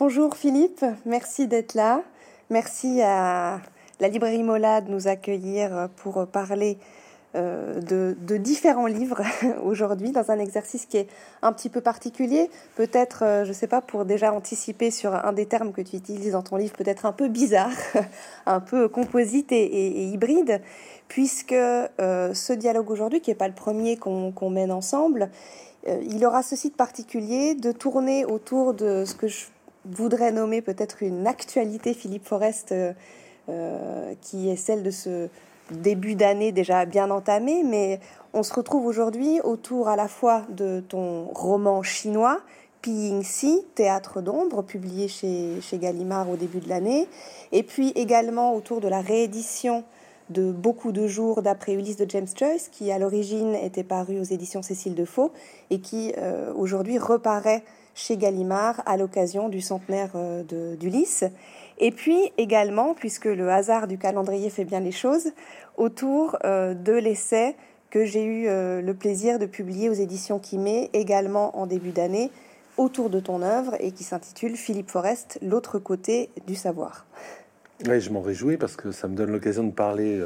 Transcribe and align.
Bonjour 0.00 0.36
Philippe, 0.36 0.84
merci 1.06 1.48
d'être 1.48 1.74
là. 1.74 2.02
Merci 2.50 3.02
à 3.02 3.60
la 3.98 4.06
librairie 4.06 4.44
Mola 4.44 4.80
de 4.80 4.92
nous 4.92 5.08
accueillir 5.08 5.88
pour 5.96 6.24
parler 6.28 6.78
euh, 7.34 7.80
de, 7.80 8.36
différents 8.36 8.86
livres 8.86 9.22
aujourd'hui 9.64 10.12
dans 10.12 10.30
un 10.30 10.38
exercice 10.38 10.86
qui 10.86 10.98
est 10.98 11.08
un 11.42 11.52
petit 11.52 11.68
peu 11.68 11.80
particulier. 11.80 12.48
Peut-être, 12.76 13.24
euh, 13.24 13.42
je 13.42 13.48
ne 13.48 13.54
sais 13.54 13.66
pas, 13.66 13.80
pour 13.80 14.04
déjà 14.04 14.32
anticiper 14.32 14.92
sur 14.92 15.12
un 15.12 15.32
des 15.32 15.46
termes 15.46 15.72
que 15.72 15.82
tu 15.82 15.96
utilises 15.96 16.30
dans 16.30 16.42
ton 16.42 16.54
livre, 16.54 16.74
peut-être 16.74 17.04
un 17.04 17.12
peu 17.12 17.26
bizarre, 17.26 17.72
un 18.46 18.60
peu 18.60 18.88
composite 18.88 19.50
et, 19.50 20.04
hybride, 20.04 20.62
puisque 21.08 21.50
euh, 21.50 22.32
ce 22.34 22.52
dialogue 22.52 22.92
aujourd'hui, 22.92 23.20
qui 23.20 23.30
n'est 23.30 23.36
pas 23.36 23.48
le 23.48 23.54
premier 23.54 23.96
qu'on 23.96 24.50
mène 24.50 24.70
ensemble, 24.70 25.28
il 25.86 26.24
aura 26.24 26.42
ceci 26.42 26.70
de 26.70 26.74
particulier 26.74 27.54
de 27.54 27.72
tourner 27.72 28.24
autour 28.24 28.74
de 28.74 29.04
ce 29.04 29.14
que 29.14 29.26
je 29.26 29.46
voudrais 29.90 30.32
nommer 30.32 30.62
peut-être 30.62 31.02
une 31.02 31.26
actualité 31.26 31.94
Philippe 31.94 32.26
Forest 32.26 32.72
euh, 32.72 32.92
euh, 33.48 34.14
qui 34.20 34.50
est 34.50 34.56
celle 34.56 34.82
de 34.82 34.90
ce 34.90 35.28
début 35.70 36.14
d'année 36.14 36.52
déjà 36.52 36.84
bien 36.84 37.10
entamé, 37.10 37.62
mais 37.64 38.00
on 38.32 38.42
se 38.42 38.52
retrouve 38.54 38.86
aujourd'hui 38.86 39.40
autour 39.42 39.88
à 39.88 39.96
la 39.96 40.08
fois 40.08 40.42
de 40.50 40.80
ton 40.88 41.26
roman 41.34 41.82
chinois, 41.82 42.40
Piying 42.80 43.22
Si, 43.22 43.64
Théâtre 43.74 44.22
d'ombre, 44.22 44.62
publié 44.62 45.08
chez, 45.08 45.60
chez 45.60 45.78
Gallimard 45.78 46.30
au 46.30 46.36
début 46.36 46.60
de 46.60 46.68
l'année, 46.68 47.08
et 47.52 47.62
puis 47.62 47.90
également 47.96 48.54
autour 48.54 48.80
de 48.80 48.88
la 48.88 49.00
réédition 49.00 49.84
de 50.30 50.52
Beaucoup 50.52 50.92
de 50.92 51.06
jours 51.06 51.42
d'après 51.42 51.72
Ulysse 51.72 51.96
de 51.96 52.08
James 52.08 52.26
Joyce, 52.36 52.68
qui 52.70 52.92
à 52.92 52.98
l'origine 52.98 53.54
était 53.54 53.84
paru 53.84 54.20
aux 54.20 54.24
éditions 54.24 54.62
Cécile 54.62 54.94
de 54.94 55.04
Faux 55.04 55.32
et 55.70 55.80
qui 55.80 56.12
euh, 56.18 56.52
aujourd'hui 56.54 56.98
reparaît 56.98 57.64
chez 57.98 58.16
Gallimard 58.16 58.80
à 58.86 58.96
l'occasion 58.96 59.48
du 59.48 59.60
centenaire 59.60 60.10
euh, 60.14 60.76
d'Ulysse. 60.76 61.24
Et 61.78 61.90
puis 61.90 62.32
également, 62.38 62.94
puisque 62.94 63.24
le 63.24 63.50
hasard 63.50 63.88
du 63.88 63.98
calendrier 63.98 64.50
fait 64.50 64.64
bien 64.64 64.80
les 64.80 64.92
choses, 64.92 65.32
autour 65.76 66.36
euh, 66.44 66.74
de 66.74 66.92
l'essai 66.92 67.56
que 67.90 68.04
j'ai 68.04 68.24
eu 68.24 68.46
euh, 68.46 68.80
le 68.80 68.94
plaisir 68.94 69.38
de 69.38 69.46
publier 69.46 69.88
aux 69.90 69.94
éditions 69.94 70.38
Quimé, 70.38 70.90
également 70.92 71.58
en 71.58 71.66
début 71.66 71.90
d'année, 71.90 72.30
autour 72.76 73.10
de 73.10 73.18
ton 73.18 73.42
œuvre 73.42 73.74
et 73.80 73.90
qui 73.90 74.04
s'intitule 74.04 74.56
Philippe 74.56 74.90
Forest, 74.90 75.38
l'autre 75.42 75.80
côté 75.80 76.30
du 76.46 76.54
savoir. 76.54 77.04
Oui, 77.88 78.00
je 78.00 78.10
m'en 78.10 78.20
réjouis 78.20 78.56
parce 78.56 78.76
que 78.76 78.92
ça 78.92 79.08
me 79.08 79.16
donne 79.16 79.32
l'occasion 79.32 79.64
de 79.64 79.72
parler 79.72 80.20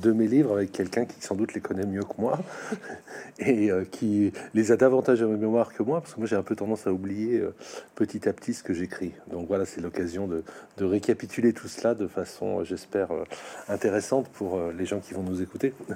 de 0.00 0.12
mes 0.12 0.26
livres 0.26 0.52
avec 0.52 0.72
quelqu'un 0.72 1.04
qui 1.04 1.20
sans 1.20 1.34
doute 1.34 1.54
les 1.54 1.60
connaît 1.60 1.86
mieux 1.86 2.02
que 2.02 2.18
moi 2.18 2.38
et 3.38 3.70
euh, 3.70 3.84
qui 3.84 4.32
les 4.54 4.72
a 4.72 4.76
davantage 4.76 5.22
à 5.22 5.26
ma 5.26 5.36
mémoire 5.36 5.72
que 5.72 5.82
moi, 5.82 6.00
parce 6.00 6.14
que 6.14 6.20
moi 6.20 6.26
j'ai 6.26 6.36
un 6.36 6.42
peu 6.42 6.56
tendance 6.56 6.86
à 6.86 6.92
oublier 6.92 7.38
euh, 7.38 7.54
petit 7.94 8.28
à 8.28 8.32
petit 8.32 8.54
ce 8.54 8.62
que 8.62 8.74
j'écris. 8.74 9.12
Donc 9.28 9.46
voilà, 9.48 9.64
c'est 9.64 9.80
l'occasion 9.80 10.26
de, 10.26 10.42
récapituler 10.78 11.52
tout 11.52 11.68
cela 11.68 11.94
de 11.94 12.06
façon, 12.06 12.60
euh, 12.60 12.64
j'espère, 12.64 13.08
intéressante 13.68 14.28
pour 14.28 14.60
les 14.76 14.86
gens 14.86 15.00
qui 15.00 15.14
vont 15.14 15.22
nous 15.22 15.42
écouter. 15.42 15.72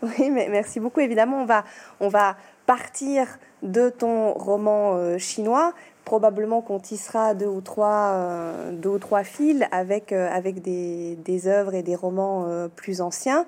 Oui, 0.00 0.30
mais 0.30 0.48
merci 0.48 0.78
beaucoup. 0.78 1.00
Évidemment, 1.00 1.42
on 1.42 1.44
va, 1.44 1.64
on 1.98 2.06
va 2.06 2.36
partir 2.66 3.26
de 3.64 3.88
ton 3.88 4.32
roman 4.32 5.18
chinois 5.18 5.74
probablement 6.08 6.62
qu'on 6.62 6.78
tissera 6.78 7.34
deux 7.34 7.48
ou 7.48 7.60
trois, 7.60 8.12
euh, 8.14 8.72
deux 8.72 8.88
ou 8.88 8.98
trois 8.98 9.24
fils 9.24 9.62
avec, 9.72 10.10
euh, 10.10 10.26
avec 10.32 10.62
des, 10.62 11.16
des, 11.16 11.48
œuvres 11.48 11.74
et 11.74 11.82
des 11.82 11.94
romans 11.94 12.46
euh, 12.48 12.68
plus 12.68 13.02
anciens. 13.02 13.44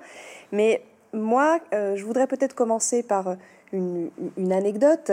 Mais 0.51 0.83
moi, 1.11 1.57
je 1.73 2.03
voudrais 2.05 2.27
peut-être 2.27 2.53
commencer 2.53 3.01
par 3.01 3.35
une, 3.73 4.11
une 4.37 4.53
anecdote. 4.53 5.11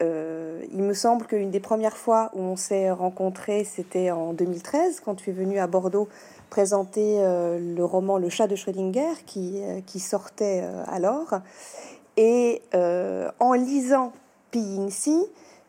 il 0.00 0.82
me 0.82 0.94
semble 0.94 1.26
qu'une 1.26 1.50
des 1.50 1.60
premières 1.60 1.96
fois 1.96 2.30
où 2.34 2.40
on 2.40 2.56
s'est 2.56 2.90
rencontrés, 2.90 3.62
c'était 3.62 4.10
en 4.10 4.32
2013, 4.32 5.00
quand 5.04 5.14
tu 5.14 5.30
es 5.30 5.32
venu 5.32 5.58
à 5.60 5.68
Bordeaux 5.68 6.08
présenter 6.50 7.18
le 7.22 7.84
roman 7.84 8.18
Le 8.18 8.28
chat 8.28 8.48
de 8.48 8.56
Schrödinger 8.56 9.22
qui, 9.24 9.62
qui 9.86 10.00
sortait 10.00 10.64
alors. 10.88 11.34
Et 12.16 12.60
en 13.38 13.52
lisant 13.52 14.12
Piying 14.50 14.90
Si, 14.90 15.16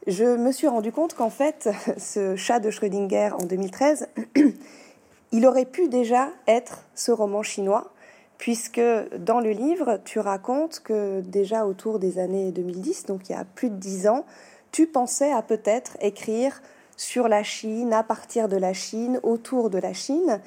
je 0.07 0.23
me 0.23 0.51
suis 0.53 0.67
rendu 0.67 0.91
compte 0.91 1.13
qu'en 1.13 1.29
fait, 1.29 1.69
ce 1.97 2.35
chat 2.35 2.59
de 2.59 2.71
Schrödinger 2.71 3.31
en 3.37 3.43
2013, 3.43 4.07
il 5.31 5.45
aurait 5.45 5.65
pu 5.65 5.89
déjà 5.89 6.29
être 6.47 6.83
ce 6.95 7.11
roman 7.11 7.43
chinois, 7.43 7.91
puisque 8.37 8.81
dans 9.19 9.39
le 9.39 9.51
livre, 9.51 9.99
tu 10.05 10.19
racontes 10.19 10.79
que 10.79 11.21
déjà 11.21 11.65
autour 11.65 11.99
des 11.99 12.19
années 12.19 12.51
2010, 12.51 13.05
donc 13.05 13.29
il 13.29 13.33
y 13.33 13.35
a 13.35 13.43
plus 13.43 13.69
de 13.69 13.75
dix 13.75 14.07
ans, 14.07 14.25
tu 14.71 14.87
pensais 14.87 15.31
à 15.31 15.41
peut-être 15.41 15.97
écrire 16.01 16.61
sur 16.95 17.27
la 17.27 17.43
Chine, 17.43 17.93
à 17.93 18.03
partir 18.03 18.47
de 18.47 18.57
la 18.57 18.73
Chine, 18.73 19.19
autour 19.23 19.69
de 19.69 19.77
la 19.77 19.93
Chine, 19.93 20.39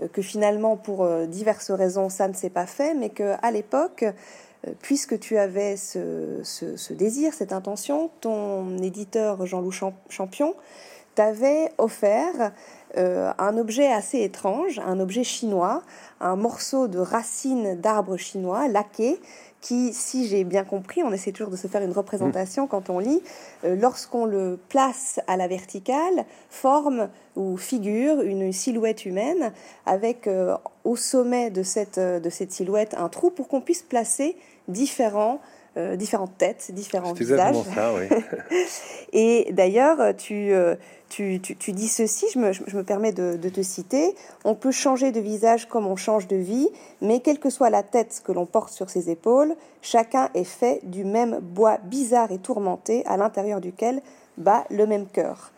euh, 0.00 0.08
que 0.08 0.22
finalement, 0.22 0.76
pour 0.76 1.04
euh, 1.04 1.26
diverses 1.26 1.70
raisons, 1.70 2.08
ça 2.08 2.28
ne 2.28 2.34
s'est 2.34 2.50
pas 2.50 2.66
fait, 2.66 2.94
mais 2.94 3.10
qu'à 3.10 3.50
l'époque, 3.50 4.04
puisque 4.82 5.18
tu 5.18 5.38
avais 5.38 5.76
ce, 5.76 6.92
désir, 6.92 7.32
cette 7.32 7.52
intention, 7.52 8.10
ton 8.20 8.78
éditeur 8.78 9.46
Jean-Loup 9.46 9.72
Champion 10.08 10.54
t'avait 11.14 11.72
offert 11.78 12.52
euh, 12.96 13.32
un 13.38 13.58
objet 13.58 13.92
assez 13.92 14.20
étrange, 14.22 14.78
un 14.78 15.00
objet 15.00 15.24
chinois, 15.24 15.82
un 16.20 16.36
morceau 16.36 16.86
de 16.86 17.00
racine 17.00 17.74
d'arbre 17.74 18.16
chinois 18.16 18.68
laqué 18.68 19.20
qui, 19.60 19.92
si 19.92 20.28
j'ai 20.28 20.44
bien 20.44 20.64
compris, 20.64 21.02
on 21.02 21.12
essaie 21.12 21.32
toujours 21.32 21.50
de 21.50 21.56
se 21.56 21.66
faire 21.66 21.82
une 21.82 21.92
représentation 21.92 22.66
quand 22.66 22.90
on 22.90 22.98
lit, 22.98 23.20
euh, 23.64 23.76
lorsqu'on 23.76 24.24
le 24.24 24.58
place 24.68 25.20
à 25.26 25.36
la 25.36 25.48
verticale, 25.48 26.24
forme 26.50 27.08
ou 27.36 27.56
figure 27.56 28.20
une 28.20 28.52
silhouette 28.52 29.06
humaine 29.06 29.52
avec 29.86 30.28
au 30.84 30.96
sommet 30.96 31.50
de 31.50 31.62
cette, 31.62 32.00
de 32.00 32.30
cette 32.30 32.50
silhouette 32.50 32.94
un 32.98 33.08
trou 33.08 33.30
pour 33.30 33.48
qu'on 33.48 33.60
puisse 33.60 33.82
placer 33.82 34.36
différents, 34.66 35.40
euh, 35.78 35.96
différentes 35.96 36.36
têtes, 36.36 36.70
différents 36.72 37.12
visages. 37.12 37.56
Ça, 37.74 37.94
oui. 37.94 38.08
et 39.12 39.52
d'ailleurs, 39.52 40.16
tu, 40.16 40.52
euh, 40.52 40.74
tu, 41.08 41.40
tu, 41.40 41.72
dis 41.72 41.88
ceci, 41.88 42.26
je 42.34 42.38
me, 42.38 42.52
je 42.52 42.76
me 42.76 42.82
permets 42.82 43.12
de, 43.12 43.36
de, 43.36 43.48
te 43.48 43.62
citer, 43.62 44.14
on 44.44 44.54
peut 44.54 44.72
changer 44.72 45.12
de 45.12 45.20
visage 45.20 45.66
comme 45.68 45.86
on 45.86 45.96
change 45.96 46.26
de 46.26 46.36
vie, 46.36 46.68
mais 47.00 47.20
quelle 47.20 47.38
que 47.38 47.50
soit 47.50 47.70
la 47.70 47.82
tête 47.82 48.20
que 48.24 48.32
l'on 48.32 48.44
porte 48.44 48.72
sur 48.72 48.90
ses 48.90 49.08
épaules, 49.08 49.54
chacun 49.80 50.28
est 50.34 50.44
fait 50.44 50.80
du 50.82 51.04
même 51.04 51.38
bois 51.40 51.78
bizarre 51.84 52.32
et 52.32 52.38
tourmenté 52.38 53.04
à 53.06 53.16
l'intérieur 53.16 53.60
duquel 53.60 54.02
bat 54.36 54.64
le 54.70 54.86
même 54.86 55.06
cœur. 55.06 55.52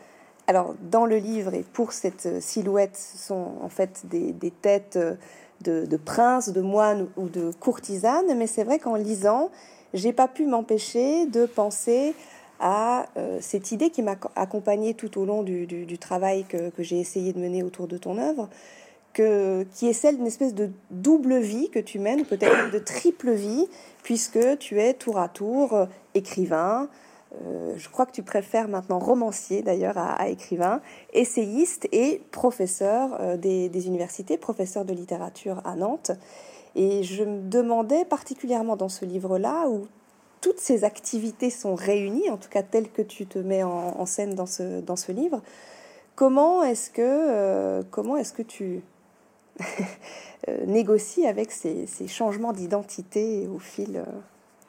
Alors, 0.46 0.74
dans 0.82 1.06
le 1.06 1.16
livre, 1.16 1.54
et 1.54 1.62
pour 1.62 1.92
cette 1.92 2.42
silhouette, 2.42 2.96
ce 2.96 3.18
sont 3.18 3.52
en 3.62 3.68
fait 3.68 4.02
des, 4.04 4.32
des 4.32 4.50
têtes 4.50 4.96
euh, 4.96 5.14
de, 5.62 5.96
princes, 5.96 6.48
de 6.48 6.60
moines 6.60 7.08
ou 7.16 7.28
de 7.28 7.50
courtisanes, 7.52 8.36
mais 8.36 8.46
c'est 8.46 8.64
vrai 8.64 8.78
qu'en 8.78 8.94
lisant, 8.94 9.50
j'ai 9.94 10.12
pas 10.12 10.28
pu 10.28 10.46
m'empêcher 10.46 11.26
de 11.26 11.46
penser 11.46 12.14
à 12.60 13.06
euh, 13.16 13.38
cette 13.40 13.72
idée 13.72 13.90
qui 13.90 14.02
m'a 14.02 14.16
accompagnée 14.36 14.94
tout 14.94 15.18
au 15.18 15.24
long 15.24 15.42
du, 15.42 15.98
travail 15.98 16.44
que, 16.44 16.70
j'ai 16.78 17.00
essayé 17.00 17.32
de 17.32 17.38
mener 17.38 17.62
autour 17.62 17.88
de 17.88 17.96
ton 17.96 18.18
œuvre, 18.18 18.48
que, 19.14 19.66
qui 19.74 19.88
est 19.88 19.92
celle 19.92 20.18
d'une 20.18 20.26
espèce 20.26 20.54
de 20.54 20.70
double 20.90 21.38
vie 21.38 21.70
que 21.70 21.78
tu 21.78 21.98
mènes, 21.98 22.24
peut-être 22.24 22.70
de 22.70 22.78
triple 22.78 23.32
vie, 23.32 23.66
puisque 24.02 24.58
tu 24.58 24.78
es 24.78 24.92
tour 24.94 25.18
à 25.18 25.28
tour 25.28 25.72
euh, 25.72 25.86
écrivain, 26.14 26.88
euh, 27.46 27.72
je 27.76 27.88
crois 27.88 28.06
que 28.06 28.12
tu 28.12 28.22
préfères 28.22 28.68
maintenant 28.68 28.98
romancier 28.98 29.62
d'ailleurs 29.62 29.96
à, 29.96 30.28
écrivain, 30.28 30.82
essayiste 31.14 31.88
et 31.92 32.20
professeur 32.30 33.38
des, 33.38 33.86
universités, 33.86 34.36
professeur 34.36 34.84
de 34.84 34.92
littérature 34.92 35.62
à 35.64 35.76
Nantes. 35.76 36.10
Et 36.74 37.02
je 37.02 37.24
me 37.24 37.48
demandais 37.48 38.04
particulièrement 38.04 38.76
dans 38.76 38.88
ce 38.88 39.04
livre-là, 39.04 39.68
où 39.68 39.86
toutes 40.40 40.58
ces 40.58 40.84
activités 40.84 41.50
sont 41.50 41.74
réunies, 41.74 42.30
en 42.30 42.36
tout 42.36 42.48
cas 42.48 42.62
telles 42.62 42.90
que 42.90 43.02
tu 43.02 43.26
te 43.26 43.38
mets 43.38 43.62
en, 43.62 44.06
scène 44.06 44.34
dans 44.34 44.46
ce, 44.46 44.80
dans 44.80 44.96
ce 44.96 45.12
livre, 45.12 45.42
comment 46.14 46.62
est-ce 46.62 46.90
que, 46.90 47.02
euh, 47.02 47.82
comment 47.90 48.16
est-ce 48.16 48.32
que 48.32 48.42
tu 48.42 48.80
négocies 50.66 51.26
avec 51.26 51.50
ces, 51.50 51.86
ces 51.86 52.08
changements 52.08 52.52
d'identité 52.52 53.46
au 53.48 53.58
fil 53.58 54.02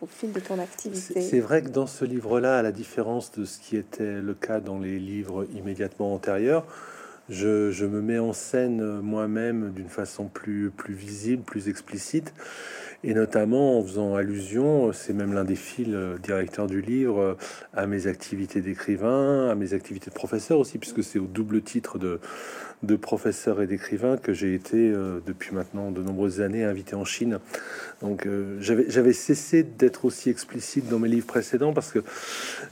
au 0.01 0.07
fil 0.07 0.31
de 0.31 0.39
ton 0.39 0.59
activité. 0.59 1.21
C'est 1.21 1.39
vrai 1.39 1.61
que 1.61 1.69
dans 1.69 1.87
ce 1.87 2.05
livre-là, 2.05 2.57
à 2.57 2.61
la 2.61 2.71
différence 2.71 3.31
de 3.31 3.45
ce 3.45 3.59
qui 3.59 3.77
était 3.77 4.19
le 4.19 4.33
cas 4.33 4.59
dans 4.59 4.79
les 4.79 4.99
livres 4.99 5.45
immédiatement 5.55 6.13
antérieurs, 6.13 6.65
je, 7.31 7.85
me 7.85 8.01
mets 8.01 8.19
en 8.19 8.33
scène 8.33 8.99
moi-même 8.99 9.71
d'une 9.71 9.89
façon 9.89 10.27
plus 10.27 10.71
visible, 10.89 11.43
plus 11.43 11.69
explicite. 11.69 12.33
Et 13.03 13.13
notamment 13.13 13.79
en 13.79 13.83
faisant 13.83 14.15
allusion, 14.15 14.93
c'est 14.93 15.13
même 15.13 15.33
l'un 15.33 15.43
des 15.43 15.55
fils 15.55 15.95
directeurs 16.21 16.67
du 16.67 16.81
livre, 16.81 17.37
à 17.73 17.87
mes 17.87 18.07
activités 18.07 18.61
d'écrivain, 18.61 19.49
à 19.49 19.55
mes 19.55 19.73
activités 19.73 20.09
de 20.09 20.15
professeur 20.15 20.59
aussi, 20.59 20.77
puisque 20.77 21.03
c'est 21.03 21.19
au 21.19 21.27
double 21.27 21.61
titre 21.61 21.97
de 21.97 22.19
de 22.83 22.95
professeurs 22.95 23.61
et 23.61 23.67
d'écrivains 23.67 24.17
que 24.17 24.33
j'ai 24.33 24.55
été 24.55 24.77
euh, 24.77 25.19
depuis 25.25 25.53
maintenant 25.53 25.91
de 25.91 26.01
nombreuses 26.01 26.41
années 26.41 26.63
invité 26.63 26.95
en 26.95 27.05
Chine. 27.05 27.39
Donc 28.01 28.25
euh, 28.25 28.57
j'avais 28.59 29.13
cessé 29.13 29.61
d'être 29.61 30.05
aussi 30.05 30.29
explicite 30.29 30.89
dans 30.89 30.97
mes 30.97 31.07
livres 31.07 31.27
précédents 31.27 31.73
parce 31.73 31.91
que 31.91 31.99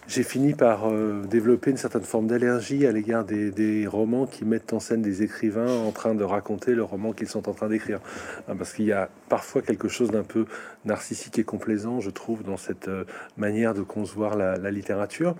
j'ai 0.07 0.23
fini 0.23 0.53
par 0.53 0.89
euh, 0.89 1.21
développer 1.29 1.69
une 1.69 1.77
certaine 1.77 2.03
forme 2.03 2.27
d'allergie 2.27 2.87
à 2.87 2.91
l'égard 2.91 3.23
des, 3.23 3.87
romans 3.87 4.25
qui 4.25 4.45
mettent 4.45 4.73
en 4.73 4.79
scène 4.79 5.01
des 5.01 5.23
écrivains 5.23 5.69
en 5.69 5.91
train 5.91 6.15
de 6.15 6.23
raconter 6.23 6.73
le 6.73 6.83
roman 6.83 7.13
qu'ils 7.13 7.27
sont 7.27 7.47
en 7.47 7.53
train 7.53 7.69
d'écrire. 7.69 7.99
Hein, 8.47 8.55
parce 8.57 8.73
qu'il 8.73 8.85
y 8.85 8.91
a 8.91 9.09
parfois 9.29 9.61
quelque 9.61 9.87
chose 9.87 10.09
d'un 10.09 10.18
peu 10.23 10.45
narcissique 10.85 11.39
et 11.39 11.43
complaisant, 11.43 11.99
je 11.99 12.09
trouve, 12.09 12.43
dans 12.43 12.57
cette 12.57 12.89
manière 13.37 13.73
de 13.73 13.81
concevoir 13.81 14.35
la, 14.35 14.71
littérature. 14.71 15.35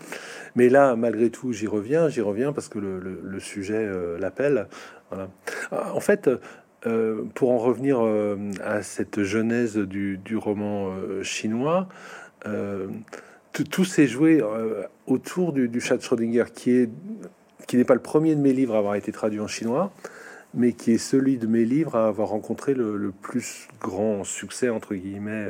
Mais 0.55 0.69
là, 0.69 0.95
malgré 0.95 1.29
tout, 1.29 1.53
j'y 1.53 1.67
reviens, 1.67 2.09
j'y 2.09 2.21
reviens 2.21 2.53
parce 2.53 2.67
que 2.67 2.79
le 2.79 3.39
sujet 3.39 3.89
l'appelle. 4.19 4.67
Voilà. 5.09 5.29
Ah, 5.71 5.93
en 5.93 5.99
fait, 5.99 6.29
euh, 6.87 7.23
pour 7.33 7.51
en 7.51 7.57
revenir 7.57 7.99
euh, 8.01 8.37
à 8.63 8.81
cette 8.83 9.23
genèse 9.23 9.75
du, 9.75 10.19
roman 10.37 10.91
euh, 10.91 11.23
chinois, 11.23 11.89
tout 13.69 13.83
s'est 13.83 14.07
joué 14.07 14.41
autour 15.07 15.51
du, 15.51 15.67
du, 15.67 15.81
chat 15.81 15.97
de 15.97 16.01
Schrödinger, 16.01 16.45
qui 16.53 16.71
est 16.71 16.89
qui 17.67 17.77
n'est 17.77 17.83
pas 17.83 17.93
le 17.93 18.01
premier 18.01 18.33
de 18.33 18.41
mes 18.41 18.53
livres 18.53 18.73
à 18.73 18.79
avoir 18.79 18.95
été 18.95 19.11
traduit 19.11 19.39
en 19.39 19.47
chinois, 19.47 19.91
mais 20.53 20.73
qui 20.73 20.91
est 20.91 20.97
celui 20.97 21.37
de 21.37 21.47
mes 21.47 21.65
livres 21.65 21.95
à 21.95 22.07
avoir 22.07 22.29
rencontré 22.29 22.73
le, 22.73 23.11
plus 23.21 23.67
grand 23.79 24.23
succès 24.23 24.69
entre 24.69 24.95
guillemets 24.95 25.47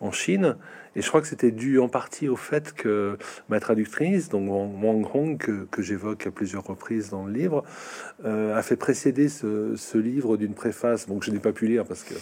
en 0.00 0.12
Chine. 0.12 0.56
Et 0.96 1.02
je 1.02 1.08
crois 1.08 1.20
que 1.20 1.26
c'était 1.26 1.50
dû 1.50 1.78
en 1.78 1.88
partie 1.88 2.26
au 2.26 2.36
fait 2.36 2.72
que 2.72 3.18
ma 3.50 3.60
traductrice, 3.60 4.30
donc 4.30 4.48
Wang 4.50 5.06
Hong, 5.12 5.36
que, 5.36 5.82
j'évoque 5.82 6.26
à 6.26 6.30
plusieurs 6.30 6.64
reprises 6.64 7.10
dans 7.10 7.26
le 7.26 7.32
livre, 7.32 7.64
euh, 8.24 8.56
a 8.56 8.62
fait 8.62 8.76
précéder 8.76 9.28
ce, 9.28 9.98
livre 9.98 10.38
d'une 10.38 10.54
préface, 10.54 11.06
bon, 11.06 11.20
je 11.20 11.30
n'ai 11.30 11.38
pas 11.38 11.52
pu 11.52 11.66
lire 11.66 11.84
parce 11.84 12.02
que 12.02 12.14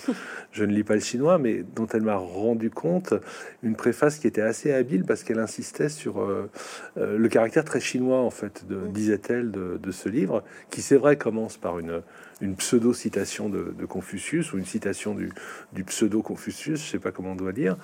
je 0.52 0.64
ne 0.64 0.72
lis 0.72 0.82
pas 0.82 0.94
le 0.94 1.00
chinois, 1.00 1.38
mais 1.38 1.62
dont 1.62 1.86
elle 1.86 2.02
m'a 2.02 2.16
rendu 2.16 2.68
compte, 2.68 3.14
une 3.62 3.76
préface 3.76 4.18
qui 4.18 4.26
était 4.26 4.42
assez 4.42 4.72
habile 4.72 5.04
parce 5.04 5.22
qu'elle 5.22 5.38
insistait 5.38 5.88
sur 5.88 6.20
euh, 6.20 6.50
euh, 6.96 7.16
le 7.16 7.28
caractère 7.28 7.64
très 7.64 7.80
chinois, 7.80 8.20
en 8.20 8.30
fait, 8.30 8.64
disait-elle, 8.92 9.52
de 9.52 9.90
ce 9.92 10.08
livre, 10.08 10.42
qui 10.70 10.82
c'est 10.82 10.96
vrai 10.96 11.16
commence 11.16 11.56
par 11.56 11.78
une 11.78 12.02
une 12.40 12.56
pseudo-citation 12.56 13.48
de, 13.48 13.86
Confucius 13.86 14.52
ou 14.52 14.58
une 14.58 14.64
citation 14.64 15.14
du, 15.14 15.84
pseudo-Confucius, 15.84 16.84
je 16.84 16.90
sais 16.90 16.98
pas 16.98 17.12
comment 17.12 17.32
on 17.32 17.36
doit 17.36 17.52
dire. 17.52 17.76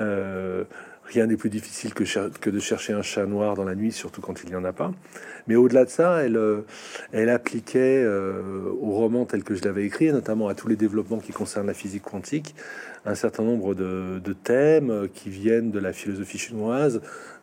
Euh, 0.00 0.64
rien 1.04 1.26
n'est 1.26 1.36
plus 1.36 1.50
difficile 1.50 1.94
que, 1.94 2.50
de 2.50 2.58
chercher 2.58 2.92
un 2.92 3.02
chat 3.02 3.26
noir 3.26 3.54
dans 3.54 3.64
la 3.64 3.74
nuit, 3.74 3.92
surtout 3.92 4.20
quand 4.20 4.42
il 4.42 4.50
n'y 4.50 4.56
en 4.56 4.64
a 4.64 4.72
pas. 4.72 4.92
Mais 5.46 5.56
au-delà 5.56 5.84
de 5.84 5.90
ça, 5.90 6.22
elle, 6.22 6.36
euh, 6.36 6.62
appliquait 7.14 8.02
euh, 8.04 8.70
au 8.80 8.92
roman 8.92 9.24
tel 9.24 9.42
que 9.42 9.54
je 9.54 9.64
l'avais 9.64 9.84
écrit, 9.84 10.12
notamment 10.12 10.48
à 10.48 10.54
tous 10.54 10.68
les 10.68 10.76
développements 10.76 11.18
qui 11.18 11.32
concernent 11.32 11.66
la 11.66 11.74
physique 11.74 12.02
quantique, 12.02 12.54
un 13.06 13.14
certain 13.14 13.42
nombre 13.42 13.74
de, 13.74 14.20
thèmes 14.44 15.08
qui 15.14 15.30
viennent 15.30 15.70
de 15.70 15.78
la 15.78 15.92
philosophie 15.92 16.38
chinoise, 16.38 17.00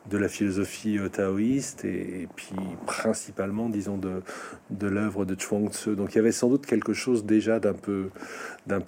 de 0.09 0.17
la 0.17 0.27
philosophie 0.27 0.99
taoïste 1.11 1.85
et, 1.85 2.27
puis 2.35 2.55
principalement, 2.85 3.69
disons, 3.69 3.97
de, 3.97 4.87
l'œuvre 4.87 5.25
de 5.25 5.35
Chuang 5.39 5.71
Tzu. 5.71 5.95
Donc 5.95 6.13
il 6.13 6.17
y 6.17 6.19
avait 6.19 6.31
sans 6.31 6.49
doute 6.49 6.65
quelque 6.65 6.93
chose 6.93 7.25
déjà 7.25 7.59
d'un 7.59 7.73
peu, 7.73 8.09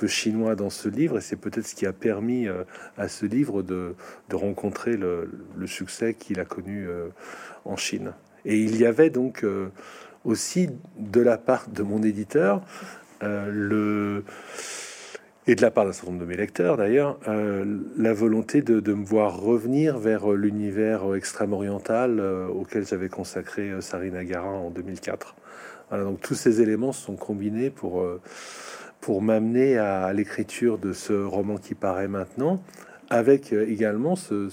chinois 0.08 0.56
dans 0.56 0.70
ce 0.70 0.90
livre 0.90 1.18
et 1.18 1.22
c'est 1.22 1.36
peut-être 1.36 1.68
ce 1.68 1.76
qui 1.76 1.86
a 1.86 1.94
permis 1.94 2.48
à 2.98 3.08
ce 3.08 3.26
livre 3.26 3.64
de, 3.64 3.96
rencontrer 4.32 4.98
le, 4.98 5.30
succès 5.66 6.14
qu'il 6.14 6.40
a 6.40 6.46
connu 6.46 6.88
en 7.66 7.78
Chine. 7.78 8.14
Et 8.48 8.58
il 8.58 8.78
y 8.78 8.86
avait 8.86 9.10
donc 9.10 9.44
euh, 9.44 9.70
aussi 10.24 10.70
de 10.98 11.22
la 11.22 11.38
part 11.38 11.68
de 11.68 11.84
mon 11.84 12.02
éditeur 12.02 12.62
euh, 13.22 13.50
le 13.52 14.24
et 15.48 15.56
de 15.56 15.62
la 15.62 15.72
part 15.72 15.86
d'un 15.86 15.94
certain 15.94 16.12
nombre 16.12 16.24
de 16.24 16.30
mes 16.30 16.36
lecteurs 16.36 16.78
d'ailleurs, 16.78 17.20
euh, 17.28 17.66
la 17.98 18.14
volonté 18.14 18.62
de, 18.62 18.94
me 18.94 19.06
voir 19.06 19.40
revenir 19.40 19.98
vers 19.98 20.30
l'univers 20.32 21.16
extrême-oriental 21.16 22.20
auquel 22.20 22.86
j'avais 22.86 23.10
consacré 23.10 23.72
Sarinagara 23.80 24.50
en 24.50 24.70
2004. 24.70 25.36
donc 25.92 26.22
tous 26.22 26.36
ces 26.36 26.62
éléments 26.62 26.92
sont 26.92 27.16
combinés 27.16 27.70
pour, 27.70 28.06
pour 29.02 29.22
m'amener 29.22 29.78
à, 29.78 30.12
l'écriture 30.14 30.78
de 30.78 30.94
ce 30.94 31.14
roman 31.14 31.58
qui 31.58 31.76
paraît 31.76 32.08
maintenant, 32.08 32.62
avec 33.10 33.54
également 33.54 34.16
ce, 34.16 34.50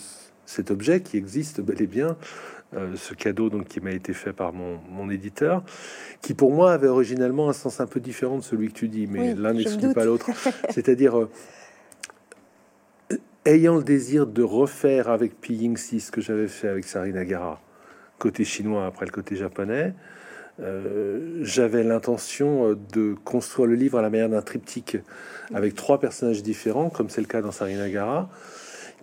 cet 0.46 0.70
objet 0.70 1.00
qui 1.00 1.16
existe 1.16 1.60
bel 1.60 1.82
et 1.82 1.86
bien 1.86 2.16
euh, 2.76 2.96
ce 2.96 3.14
cadeau 3.14 3.50
donc 3.50 3.66
qui 3.66 3.80
m'a 3.80 3.92
été 3.92 4.12
fait 4.12 4.32
par 4.32 4.52
mon, 4.52 4.78
mon, 4.90 5.10
éditeur, 5.10 5.62
qui 6.20 6.34
pour 6.34 6.52
moi 6.52 6.72
avait 6.72 6.88
originellement 6.88 7.48
un 7.48 7.52
sens 7.52 7.80
un 7.80 7.86
peu 7.86 8.00
différent 8.00 8.38
de 8.38 8.42
celui 8.42 8.68
que 8.68 8.74
tu 8.74 8.88
dis, 8.88 9.06
mais 9.06 9.34
l'un 9.34 9.52
n'exclut 9.52 9.92
pas 9.92 10.04
l'autre. 10.04 10.30
C'est-à-dire 10.70 11.18
euh, 11.18 11.28
ayant 13.46 13.76
le 13.76 13.84
désir 13.84 14.26
de 14.26 14.42
refaire 14.42 15.08
avec 15.08 15.40
Pi 15.40 15.54
Yingxi 15.54 16.00
ce 16.00 16.10
que 16.10 16.20
j'avais 16.20 16.48
fait 16.48 16.68
avec 16.68 16.84
Sarinagara, 16.84 17.60
côté 18.18 18.44
chinois 18.44 18.86
après 18.86 19.06
le 19.06 19.12
côté 19.12 19.36
japonais, 19.36 19.94
euh, 20.60 21.38
j'avais 21.42 21.82
l'intention 21.82 22.74
de 22.92 23.14
construire 23.24 23.68
le 23.68 23.74
livre 23.74 23.98
à 23.98 24.02
la 24.02 24.10
manière 24.10 24.28
d'un 24.28 24.42
triptyque 24.42 24.96
avec 25.52 25.74
trois 25.74 25.98
personnages 26.00 26.42
différents, 26.42 26.90
comme 26.90 27.08
c'est 27.08 27.20
le 27.20 27.26
cas 27.26 27.42
dans 27.42 27.50
Sarinagara 27.50 28.30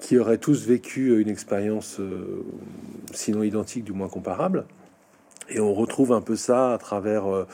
qui 0.01 0.17
auraient 0.17 0.39
tous 0.39 0.67
vécu 0.67 1.21
une 1.21 1.29
expérience 1.29 1.99
euh, 1.99 2.43
sinon 3.13 3.43
identique, 3.43 3.85
du 3.85 3.93
moins 3.93 4.09
comparable. 4.09 4.65
Et 5.49 5.59
on 5.59 5.73
retrouve 5.73 6.11
un 6.11 6.21
peu 6.21 6.35
ça 6.35 6.73
à 6.73 6.77
travers 6.77 7.31
euh, 7.31 7.47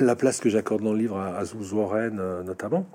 la 0.00 0.16
place 0.16 0.40
que 0.40 0.48
j'accorde 0.48 0.82
dans 0.82 0.92
le 0.92 0.98
livre 0.98 1.18
à, 1.18 1.38
à 1.38 1.44
Warren 1.44 2.18
euh, 2.18 2.42
notamment. 2.42 2.86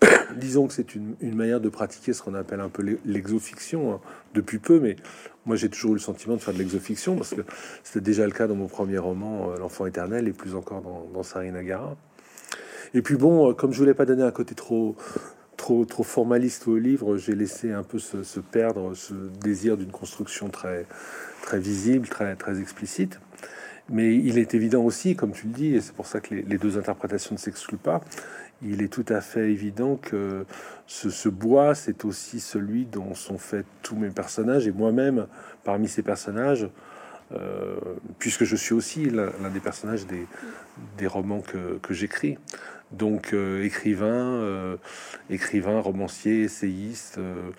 Disons 0.36 0.68
que 0.68 0.72
c'est 0.72 0.94
une, 0.94 1.16
manière 1.20 1.60
de 1.60 1.68
pratiquer 1.68 2.12
ce 2.12 2.22
qu'on 2.22 2.34
appelle 2.34 2.60
un 2.60 2.68
peu 2.68 2.98
l'exofiction 3.04 3.94
hein, 3.94 4.00
depuis 4.34 4.58
peu, 4.58 4.78
mais 4.78 4.96
moi 5.44 5.56
j'ai 5.56 5.68
toujours 5.68 5.92
eu 5.92 5.94
le 5.94 6.00
sentiment 6.00 6.36
de 6.36 6.40
faire 6.40 6.54
de 6.54 6.58
l'exofiction 6.58 7.16
parce 7.16 7.34
que 7.34 7.40
c'était 7.82 8.02
déjà 8.02 8.24
le 8.24 8.32
cas 8.32 8.46
dans 8.46 8.54
mon 8.54 8.68
premier 8.68 8.98
roman, 8.98 9.54
L'enfant 9.58 9.86
éternel, 9.86 10.28
et 10.28 10.32
plus 10.32 10.54
encore 10.54 10.82
dans, 10.82 11.08
dans 11.12 11.22
Sarinagara. 11.22 11.96
Et 12.94 13.02
puis 13.02 13.16
bon, 13.16 13.52
comme 13.54 13.72
je 13.72 13.78
voulais 13.78 13.94
pas 13.94 14.04
donner 14.04 14.22
un 14.22 14.30
côté 14.30 14.54
trop 14.54 14.96
trop, 15.56 15.86
formaliste 16.02 16.68
au 16.68 16.76
livre, 16.76 17.16
j'ai 17.16 17.34
laissé 17.34 17.72
un 17.72 17.82
peu 17.82 17.98
se, 17.98 18.40
perdre 18.40 18.94
ce 18.94 19.14
désir 19.40 19.76
d'une 19.76 19.90
construction 19.90 20.48
très, 20.48 20.86
visible, 21.54 22.08
très, 22.08 22.60
explicite. 22.60 23.20
Mais 23.88 24.16
il 24.16 24.38
est 24.38 24.54
évident 24.54 24.82
aussi, 24.82 25.14
comme 25.14 25.32
tu 25.32 25.46
le 25.46 25.52
dis, 25.52 25.74
et 25.74 25.80
c'est 25.80 25.94
pour 25.94 26.06
ça 26.06 26.20
que 26.20 26.34
les, 26.34 26.58
deux 26.58 26.76
interprétations 26.76 27.34
ne 27.34 27.38
s'excluent 27.38 27.76
pas, 27.76 28.00
il 28.62 28.82
est 28.82 28.88
tout 28.88 29.04
à 29.08 29.20
fait 29.20 29.50
évident 29.50 29.96
que 29.96 30.44
ce, 30.86 31.28
bois, 31.28 31.74
c'est 31.74 32.04
aussi 32.04 32.40
celui 32.40 32.84
dont 32.84 33.14
sont 33.14 33.38
faits 33.38 33.66
tous 33.82 33.96
mes 33.96 34.10
personnages, 34.10 34.66
et 34.66 34.72
moi-même, 34.72 35.26
parmi 35.62 35.88
ces 35.88 36.02
personnages, 36.02 36.68
euh, 37.32 37.76
puisque 38.18 38.44
je 38.44 38.56
suis 38.56 38.74
aussi 38.74 39.08
l'un 39.10 39.50
des 39.52 39.60
personnages 39.60 40.06
des, 40.06 41.06
romans 41.06 41.40
que 41.40 41.94
j'écris. 41.94 42.38
Donc 42.92 43.32
euh, 43.32 43.64
écrivain, 43.64 44.06
euh, 44.06 44.76
écrivain, 45.28 45.80
romancier, 45.80 46.42
essayiste, 46.42 47.18
euh, 47.18 47.50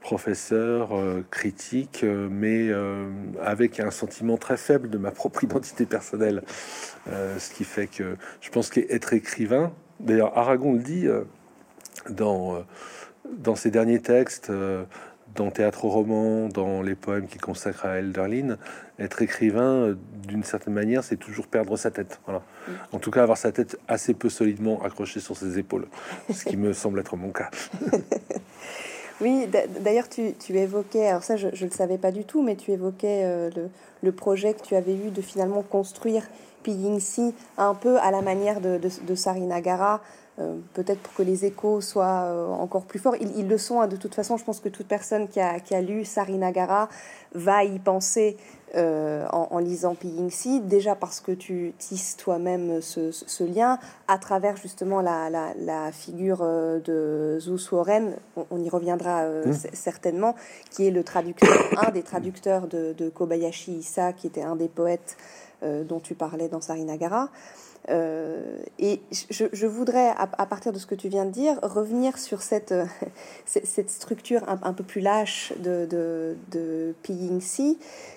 professeur, 0.00 0.90
critique, 1.32 2.04
mais 2.04 2.70
avec 3.42 3.80
un 3.80 3.90
sentiment 3.90 4.36
très 4.36 4.56
faible 4.56 4.88
de 4.88 4.98
ma 4.98 5.10
propre 5.10 5.42
identité 5.50 5.84
personnelle. 5.84 6.44
ce 7.08 7.52
qui 7.52 7.64
fait 7.64 7.88
que 7.88 8.16
je 8.40 8.50
pense 8.50 8.70
qu'être 8.70 9.14
écrivain, 9.14 9.72
d'ailleurs 9.98 10.38
Aragon 10.38 10.74
le 10.74 10.78
dit 10.78 11.08
dans, 12.08 12.64
dans 13.36 13.56
ses 13.56 13.72
derniers 13.72 13.98
textes, 13.98 14.52
dans 15.36 15.50
Théâtre 15.50 15.84
roman, 15.84 16.48
dans 16.48 16.82
les 16.82 16.94
poèmes 16.94 17.26
qu'il 17.26 17.40
consacre 17.40 17.86
à 17.86 17.98
Elderlin, 17.98 18.56
être 18.98 19.22
écrivain, 19.22 19.62
euh, 19.62 19.94
d'une 20.26 20.42
certaine 20.42 20.74
manière, 20.74 21.04
c'est 21.04 21.16
toujours 21.16 21.46
perdre 21.46 21.76
sa 21.76 21.90
tête. 21.90 22.18
Voilà. 22.24 22.40
Mm. 22.40 22.72
En 22.92 22.98
tout 22.98 23.10
cas, 23.10 23.22
avoir 23.22 23.38
sa 23.38 23.52
tête 23.52 23.78
assez 23.88 24.14
peu 24.14 24.28
solidement 24.28 24.82
accrochée 24.82 25.20
sur 25.20 25.36
ses 25.36 25.58
épaules, 25.58 25.86
ce 26.32 26.44
qui 26.44 26.56
me 26.56 26.72
semble 26.72 27.00
être 27.00 27.16
mon 27.16 27.30
cas. 27.30 27.50
oui, 29.20 29.48
d'ailleurs, 29.80 30.08
tu, 30.08 30.34
évoquais, 30.50 31.08
alors 31.08 31.22
ça, 31.22 31.36
je 31.36 31.48
ne 31.48 31.70
le 31.70 31.70
savais 31.70 31.98
pas 31.98 32.10
du 32.10 32.24
tout, 32.24 32.42
mais 32.42 32.56
tu 32.56 32.72
évoquais 32.72 33.22
euh, 33.24 33.50
le, 34.02 34.12
projet 34.12 34.54
que 34.54 34.62
tu 34.62 34.74
avais 34.74 34.94
eu 34.94 35.10
de 35.10 35.20
finalement 35.20 35.62
construire 35.62 36.24
Piyingsi 36.62 37.34
un 37.58 37.74
peu 37.74 37.98
à 37.98 38.10
la 38.10 38.22
manière 38.22 38.60
de, 38.60 38.78
de, 38.78 38.88
de 39.06 39.14
Sarinagara. 39.14 40.00
Euh, 40.38 40.56
peut-être 40.74 41.00
pour 41.00 41.14
que 41.14 41.22
les 41.22 41.46
échos 41.46 41.80
soient 41.80 42.50
encore 42.58 42.84
plus 42.84 42.98
forts. 42.98 43.16
Ils, 43.20 43.48
le 43.48 43.58
sont, 43.58 43.80
hein, 43.80 43.86
de 43.86 43.96
toute 43.96 44.14
façon. 44.14 44.36
Je 44.36 44.44
pense 44.44 44.60
que 44.60 44.68
toute 44.68 44.86
personne 44.86 45.28
qui 45.28 45.40
a, 45.40 45.60
qui 45.60 45.74
a 45.74 45.80
lu 45.80 46.04
Sarinagara 46.04 46.88
va 47.34 47.64
y 47.64 47.78
penser 47.78 48.36
euh, 48.74 49.24
en, 49.30 49.58
lisant 49.58 49.94
Piyingsi, 49.94 50.60
déjà 50.60 50.96
parce 50.96 51.20
que 51.20 51.32
tu 51.32 51.72
tisses 51.78 52.16
toi-même 52.16 52.82
ce, 52.82 53.44
lien 53.44 53.78
à 54.08 54.18
travers 54.18 54.56
justement 54.56 55.00
la, 55.00 55.92
figure 55.92 56.40
euh, 56.42 56.80
de 56.80 57.38
Zhu 57.40 57.56
Warren, 57.72 58.16
on, 58.50 58.60
y 58.60 58.68
reviendra 58.68 59.22
euh, 59.22 59.46
mmh. 59.46 59.54
certainement, 59.72 60.34
qui 60.70 60.86
est 60.86 60.90
le 60.90 61.04
traducteur, 61.04 61.48
un 61.86 61.90
des 61.90 62.02
traducteurs 62.02 62.66
de, 62.66 63.08
Kobayashi 63.08 63.72
Issa, 63.72 64.12
qui 64.12 64.26
était 64.26 64.42
un 64.42 64.56
des 64.56 64.68
poètes 64.68 65.16
dont 65.62 66.00
tu 66.00 66.14
parlais 66.14 66.48
dans 66.48 66.60
Sarinagara. 66.60 67.30
Euh, 67.88 68.58
et 68.78 69.00
je, 69.10 69.66
voudrais, 69.66 70.08
à, 70.16 70.46
partir 70.46 70.72
de 70.72 70.78
ce 70.78 70.86
que 70.86 70.94
tu 70.94 71.08
viens 71.08 71.24
de 71.24 71.30
dire, 71.30 71.58
revenir 71.62 72.18
sur 72.18 72.42
cette, 72.42 72.74
cette 73.44 73.90
structure 73.90 74.42
un, 74.48 74.72
peu 74.72 74.84
plus 74.84 75.00
lâche 75.00 75.52
de, 75.58 75.86
de, 75.86 76.36
de 76.50 76.94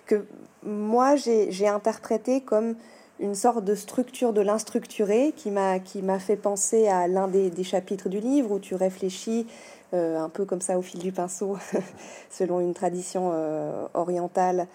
que 0.06 0.26
moi 0.64 1.16
j'ai 1.16 1.68
interprété 1.68 2.42
comme 2.42 2.76
une 3.20 3.36
sorte 3.36 3.64
de 3.64 3.76
structure 3.76 4.34
de 4.34 4.42
l'instructuré 4.42 5.34
qui 5.36 5.52
m'a 5.52 6.20
fait 6.20 6.38
penser 6.38 6.88
à 6.88 7.08
l'un 7.08 7.28
des, 7.28 7.64
chapitres 7.64 8.10
du 8.10 8.20
livre 8.20 8.52
où 8.52 8.60
tu 8.60 8.76
réfléchis 8.76 9.46
euh, 9.94 10.20
un 10.20 10.30
peu 10.30 10.46
comme 10.46 10.62
ça 10.62 10.78
au 10.78 10.82
fil 10.82 11.00
du 11.00 11.12
pinceau, 11.12 11.58
selon 12.30 12.60
une 12.60 12.74
tradition 12.74 13.32
euh, 13.34 13.88
orientale, 13.94 14.68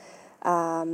à, 0.43 0.85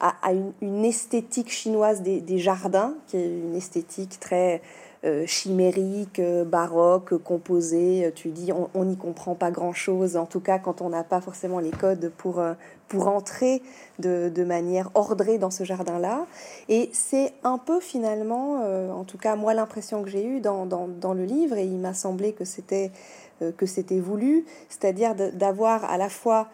à, 0.00 0.32
une, 0.60 0.84
esthétique 0.84 1.50
chinoise 1.50 2.02
des, 2.02 2.38
jardins, 2.38 2.94
qui 3.06 3.16
est 3.16 3.26
une 3.26 3.54
esthétique 3.56 4.20
très 4.20 4.60
euh, 5.04 5.26
chimérique, 5.26 6.18
euh, 6.18 6.44
baroque, 6.44 7.16
composée. 7.22 8.12
Tu 8.14 8.28
dis, 8.28 8.50
on 8.52 8.84
n'y 8.84 8.96
comprend 8.96 9.34
pas 9.34 9.50
grand-chose, 9.50 10.16
en 10.16 10.26
tout 10.26 10.40
cas 10.40 10.58
quand 10.58 10.82
on 10.82 10.88
n'a 10.88 11.04
pas 11.04 11.20
forcément 11.20 11.60
les 11.60 11.70
codes 11.70 12.12
pour, 12.18 12.40
euh, 12.40 12.54
pour 12.88 13.08
entrer 13.08 13.62
de, 13.98 14.30
de 14.34 14.44
manière 14.44 14.90
ordrée 14.94 15.38
dans 15.38 15.50
ce 15.50 15.64
jardin-là. 15.64 16.26
Et 16.68 16.90
c'est 16.92 17.32
un 17.42 17.58
peu 17.58 17.80
finalement, 17.80 18.62
en 18.92 19.04
tout 19.04 19.18
cas 19.18 19.36
moi 19.36 19.54
l'impression 19.54 20.02
que 20.02 20.10
j'ai 20.10 20.24
eue 20.24 20.40
dans, 20.40 20.66
dans, 20.66 20.88
dans, 20.88 21.14
le 21.14 21.24
livre, 21.24 21.56
et 21.56 21.64
il 21.64 21.78
m'a 21.78 21.94
semblé 21.94 22.32
que 22.32 22.44
c'était 22.44 22.90
que 23.58 23.66
c'était 23.66 24.00
voulu, 24.00 24.46
c'est-à-dire 24.70 25.14
d'avoir 25.14 25.84
à 25.84 25.98
la 25.98 26.08
fois 26.08 26.48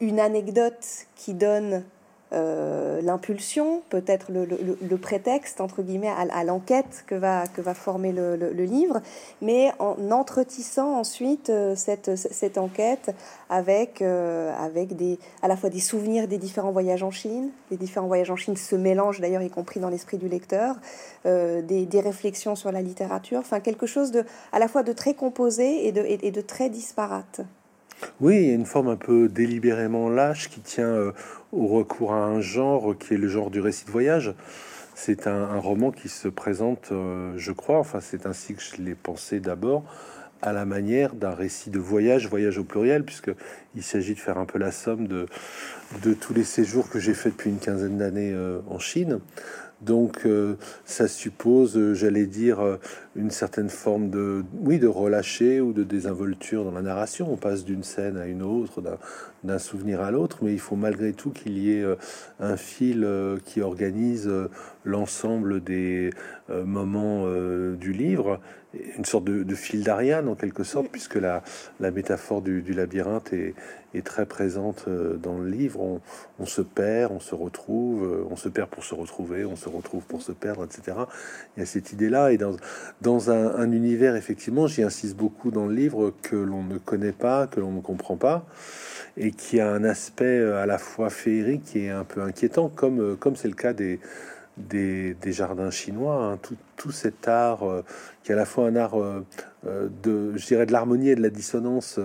une 0.00 0.18
anecdote 0.18 1.06
qui 1.14 1.34
donne 1.34 1.84
euh, 2.32 3.00
l'impulsion, 3.02 3.82
peut-être 3.90 4.32
le, 4.32 4.96
prétexte, 4.96 5.60
entre 5.60 5.82
guillemets, 5.82 6.08
à, 6.10 6.42
l'enquête 6.44 7.04
que 7.06 7.14
va, 7.14 7.46
que 7.46 7.60
va 7.60 7.74
former 7.74 8.12
le, 8.12 8.50
livre, 8.64 9.00
mais 9.42 9.70
en 9.78 10.10
entretissant 10.10 10.98
ensuite 10.98 11.50
euh, 11.50 11.76
cette, 11.76 12.16
cette 12.16 12.58
enquête 12.58 13.14
avec, 13.50 14.02
euh, 14.02 14.52
avec 14.58 14.96
des, 14.96 15.18
à 15.42 15.48
la 15.48 15.56
fois 15.56 15.70
des 15.70 15.80
souvenirs 15.80 16.26
des 16.26 16.38
différents 16.38 16.72
voyages 16.72 17.02
en 17.02 17.10
Chine, 17.10 17.50
les 17.70 17.76
différents 17.76 18.06
voyages 18.06 18.30
en 18.30 18.36
Chine 18.36 18.56
se 18.56 18.74
mélangent 18.74 19.20
d'ailleurs, 19.20 19.42
y 19.42 19.50
compris 19.50 19.78
dans 19.78 19.90
l'esprit 19.90 20.16
du 20.16 20.28
lecteur, 20.28 20.76
des, 21.24 21.86
des, 21.86 22.00
réflexions 22.00 22.54
sur 22.54 22.72
la 22.72 22.82
littérature, 22.82 23.38
enfin 23.38 23.60
quelque 23.60 23.86
chose 23.86 24.10
de, 24.10 24.24
à 24.52 24.58
la 24.58 24.68
fois 24.68 24.82
de 24.82 24.92
très 24.92 25.14
composé 25.14 25.86
et 25.86 25.92
de, 25.92 26.04
et 26.04 26.30
de 26.30 26.40
très 26.40 26.68
disparate. 26.68 27.42
Oui, 28.20 28.36
il 28.36 28.48
y 28.48 28.50
a 28.50 28.54
une 28.54 28.66
forme 28.66 28.88
un 28.88 28.96
peu 28.96 29.28
délibérément 29.28 30.08
lâche 30.08 30.48
qui 30.48 30.60
tient 30.60 30.86
euh, 30.86 31.12
au 31.52 31.66
recours 31.66 32.12
à 32.12 32.24
un 32.24 32.40
genre 32.40 32.96
qui 32.96 33.14
est 33.14 33.18
le 33.18 33.28
genre 33.28 33.50
du 33.50 33.60
récit 33.60 33.86
de 33.86 33.90
voyage. 33.90 34.34
C'est 34.94 35.26
un, 35.26 35.58
roman 35.58 35.90
qui 35.90 36.08
se 36.08 36.28
présente, 36.28 36.90
euh, 36.92 37.32
je 37.36 37.50
crois, 37.50 37.78
enfin 37.78 38.00
c'est 38.00 38.26
ainsi 38.26 38.54
que 38.54 38.62
je 38.62 38.80
l'ai 38.80 38.94
pensé 38.94 39.40
d'abord, 39.40 39.82
à 40.40 40.52
la 40.52 40.64
manière 40.64 41.14
d'un 41.14 41.34
récit 41.34 41.70
de 41.70 41.80
voyage, 41.80 42.28
voyage 42.28 42.58
au 42.58 42.64
pluriel, 42.64 43.04
puisque 43.04 43.32
il 43.74 43.82
s'agit 43.82 44.14
de 44.14 44.20
faire 44.20 44.38
un 44.38 44.44
peu 44.44 44.58
la 44.58 44.70
somme 44.70 45.08
de, 45.08 45.26
de 46.02 46.14
tous 46.14 46.34
les 46.34 46.44
séjours 46.44 46.88
que 46.88 46.98
j'ai 46.98 47.14
fait 47.14 47.30
depuis 47.30 47.50
une 47.50 47.58
quinzaine 47.58 47.98
d'années 47.98 48.32
euh, 48.32 48.60
en 48.68 48.78
Chine. 48.78 49.20
Donc, 49.84 50.22
euh, 50.24 50.54
ça 50.84 51.08
suppose, 51.08 51.76
euh, 51.76 51.94
j'allais 51.94 52.26
dire, 52.26 52.60
euh, 52.60 52.76
une 53.16 53.30
certaine 53.30 53.68
forme 53.68 54.08
de, 54.08 54.42
oui, 54.60 54.78
de 54.78 54.86
relâcher 54.86 55.60
ou 55.60 55.72
de 55.72 55.84
désinvolture 55.84 56.64
dans 56.64 56.70
la 56.70 56.80
narration. 56.80 57.30
On 57.30 57.36
passe 57.36 57.64
d'une 57.64 57.82
scène 57.82 58.16
à 58.16 58.26
une 58.26 58.42
autre, 58.42 58.82
d'un 59.42 59.58
souvenir 59.58 60.00
à 60.00 60.10
l'autre, 60.10 60.38
mais 60.42 60.52
il 60.52 60.60
faut 60.60 60.76
malgré 60.76 61.12
tout 61.12 61.30
qu'il 61.30 61.58
y 61.58 61.72
ait 61.72 61.84
un 62.40 62.56
fil 62.56 63.06
qui 63.44 63.60
organise 63.60 64.30
l'ensemble 64.84 65.62
des 65.62 66.10
moments 66.48 67.26
du 67.74 67.92
livre, 67.92 68.40
une 68.96 69.04
sorte 69.04 69.24
de, 69.24 69.54
fil 69.54 69.84
d'Ariane 69.84 70.28
en 70.28 70.34
quelque 70.34 70.64
sorte, 70.64 70.88
puisque 70.90 71.16
la, 71.16 71.42
la 71.78 71.90
métaphore 71.92 72.42
du, 72.42 72.62
du 72.62 72.72
labyrinthe 72.72 73.32
est, 73.32 73.54
est 73.94 74.04
très 74.04 74.26
présente 74.26 74.84
euh, 74.88 75.16
dans 75.16 75.38
le 75.38 75.48
livre. 75.48 76.00
On, 76.38 76.46
se 76.46 76.62
perd, 76.62 77.12
on 77.12 77.20
se 77.20 77.34
retrouve, 77.34 78.04
euh, 78.04 78.26
on 78.30 78.36
se 78.36 78.48
perd 78.48 78.68
pour 78.68 78.84
se 78.84 78.94
retrouver, 78.94 79.44
on 79.44 79.56
se 79.56 79.68
retrouve 79.68 80.02
pour 80.04 80.22
se 80.22 80.32
perdre, 80.32 80.64
etc. 80.64 80.96
Il 81.56 81.60
y 81.60 81.62
a 81.62 81.66
cette 81.66 81.92
idée-là. 81.92 82.32
Et 82.32 82.38
dans, 82.38 82.56
dans 83.02 83.30
un, 83.30 83.70
univers, 83.72 84.16
effectivement, 84.16 84.66
j'y 84.66 84.82
insiste 84.82 85.16
beaucoup 85.16 85.50
dans 85.50 85.66
le 85.66 85.74
livre, 85.74 86.12
que 86.22 86.36
l'on 86.36 86.62
ne 86.62 86.78
connaît 86.78 87.12
pas, 87.12 87.46
que 87.46 87.60
l'on 87.60 87.72
ne 87.72 87.80
comprend 87.80 88.16
pas, 88.16 88.46
et 89.16 89.30
qui 89.30 89.60
a 89.60 89.70
un 89.70 89.84
aspect 89.84 90.38
euh, 90.38 90.62
à 90.62 90.66
la 90.66 90.78
fois 90.78 91.10
féerique 91.10 91.76
et 91.76 91.90
un 91.90 92.04
peu 92.04 92.20
inquiétant, 92.22 92.68
comme 92.68 93.16
comme 93.16 93.36
c'est 93.36 93.48
le 93.48 93.54
cas 93.54 93.72
des 93.72 94.00
des, 94.56 95.32
jardins 95.32 95.70
chinois, 95.70 96.24
hein. 96.24 96.38
tout, 96.76 96.90
cet 96.90 97.28
art 97.28 97.62
euh, 97.64 97.82
qui 98.22 98.30
est 98.30 98.34
à 98.34 98.36
la 98.36 98.44
fois 98.44 98.66
un 98.66 98.76
art 98.76 99.00
euh, 99.00 99.24
euh, 99.66 99.88
de, 100.02 100.36
je 100.36 100.46
dirais, 100.46 100.66
de 100.66 100.72
l'harmonie 100.72 101.08
et 101.08 101.16
de 101.16 101.22
la 101.22 101.30
dissonance, 101.30 101.98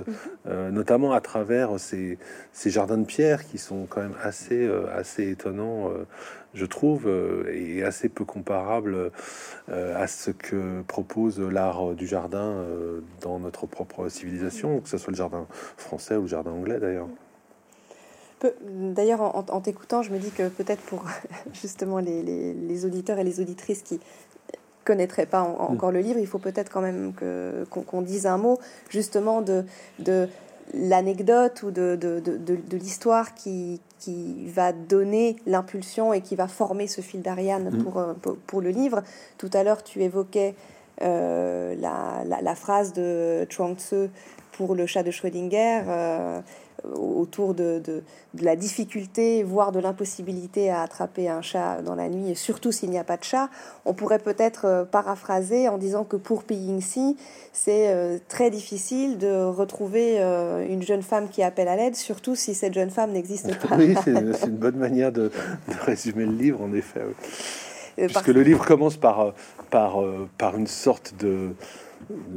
mhm. 0.45 0.69
notamment 0.69 1.13
à 1.13 1.21
travers 1.21 1.79
ces, 1.79 2.17
jardins 2.65 2.97
de 2.97 3.05
pierre 3.05 3.45
qui 3.45 3.57
sont 3.57 3.85
quand 3.87 4.01
même 4.01 4.15
assez, 4.23 4.69
assez 4.93 5.29
étonnants, 5.29 5.91
je 6.53 6.65
trouve, 6.65 7.09
et 7.51 7.83
assez 7.83 8.07
peu 8.09 8.23
comparables 8.23 9.11
à 9.67 10.07
ce 10.07 10.31
que 10.31 10.81
propose 10.83 11.39
l'art 11.39 11.93
du 11.93 12.07
jardin 12.07 12.65
dans 13.21 13.39
notre 13.39 13.65
propre 13.65 14.07
civilisation, 14.07 14.79
que 14.79 14.87
ce 14.87 14.97
soit 14.97 15.11
le 15.11 15.17
jardin 15.17 15.45
français 15.77 16.15
ou 16.15 16.21
le 16.21 16.27
jardin 16.27 16.51
anglais 16.51 16.79
d'ailleurs. 16.79 17.09
D'ailleurs, 18.63 19.21
en, 19.21 19.61
t'écoutant, 19.61 20.01
je 20.01 20.11
me 20.11 20.17
dis 20.17 20.31
que 20.31 20.47
peut-être 20.47 20.81
pour 20.81 21.03
justement 21.53 21.99
les, 21.99 22.85
auditeurs 22.85 23.19
et 23.19 23.23
les 23.23 23.39
auditrices 23.39 23.81
qui 23.81 23.99
connaîtraient 24.85 25.25
pas 25.25 25.43
mm. 25.43 25.55
encore 25.59 25.91
le 25.91 25.99
livre, 25.99 26.19
il 26.19 26.27
faut 26.27 26.39
peut-être 26.39 26.71
quand 26.71 26.81
même 26.81 27.13
qu'on 27.69 28.01
dise 28.01 28.25
un 28.25 28.37
mot 28.37 28.59
justement 28.89 29.41
de, 29.41 29.65
de 29.99 30.27
l'anecdote 30.73 31.63
ou 31.63 31.71
de, 31.71 31.95
de, 31.95 32.77
l'histoire 32.77 33.33
qui, 33.33 33.81
qui 33.99 34.47
va 34.47 34.71
donner 34.71 35.35
l'impulsion 35.45 36.13
et 36.13 36.21
qui 36.21 36.35
va 36.35 36.47
former 36.47 36.87
ce 36.87 37.01
fil 37.01 37.21
d'Ariane 37.21 37.69
mm. 37.71 37.83
pour, 37.83 38.03
pour, 38.47 38.61
le 38.61 38.69
livre. 38.69 39.03
Tout 39.37 39.49
à 39.53 39.63
l'heure, 39.63 39.83
tu 39.83 40.01
évoquais 40.01 40.55
euh, 41.01 41.75
la, 41.75 42.41
la, 42.41 42.55
phrase 42.55 42.93
de 42.93 43.45
Chuang 43.49 43.77
Tzu 43.77 44.09
pour 44.53 44.75
le 44.75 44.85
chat 44.85 45.03
de 45.03 45.11
Schrödinger. 45.11 45.83
Euh, 45.87 46.41
autour 46.83 47.53
de, 47.53 47.81
de, 47.83 48.01
la 48.41 48.55
difficulté, 48.55 49.43
voire 49.43 49.71
de 49.71 49.79
l'impossibilité 49.79 50.69
à 50.69 50.81
attraper 50.81 51.29
un 51.29 51.41
chat 51.41 51.81
dans 51.81 51.95
la 51.95 52.09
nuit, 52.09 52.31
et 52.31 52.35
surtout 52.35 52.71
s'il 52.71 52.89
n'y 52.89 52.99
a 52.99 53.03
pas 53.03 53.17
de 53.17 53.23
chat, 53.23 53.49
on 53.85 53.93
pourrait 53.93 54.19
peut-être 54.19 54.65
euh, 54.65 54.85
paraphraser 54.85 55.67
en 55.67 55.77
disant 55.77 56.03
que 56.03 56.15
pour 56.15 56.43
Piyingsi, 56.43 57.17
c'est 57.53 57.89
euh, 57.89 58.17
très 58.27 58.49
difficile 58.49 59.17
de 59.17 59.45
retrouver 59.45 60.17
euh, 60.19 60.65
une 60.67 60.83
jeune 60.83 61.01
femme 61.01 61.29
qui 61.29 61.43
appelle 61.43 61.67
à 61.67 61.75
l'aide, 61.75 61.95
surtout 61.95 62.35
si 62.35 62.53
cette 62.53 62.73
jeune 62.73 62.91
femme 62.91 63.11
n'existe 63.11 63.57
pas. 63.67 63.75
Oui, 63.77 63.95
c'est 64.03 64.11
une, 64.11 64.57
bonne 64.57 64.77
manière 64.77 65.11
de, 65.11 65.31
résumer 65.85 66.25
le 66.25 66.33
livre, 66.33 66.61
en 66.61 66.73
effet. 66.73 67.01
Puisque 68.07 68.27
le 68.27 68.43
livre 68.43 68.65
commence 68.65 68.97
par, 68.97 69.33
par, 69.69 70.03
par 70.37 70.57
une 70.57 70.67
sorte 70.67 71.13
de 71.19 71.53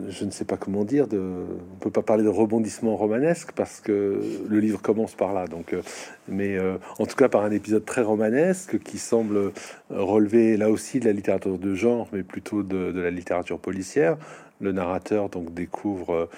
je 0.09 0.25
ne 0.25 0.31
sais 0.31 0.45
pas 0.45 0.57
comment 0.57 0.85
dire, 0.85 1.07
de, 1.07 1.19
on 1.19 1.78
peut 1.78 1.90
pas 1.90 2.02
parler 2.02 2.25
de 2.25 2.28
rebondissement 2.28 2.97
romanesque 2.97 3.52
parce 3.52 3.81
que 3.81 4.21
le 4.49 4.61
livre 4.61 4.83
commence 4.83 5.14
par 5.14 5.33
là. 5.33 5.47
Donc, 5.47 5.73
euh, 5.73 5.83
mais 6.28 6.57
euh, 6.57 6.76
en 6.99 7.07
tout 7.07 7.16
cas 7.16 7.28
par 7.28 7.45
un 7.45 7.50
épisode 7.50 7.85
très 7.85 8.02
romanesque 8.02 8.78
qui 8.81 8.99
semble 8.99 9.52
relever 9.90 10.57
là 10.57 10.71
aussi 10.71 11.00
de 11.00 11.07
la 11.07 11.12
littérature 11.12 11.59
de 11.59 11.75
genre, 11.75 12.09
mais 12.12 12.23
plutôt 12.23 12.62
de, 12.62 13.00
la 13.00 13.11
littérature 13.11 13.59
policière. 13.59 14.16
Le 14.61 14.73
narrateur 14.73 15.28
donc 15.28 15.54
découvre 15.54 16.28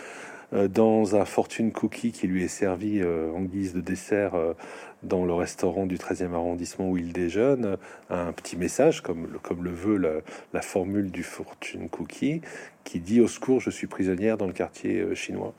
euh, 0.53 0.69
dans 0.69 1.17
un 1.17 1.25
fortune 1.25 1.73
cookie 1.73 2.13
qui 2.13 2.29
lui 2.29 2.45
est 2.45 2.49
servi 2.49 3.03
en 3.03 3.41
guise 3.41 3.75
de 3.75 3.81
dessert 3.81 4.35
dans 5.05 5.25
le 5.25 5.35
restaurant 5.35 5.87
du 5.87 5.97
13e 5.97 6.33
arrondissement 6.33 6.91
où 6.91 6.97
il 6.97 7.13
déjeune 7.13 7.77
un 8.11 8.33
petit 8.33 8.57
message, 8.57 9.03
comme, 9.03 9.29
comme 9.43 9.65
le 9.65 9.71
veut 9.71 10.23
la, 10.53 10.63
formule 10.63 11.11
du 11.11 11.23
fortune 11.23 11.89
cookie, 11.89 12.41
qui 12.85 13.01
dit 13.01 13.21
au 13.21 13.29
secours, 13.29 13.61
je 13.61 13.71
suis 13.71 13.87
prisonnière 13.87 14.37
dans 14.37 14.47
le 14.47 14.53
quartier 14.53 15.01
euh, 15.01 15.15
chinois. 15.15 15.55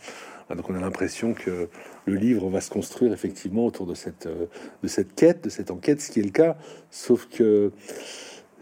Ah, 0.50 0.56
donc 0.56 0.70
on 0.70 0.76
a 0.76 0.80
l'impression 0.80 1.34
que 1.34 1.70
le 2.06 2.16
livre 2.16 2.50
va 2.50 2.62
se 2.62 2.70
construire 2.70 3.14
effectivement 3.14 3.66
autour 3.66 3.88
de 3.88 3.96
cette, 3.96 4.28
euh, 4.28 4.46
de 4.84 4.88
cette 4.88 5.16
quête, 5.16 5.44
de 5.44 5.50
cette 5.50 5.72
enquête, 5.72 6.02
ce 6.02 6.12
qui 6.12 6.20
est 6.20 6.24
le 6.24 6.30
cas, 6.30 6.56
sauf 6.92 7.28
que 7.28 7.72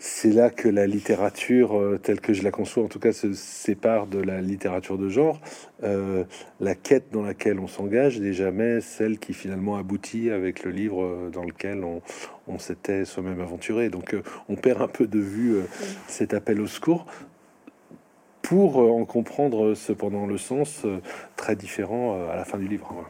c'est 0.06 0.32
là 0.32 0.50
que 0.50 0.68
la 0.68 0.86
littérature, 0.86 1.80
euh, 1.80 1.98
telle 1.98 2.20
que 2.20 2.34
je 2.34 2.44
la 2.44 2.52
conçois, 2.52 2.84
en 2.84 2.90
tout 2.90 3.00
cas, 3.00 3.14
se 3.14 3.32
sépare 3.32 4.06
de 4.06 4.20
la 4.20 4.42
littérature 4.42 4.98
de 4.98 5.08
genre. 5.08 5.40
Euh, 5.84 6.26
la 6.60 6.76
quête 6.76 7.06
dans 7.14 7.22
laquelle 7.22 7.58
on 7.58 7.68
s'engage 7.68 8.20
n'est 8.20 8.34
jamais 8.34 8.82
celle 8.82 9.18
qui 9.18 9.34
finalement 9.34 9.78
aboutit 9.78 10.30
avec 10.30 10.66
le 10.66 10.72
livre 10.72 11.30
dans 11.32 11.46
lequel 11.46 11.86
on, 11.86 12.60
s'était 12.60 13.06
soi-même 13.06 13.40
aventuré. 13.40 13.88
Donc 13.90 14.14
on 14.50 14.56
perd 14.56 14.82
un 14.82 14.90
peu 14.90 15.08
de 15.08 15.20
vue 15.20 15.62
cet 16.08 16.34
appel 16.34 16.60
au 16.60 16.68
secours 16.68 17.06
pour 18.42 18.80
en 18.80 19.06
comprendre 19.06 19.74
cependant 19.74 20.28
le 20.28 20.38
sens 20.38 20.86
très 21.38 21.56
différent 21.56 22.28
à 22.30 22.36
la 22.36 22.44
fin 22.44 22.58
du 22.58 22.68
livre. 22.68 23.10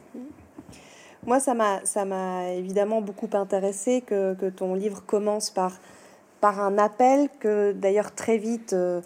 Moi, 1.26 1.40
ça 1.40 1.56
m'a 1.56 2.50
évidemment 2.52 3.02
beaucoup 3.02 3.30
intéressé 3.34 4.02
que, 4.02 4.36
que 4.36 4.46
ton 4.48 4.76
livre 4.76 5.04
commence 5.04 5.50
par 5.50 5.80
par 6.44 6.60
un 6.60 6.78
appel 6.78 7.30
que 7.40 7.72
d'ailleurs 7.72 8.14
très 8.14 8.38
vite 8.38 8.74
euh, 8.74 9.00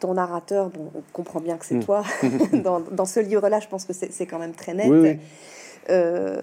ton 0.00 0.14
narrateur, 0.14 0.70
bon, 0.70 0.90
on 0.94 1.02
comprend 1.12 1.38
bien 1.38 1.58
que 1.58 1.66
c'est 1.66 1.74
mm. 1.74 1.84
toi, 1.84 2.02
dans, 2.90 3.04
ce 3.04 3.20
livre-là, 3.20 3.60
je 3.60 3.68
pense 3.68 3.84
que 3.84 3.92
c'est 3.92 4.24
quand 4.24 4.38
même 4.38 4.54
très 4.54 4.72
net. 4.72 5.18
Euh, 5.90 6.40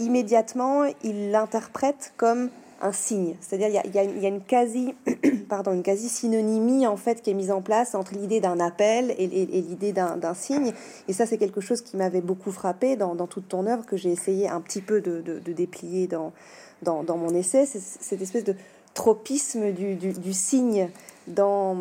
immédiatement, 0.00 0.84
il 1.04 1.32
l'interprète 1.32 2.14
comme 2.16 2.48
un 2.80 2.92
signe. 2.92 3.36
C'est-à-dire, 3.42 3.82
il, 3.84 3.94
y 3.94 3.98
a, 3.98 4.28
une 4.28 4.40
quasi, 4.40 4.94
pardon, 5.50 5.74
une 5.74 5.82
quasi 5.82 6.08
synonymie 6.08 6.86
en 6.86 6.96
fait 6.96 7.20
qui 7.20 7.28
est 7.28 7.34
mise 7.34 7.50
en 7.50 7.60
place 7.60 7.94
entre 7.94 8.14
l'idée 8.14 8.40
d'un 8.40 8.58
appel 8.58 9.14
et, 9.18 9.26
l'idée 9.26 9.92
d'un 9.92 10.34
signe. 10.34 10.72
Et 11.08 11.12
ça, 11.12 11.26
c'est 11.26 11.36
quelque 11.36 11.60
chose 11.60 11.82
qui 11.82 11.98
m'avait 11.98 12.22
beaucoup 12.22 12.52
frappé 12.52 12.96
dans, 12.96 13.14
toute 13.26 13.48
ton 13.48 13.66
œuvre 13.66 13.84
que 13.84 13.98
j'ai 13.98 14.12
essayé 14.12 14.48
un 14.48 14.62
petit 14.62 14.80
peu 14.80 15.02
de, 15.02 15.20
déplier 15.52 16.06
dans, 16.06 16.32
dans, 16.80 17.02
dans 17.02 17.18
mon 17.18 17.34
essai. 17.34 17.66
C'est 17.66 17.82
cette 17.82 18.22
espèce 18.22 18.44
de 18.44 18.56
tropisme 18.94 19.72
du, 19.72 20.32
signe 20.32 20.88
dans, 21.26 21.76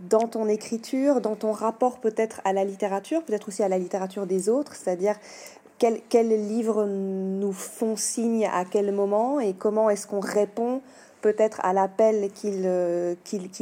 dans 0.00 0.28
ton 0.28 0.48
écriture, 0.48 1.20
dans 1.20 1.36
ton 1.36 1.52
rapport 1.52 1.98
peut-être 1.98 2.40
à 2.44 2.52
la 2.52 2.64
littérature, 2.64 3.22
peut-être 3.22 3.48
aussi 3.48 3.62
à 3.62 3.68
la 3.68 3.78
littérature 3.78 4.26
des 4.26 4.48
autres, 4.48 4.74
c'est-à-dire 4.74 5.16
quels 5.78 6.00
quel 6.08 6.28
livres 6.28 6.84
nous 6.84 7.52
font 7.52 7.96
signe 7.96 8.46
à 8.46 8.64
quel 8.64 8.92
moment 8.92 9.40
et 9.40 9.52
comment 9.52 9.90
est-ce 9.90 10.06
qu'on 10.06 10.20
répond 10.20 10.80
peut-être 11.22 11.60
à 11.64 11.72
l'appel 11.72 12.30
qu'il 12.32 12.64
euh, 12.66 13.14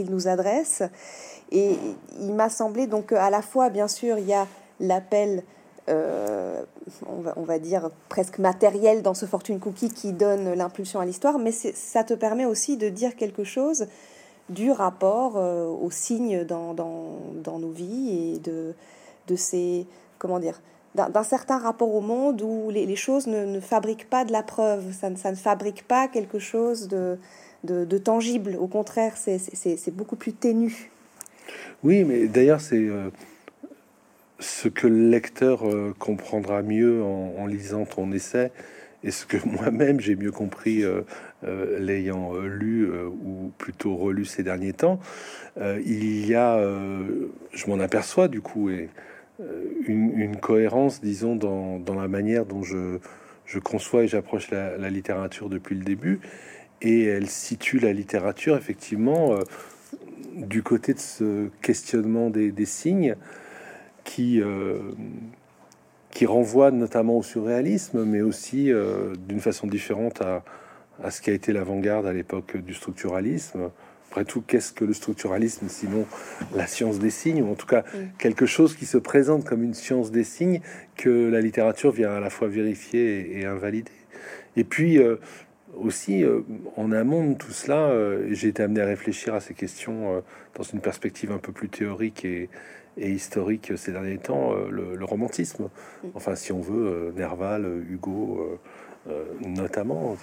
nous 0.09 0.29
adresse. 0.29 0.83
Et 1.53 1.77
il 2.21 2.35
m'a 2.35 2.49
semblé 2.49 2.87
donc 2.87 3.13
à 3.13 3.31
la 3.31 3.43
fois, 3.43 3.71
bien 3.71 3.87
sûr, 3.87 4.19
il 4.19 4.27
y 4.27 4.35
a 4.35 4.47
l'appel 4.81 5.45
euh, 5.91 6.63
on, 7.37 7.43
va, 7.43 7.59
dire, 7.59 7.91
presque 8.09 8.39
matériel 8.39 9.03
dans 9.03 9.15
ce 9.15 9.27
Fortune 9.27 9.59
Cookie 9.59 9.89
qui 9.89 10.13
donne 10.13 10.55
l'impulsion 10.55 11.01
à 11.01 11.05
l'histoire, 11.05 11.39
mais 11.39 11.53
ça 11.53 12.05
te 12.05 12.15
permet 12.15 12.45
aussi 12.45 12.77
de 12.77 12.89
dire 12.89 13.17
quelque 13.17 13.45
chose 13.45 13.87
du 14.49 14.71
rapport 14.71 15.35
euh, 15.37 15.67
aux 15.67 15.91
signes 15.91 16.45
dans, 16.45 16.75
nos 16.75 17.71
vies 17.71 18.35
et 18.35 18.39
de, 18.39 18.75
de 19.29 19.37
ces, 19.37 19.87
comment 20.19 20.39
dire, 20.39 20.61
d'un 20.95 21.23
certain 21.23 21.59
rapport 21.59 21.95
au 21.95 22.01
monde 22.01 22.43
où 22.43 22.69
les, 22.71 22.97
choses 22.97 23.27
ne, 23.29 23.61
fabriquent 23.61 24.11
pas 24.11 24.25
de 24.25 24.33
la 24.33 24.43
preuve, 24.43 24.93
ça, 24.93 25.15
ça 25.17 25.31
ne 25.31 25.37
fabrique 25.37 25.87
pas 25.87 26.09
quelque 26.09 26.41
chose 26.41 26.89
de, 26.89 27.17
de, 27.65 27.99
tangible, 27.99 28.57
au 28.61 28.67
contraire, 28.67 29.17
c'est 29.17 29.95
beaucoup 29.95 30.17
plus 30.17 30.33
ténu. 30.33 30.91
Oui, 31.83 32.05
mais 32.05 32.27
d'ailleurs, 32.27 32.61
c'est... 32.61 32.77
Euh, 32.77 33.11
ce 34.41 34.69
que 34.69 34.87
le 34.87 35.11
lecteur 35.11 35.69
euh, 35.69 35.95
comprendra 35.99 36.63
mieux 36.63 37.03
en, 37.03 37.47
lisant 37.47 37.85
ton 37.85 38.11
essai 38.11 38.51
et 39.05 39.11
ce 39.11 39.27
que 39.27 39.37
moi-même 39.47 40.01
j'ai 40.01 40.17
mieux 40.17 40.33
compris 40.33 40.83
euh, 40.83 41.03
euh, 41.45 41.79
l'ayant 41.79 42.35
lu 42.41 42.91
ou 42.91 43.53
plutôt 43.59 43.97
relu 43.97 44.25
ces 44.25 44.43
derniers 44.43 44.73
temps, 44.73 44.99
il 45.59 46.27
y 46.27 46.35
a, 46.35 46.59
je 47.53 47.67
m'en 47.67 47.81
aperçois 47.81 48.29
du 48.29 48.41
coup, 48.41 48.71
une, 49.87 50.37
cohérence, 50.37 51.01
disons, 51.01 51.37
dans, 51.37 51.95
la 51.95 52.09
manière 52.09 52.47
dont 52.47 52.63
je 52.63 53.59
conçois 53.59 54.05
et 54.05 54.09
j'approche 54.09 54.51
la, 54.51 54.91
littérature 54.91 55.49
depuis 55.49 55.75
le 55.75 55.85
début, 55.85 56.21
et 56.83 57.05
elle 57.05 57.29
situe 57.29 57.79
la 57.79 57.93
littérature 57.93 58.57
effectivement 58.57 59.39
du 60.35 60.63
côté 60.63 60.95
de 60.95 60.99
ce 60.99 61.49
questionnement 61.61 62.31
des 62.31 62.67
signes 62.67 63.17
qui, 64.05 64.41
euh, 64.41 64.79
qui 66.11 66.27
renvoie 66.27 66.71
notamment 66.71 67.19
au 67.19 67.23
surréalisme, 67.23 68.05
mais 68.05 68.21
aussi 68.21 68.73
euh, 68.73 69.15
d'une 69.29 69.41
façon 69.41 69.67
différente 69.67 70.21
à, 70.23 70.45
à, 71.03 71.11
ce 71.11 71.21
qui 71.21 71.31
a 71.31 71.33
été 71.33 71.53
l'avant-garde 71.53 72.07
à 72.07 72.13
l'époque 72.13 72.57
du 72.57 72.75
structuralisme. 72.75 73.71
Après 74.11 74.25
tout, 74.25 74.43
qu'est-ce 74.45 74.73
que 74.73 74.85
le 74.85 74.93
structuralisme 74.93 75.69
sinon 75.69 76.05
la 76.57 76.67
science 76.67 76.99
des 76.99 77.11
signes, 77.11 77.43
ou 77.43 77.53
en 77.53 77.55
tout 77.55 77.67
cas 77.67 77.85
quelque 78.19 78.45
chose 78.45 78.75
qui 78.75 78.85
se 78.85 78.99
présente 78.99 79.45
comme 79.45 79.63
une 79.63 79.75
science 79.75 80.11
des 80.11 80.25
signes 80.25 80.61
que 80.97 81.29
la 81.31 81.41
littérature 81.41 81.93
vient 81.93 82.11
à 82.11 82.19
la 82.19 82.29
fois 82.29 82.49
vérifier 82.49 83.39
et, 83.39 83.45
invalider. 83.45 83.93
Et 84.57 84.65
puis 84.65 84.99
euh, 84.99 85.17
aussi, 85.77 86.25
en 86.77 86.91
amont 86.91 87.31
de 87.31 87.35
tout 87.35 87.53
cela, 87.53 87.95
j'ai 88.33 88.49
été 88.49 88.65
amené 88.65 88.81
à 88.81 88.87
réfléchir 88.87 89.35
à 89.35 89.41
ces 89.41 89.55
questions 89.55 90.21
dans 90.57 90.65
une 90.65 90.81
perspective 90.81 91.31
un 91.31 91.39
peu 91.39 91.53
plus 91.53 91.69
théorique 91.69 92.25
et, 92.25 92.51
et 93.01 93.11
historique 93.11 93.73
ces 93.77 93.93
derniers 93.93 94.19
temps, 94.19 94.53
euh, 94.53 94.69
le, 94.71 95.05
romantisme. 95.05 95.65
Mm. 95.65 96.09
Enfin, 96.15 96.37
si 96.37 96.53
on 96.53 96.61
veut, 96.61 96.87
euh, 96.87 97.13
Nerval, 97.17 97.67
Hugo, 97.89 98.59
euh, 99.09 99.25
notamment. 99.41 100.17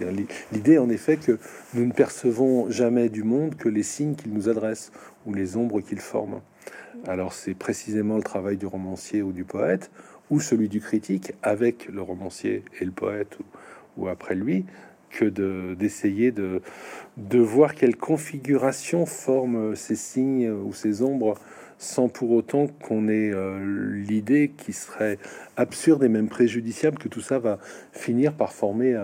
L'idée, 0.51 0.77
en 0.77 0.89
effet, 0.89 1.17
que 1.17 1.39
nous 1.73 1.85
ne 1.85 1.91
percevons 1.91 2.69
jamais 2.69 3.09
du 3.09 3.23
monde 3.23 3.55
que 3.55 3.67
les 3.67 3.83
signes 3.83 4.15
qu'il 4.15 4.33
nous 4.33 4.49
adresse 4.49 4.91
ou 5.25 5.33
les 5.33 5.57
ombres 5.57 5.81
qu'il 5.81 5.99
forme. 5.99 6.41
Alors, 7.07 7.33
c'est 7.33 7.55
précisément 7.55 8.17
le 8.17 8.23
travail 8.23 8.57
du 8.57 8.67
romancier 8.67 9.21
ou 9.23 9.31
du 9.31 9.43
poète, 9.43 9.91
ou 10.29 10.39
celui 10.39 10.69
du 10.69 10.79
critique, 10.79 11.33
avec 11.41 11.87
le 11.87 12.01
romancier 12.01 12.63
et 12.79 12.85
le 12.85 12.91
poète, 12.91 13.37
ou, 13.97 14.07
après 14.07 14.35
lui, 14.35 14.65
que 15.09 15.25
d'essayer 15.73 16.31
de, 16.31 16.61
de, 17.17 17.39
voir 17.39 17.73
quelle 17.73 17.95
configuration 17.95 19.05
forment 19.05 19.75
ces 19.75 19.95
signes 19.95 20.51
ou 20.51 20.73
ces 20.73 21.01
ombres 21.01 21.39
sans 21.77 22.09
pour 22.09 22.31
autant 22.31 22.67
qu'on 22.67 23.07
ait 23.07 23.31
euh, 23.31 23.59
l'idée 23.93 24.51
qui 24.57 24.73
serait 24.73 25.19
absurde 25.55 26.03
et 26.03 26.09
même 26.09 26.27
préjudiciable 26.27 26.97
que 26.97 27.07
tout 27.07 27.21
ça 27.21 27.39
va 27.39 27.59
finir 27.91 28.33
par 28.33 28.53
former 28.53 28.95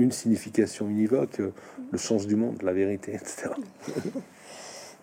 une 0.00 0.12
signification 0.12 0.88
univoque, 0.88 1.40
euh, 1.40 1.52
le 1.90 1.98
sens 1.98 2.26
du 2.26 2.36
monde, 2.36 2.62
la 2.62 2.72
vérité, 2.72 3.14
etc. 3.14 3.50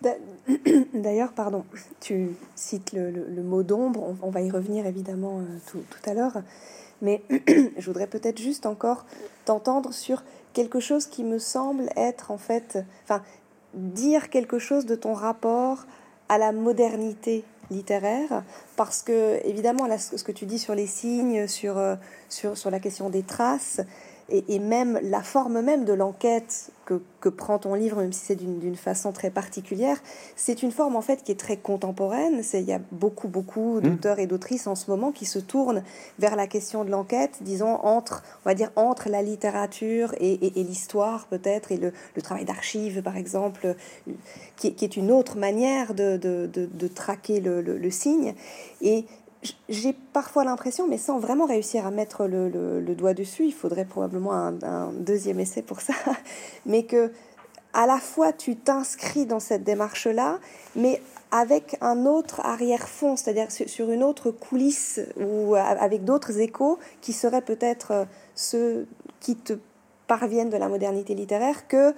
D'ailleurs, 0.94 1.32
pardon, 1.32 1.64
tu 2.00 2.30
cites 2.54 2.92
le, 2.92 3.42
mot 3.42 3.62
d'ombre, 3.62 4.16
on, 4.22 4.30
va 4.30 4.40
y 4.40 4.50
revenir 4.50 4.86
évidemment 4.86 5.40
euh, 5.40 5.58
tout, 5.66 5.82
tout, 5.90 6.10
à 6.10 6.14
l'heure, 6.14 6.42
mais 7.02 7.22
je 7.30 7.84
voudrais 7.86 8.06
peut-être 8.06 8.38
juste 8.38 8.66
encore 8.66 9.06
t'entendre 9.44 9.92
sur 9.92 10.22
quelque 10.52 10.80
chose 10.80 11.06
qui 11.06 11.24
me 11.24 11.38
semble 11.38 11.90
être 11.96 12.30
en 12.30 12.38
fait, 12.38 12.78
enfin, 13.04 13.22
dire 13.74 14.30
quelque 14.30 14.58
chose 14.58 14.86
de 14.86 14.94
ton 14.94 15.14
rapport 15.14 15.86
à 16.28 16.38
la 16.38 16.52
modernité 16.52 17.44
littéraire 17.70 18.42
parce 18.76 19.02
que 19.02 19.40
évidemment 19.44 19.86
ce 19.98 20.22
que 20.22 20.32
tu 20.32 20.46
dis 20.46 20.58
sur 20.58 20.74
les 20.74 20.86
signes 20.86 21.46
sur, 21.46 21.76
euh, 21.76 21.96
sur, 22.28 22.56
sur 22.56 22.70
la 22.70 22.80
question 22.80 23.10
des 23.10 23.22
traces 23.22 23.80
et, 24.30 24.58
même 24.58 24.98
la 25.02 25.22
forme 25.22 25.62
même 25.62 25.84
de 25.84 25.92
l'enquête 25.94 26.70
que, 26.84 27.00
que, 27.20 27.28
prend 27.30 27.58
ton 27.58 27.74
livre, 27.74 27.98
même 27.98 28.12
si 28.12 28.26
c'est 28.26 28.34
d'une 28.34 28.76
façon 28.76 29.12
très 29.12 29.30
particulière, 29.30 29.96
c'est 30.36 30.62
une 30.62 30.70
forme 30.70 30.96
en 30.96 31.00
fait 31.00 31.22
qui 31.22 31.32
est 31.32 31.40
très 31.40 31.56
contemporaine. 31.56 32.42
Il 32.52 32.60
y 32.60 32.72
a 32.72 32.80
beaucoup, 32.92 33.28
beaucoup 33.28 33.76
mmh. 33.76 33.80
d'auteurs 33.80 34.18
et 34.18 34.26
d'autrices 34.26 34.66
en 34.66 34.74
ce 34.74 34.90
moment 34.90 35.12
qui 35.12 35.24
se 35.24 35.38
tournent 35.38 35.82
vers 36.18 36.36
la 36.36 36.46
question 36.46 36.84
de 36.84 36.90
l'enquête, 36.90 37.38
disons, 37.40 37.76
entre, 37.84 38.22
on 38.44 38.48
va 38.48 38.54
dire, 38.54 38.70
entre 38.76 39.08
la 39.08 39.22
littérature 39.22 40.14
et, 40.20 40.60
et, 40.60 40.62
l'histoire 40.62 41.26
peut-être, 41.28 41.72
et 41.72 41.78
le, 41.78 41.92
le 42.14 42.22
travail 42.22 42.44
d'archives 42.44 43.02
par 43.02 43.16
exemple, 43.16 43.76
qui, 44.56 44.74
qui, 44.74 44.84
est 44.84 44.96
une 44.96 45.10
autre 45.10 45.38
manière 45.38 45.94
de, 45.94 46.18
de, 46.18 46.50
de, 46.52 46.66
de 46.66 46.88
traquer 46.88 47.40
le, 47.40 47.62
le, 47.62 47.78
le 47.78 47.90
signe. 47.90 48.34
Et 48.82 49.06
j'ai 49.68 49.92
parfois 50.12 50.44
l'impression, 50.44 50.88
mais 50.88 50.98
sans 50.98 51.18
vraiment 51.18 51.46
réussir 51.46 51.86
à 51.86 51.90
mettre 51.90 52.26
le, 52.26 52.80
doigt 52.94 53.14
dessus, 53.14 53.44
il 53.44 53.52
faudrait 53.52 53.84
probablement 53.84 54.32
un, 54.32 54.92
deuxième 54.92 55.40
essai 55.40 55.62
pour 55.62 55.80
ça, 55.80 55.94
mais 56.66 56.84
que 56.84 57.12
à 57.72 57.86
la 57.86 57.98
fois 57.98 58.32
tu 58.32 58.56
t'inscris 58.56 59.26
dans 59.26 59.40
cette 59.40 59.62
démarche-là, 59.62 60.38
mais 60.74 61.00
avec 61.30 61.76
un 61.80 62.06
autre 62.06 62.40
arrière-fond, 62.40 63.16
c'est-à-dire 63.16 63.50
sur 63.50 63.90
une 63.90 64.02
autre 64.02 64.30
coulisse 64.30 65.00
ou 65.20 65.54
avec 65.54 66.04
d'autres 66.04 66.40
échos 66.40 66.78
qui 67.00 67.12
seraient 67.12 67.42
peut-être 67.42 67.90
euh, 67.92 68.04
ceux 68.34 68.86
qui 69.20 69.36
te 69.36 69.52
parviennent 70.06 70.48
de 70.48 70.56
la 70.56 70.68
modernité 70.68 71.14
littéraire 71.14 71.68
que 71.68 71.94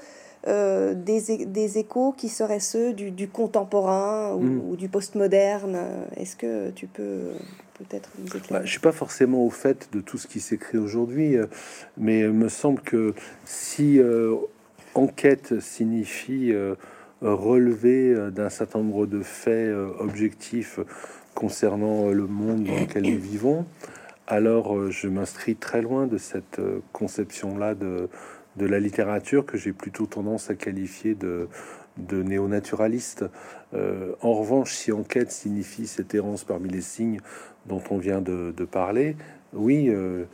euh, 0.48 0.94
des, 0.94 1.44
des, 1.44 1.78
échos 1.78 2.12
qui 2.16 2.30
seraient 2.30 2.60
ceux 2.60 2.94
du, 2.94 3.28
contemporain 3.28 4.36
mm. 4.36 4.70
ou, 4.70 4.76
du 4.76 4.88
postmoderne. 4.88 5.78
Est-ce 6.16 6.34
que 6.34 6.70
tu 6.70 6.86
peux 6.86 7.32
peut-être 7.74 8.08
nous 8.18 8.26
éclairer? 8.28 8.60
Bah, 8.60 8.64
Je 8.64 8.70
suis 8.70 8.80
pas 8.80 8.92
forcément 8.92 9.44
au 9.44 9.50
fait 9.50 9.90
de 9.92 10.00
tout 10.00 10.16
ce 10.16 10.26
qui 10.26 10.40
s'écrit 10.40 10.78
aujourd'hui, 10.78 11.36
euh, 11.36 11.46
mais 11.98 12.20
il 12.20 12.32
me 12.32 12.48
semble 12.48 12.80
que 12.80 13.14
si 13.44 13.98
euh, 13.98 14.34
enquête 14.94 15.60
signifie 15.60 16.52
relever 17.20 18.30
d'un 18.32 18.48
certain 18.48 18.78
nombre 18.78 19.06
de 19.06 19.22
faits 19.22 19.72
objectifs 20.00 20.80
concernant 21.34 22.08
le 22.08 22.26
monde 22.26 22.64
dans 22.64 22.80
lequel 22.80 23.04
nous 23.04 23.20
vivons, 23.20 23.66
alors 24.26 24.90
je 24.90 25.06
m'inscris 25.06 25.54
très 25.54 25.82
loin 25.82 26.06
de 26.06 26.18
cette 26.18 26.60
conception-là 26.92 27.74
de, 27.74 28.08
de 28.56 28.66
la 28.66 28.80
littérature 28.80 29.46
que 29.46 29.56
j'ai 29.56 29.72
plutôt 29.72 30.06
tendance 30.06 30.50
à 30.50 30.54
qualifier 30.54 31.14
de, 31.14 31.48
de 31.96 32.22
néo-naturaliste. 32.22 33.24
Euh, 33.74 34.12
en 34.20 34.34
revanche, 34.34 34.72
si 34.72 34.92
enquête 34.92 35.30
signifie 35.30 35.86
cette 35.86 36.14
errance 36.14 36.44
parmi 36.44 36.68
les 36.68 36.80
signes 36.80 37.20
dont 37.66 37.82
on 37.90 37.98
vient 37.98 38.20
de, 38.20 38.52
parler, 38.64 39.16
oui, 39.52 39.88
euh, 39.88 40.24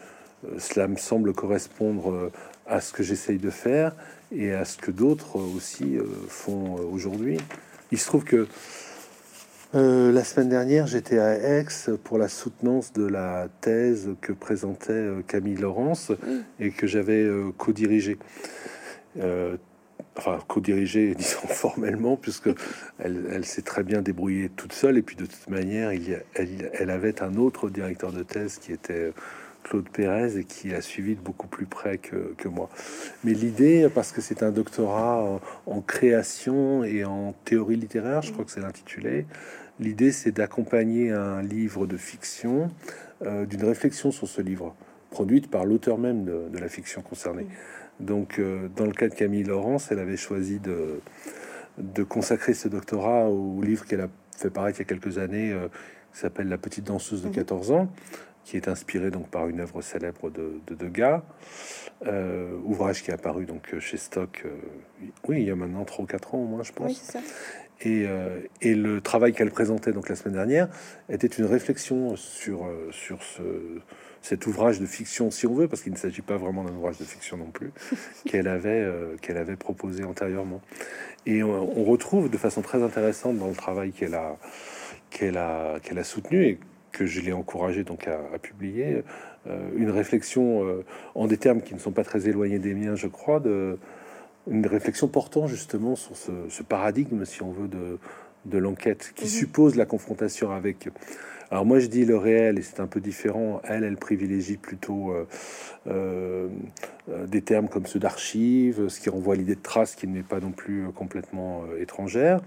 cela 0.58 0.88
me 0.88 0.96
semble 0.96 1.32
correspondre 1.32 2.10
euh, 2.10 2.32
à 2.66 2.80
ce 2.80 2.92
que 2.92 3.02
j'essaye 3.02 3.38
de 3.38 3.50
faire 3.50 3.94
et 4.32 4.52
à 4.52 4.64
ce 4.64 4.76
que 4.76 4.90
d'autres 4.90 5.36
aussi 5.36 5.98
font 6.28 6.74
aujourd'hui. 6.92 7.38
Il 7.92 7.98
se 7.98 8.06
trouve 8.06 8.24
que 8.24 8.48
la 9.74 10.24
semaine 10.24 10.48
dernière, 10.48 10.86
j'étais 10.86 11.18
à 11.18 11.34
Aix 11.34 11.66
pour 12.04 12.18
la 12.18 12.28
soutenance 12.28 12.92
de 12.92 13.06
la 13.06 13.48
thèse 13.60 14.10
que 14.20 14.32
présentait 14.32 15.08
Camille 15.26 15.56
Laurence 15.56 16.12
et 16.58 16.70
que 16.70 16.86
j'avais 16.86 17.28
co-dirigée 17.58 18.18
enfin 20.16 20.38
co-dirigée, 20.48 21.14
disons 21.18 21.46
formellement, 21.46 22.16
puisque 22.16 22.48
elle, 22.98 23.26
elle 23.30 23.44
s'est 23.44 23.62
très 23.62 23.82
bien 23.82 24.02
débrouillée 24.02 24.48
toute 24.48 24.72
seule. 24.72 24.98
Et 24.98 25.02
puis 25.02 25.16
de 25.16 25.26
toute 25.26 25.48
manière, 25.48 25.92
il 25.92 26.08
y 26.08 26.14
a, 26.14 26.18
elle, 26.34 26.70
elle, 26.74 26.90
avait 26.90 27.22
un 27.22 27.36
autre 27.36 27.68
directeur 27.68 28.12
de 28.12 28.22
thèse 28.22 28.58
qui 28.58 28.72
était 28.72 29.12
Claude 29.66 29.88
Pérez 29.88 30.38
et 30.38 30.44
qui 30.44 30.72
a 30.72 30.80
suivi 30.80 31.16
de 31.16 31.20
beaucoup 31.20 31.48
plus 31.48 31.66
près 31.66 31.98
que, 31.98 32.34
que 32.36 32.48
moi. 32.48 32.70
Mais 33.24 33.32
l'idée, 33.32 33.88
parce 33.92 34.12
que 34.12 34.20
c'est 34.20 34.42
un 34.42 34.52
doctorat 34.52 35.40
en, 35.66 35.80
création 35.80 36.84
et 36.84 37.04
en 37.04 37.34
théorie 37.44 37.76
littéraire, 37.76 38.22
je 38.22 38.32
crois 38.32 38.44
que 38.44 38.50
c'est 38.52 38.60
l'intitulé. 38.60 39.26
L'idée, 39.80 40.12
c'est 40.12 40.30
d'accompagner 40.30 41.10
un 41.10 41.42
livre 41.42 41.86
de 41.86 41.96
fiction 41.96 42.70
euh, 43.24 43.44
d'une 43.44 43.64
réflexion 43.64 44.10
sur 44.12 44.28
ce 44.28 44.40
livre, 44.40 44.74
produite 45.10 45.50
par 45.50 45.64
l'auteur 45.64 45.98
même 45.98 46.24
de, 46.24 46.48
de, 46.50 46.58
la 46.58 46.68
fiction 46.68 47.02
concernée. 47.02 47.46
Donc, 47.98 48.38
euh, 48.38 48.68
dans 48.76 48.86
le 48.86 48.92
cas 48.92 49.08
de 49.08 49.14
Camille 49.14 49.44
Laurence, 49.44 49.90
elle 49.90 49.98
avait 49.98 50.16
choisi 50.16 50.60
de, 50.60 51.00
de 51.78 52.02
consacrer 52.04 52.54
ce 52.54 52.68
doctorat 52.68 53.28
au 53.28 53.60
livre 53.62 53.84
qu'elle 53.84 54.02
a 54.02 54.08
fait 54.36 54.50
paraître 54.50 54.78
il 54.78 54.82
y 54.82 54.86
a 54.86 54.88
quelques 54.88 55.18
années, 55.18 55.52
euh, 55.52 55.68
qui 56.12 56.20
s'appelle 56.20 56.48
La 56.48 56.58
petite 56.58 56.84
danseuse 56.84 57.22
de 57.22 57.28
14 57.28 57.70
mhm. 57.70 57.76
ans, 57.76 57.88
qui 58.46 58.56
est 58.56 58.68
inspiré 58.68 59.10
donc 59.10 59.28
par 59.28 59.48
une 59.48 59.60
œuvre 59.60 59.82
célèbre 59.82 60.30
de, 60.30 60.60
de 60.66 60.74
Degas, 60.74 61.22
euh, 62.06 62.56
ouvrage 62.64 63.02
qui 63.02 63.10
est 63.10 63.14
apparu 63.14 63.44
donc 63.44 63.78
chez 63.78 63.98
Stock, 63.98 64.44
oui, 65.28 65.40
il 65.40 65.46
y 65.46 65.50
a 65.50 65.56
maintenant 65.56 65.84
3 65.84 66.04
ou 66.04 66.06
4 66.06 66.34
ans 66.34 66.38
au 66.38 66.46
moins, 66.46 66.62
je 66.62 66.72
pense. 66.72 67.16
Et, 67.82 68.06
et, 68.62 68.74
le 68.74 69.02
travail 69.02 69.34
qu'elle 69.34 69.50
présentait 69.50 69.92
donc 69.92 70.08
la 70.08 70.16
semaine 70.16 70.32
dernière 70.34 70.68
était 71.10 71.26
une 71.26 71.44
réflexion 71.44 72.16
sur, 72.16 72.66
sur 72.90 73.22
ce, 73.22 73.42
cet 74.26 74.46
ouvrage 74.46 74.80
de 74.80 74.86
fiction, 74.86 75.30
si 75.30 75.46
on 75.46 75.54
veut, 75.54 75.68
parce 75.68 75.82
qu'il 75.82 75.92
ne 75.92 75.98
s'agit 75.98 76.22
pas 76.22 76.36
vraiment 76.36 76.64
d'un 76.64 76.72
ouvrage 76.72 76.98
de 76.98 77.04
fiction 77.04 77.36
non 77.36 77.50
plus, 77.52 77.70
qu'elle 78.26 78.48
avait, 78.48 78.82
euh, 78.82 79.16
qu'elle 79.22 79.36
avait 79.36 79.56
proposé 79.56 80.02
antérieurement. 80.02 80.60
Et 81.26 81.42
on, 81.44 81.84
retrouve 81.84 82.28
de 82.28 82.36
façon 82.36 82.62
très 82.62 82.82
intéressante 82.82 83.38
dans 83.38 83.48
le 83.48 83.54
travail 83.54 83.92
qu'elle 83.92 84.14
a, 84.14 84.36
qu'elle 85.10 85.36
a, 85.36 85.78
qu'elle 85.80 85.98
a 85.98 86.04
soutenu 86.04 86.44
et 86.44 86.58
que 86.96 87.06
je 87.06 87.20
l'ai 87.20 87.32
encouragé 87.32 87.84
donc 87.84 88.08
à, 88.08 88.38
publier, 88.38 89.02
euh, 89.46 89.68
une 89.76 89.90
réflexion 89.90 90.64
euh, 90.64 90.84
en 91.14 91.26
des 91.26 91.36
termes 91.36 91.60
qui 91.60 91.74
ne 91.74 91.78
sont 91.78 91.92
pas 91.92 92.04
très 92.04 92.28
éloignés 92.28 92.58
des 92.58 92.74
miens, 92.74 92.96
je 92.96 93.06
crois, 93.06 93.40
de, 93.40 93.78
une 94.50 94.66
réflexion 94.66 95.08
portant 95.08 95.46
justement 95.46 95.96
sur 95.96 96.16
ce, 96.16 96.62
paradigme, 96.62 97.24
si 97.24 97.42
on 97.42 97.50
veut, 97.50 97.68
de, 97.68 97.98
de 98.46 98.58
l'enquête, 98.58 99.12
qui 99.14 99.24
mhm. 99.24 99.30
suppose 99.30 99.76
la 99.76 99.84
confrontation 99.84 100.50
avec 100.50 100.88
alors 101.50 101.64
moi 101.64 101.78
je 101.78 101.86
dis 101.86 102.04
le 102.04 102.16
réel 102.16 102.58
et 102.58 102.62
c'est 102.62 102.80
un 102.80 102.86
peu 102.86 103.00
différent. 103.00 103.60
Elle, 103.64 103.84
elle 103.84 103.96
privilégie 103.96 104.56
plutôt 104.56 105.12
euh, 105.12 105.26
euh, 105.86 106.48
euh, 107.08 107.26
des 107.26 107.42
termes 107.42 107.68
comme 107.68 107.86
ceux 107.86 108.00
d'archives, 108.00 108.88
ce 108.88 109.00
qui 109.00 109.10
renvoie 109.10 109.34
à 109.34 109.36
l'idée 109.36 109.54
de 109.54 109.62
trace 109.62 109.94
qui 109.94 110.08
n'est 110.08 110.22
pas 110.22 110.40
non 110.40 110.50
plus 110.50 110.86
complètement 110.94 111.64
étrangère. 111.78 112.40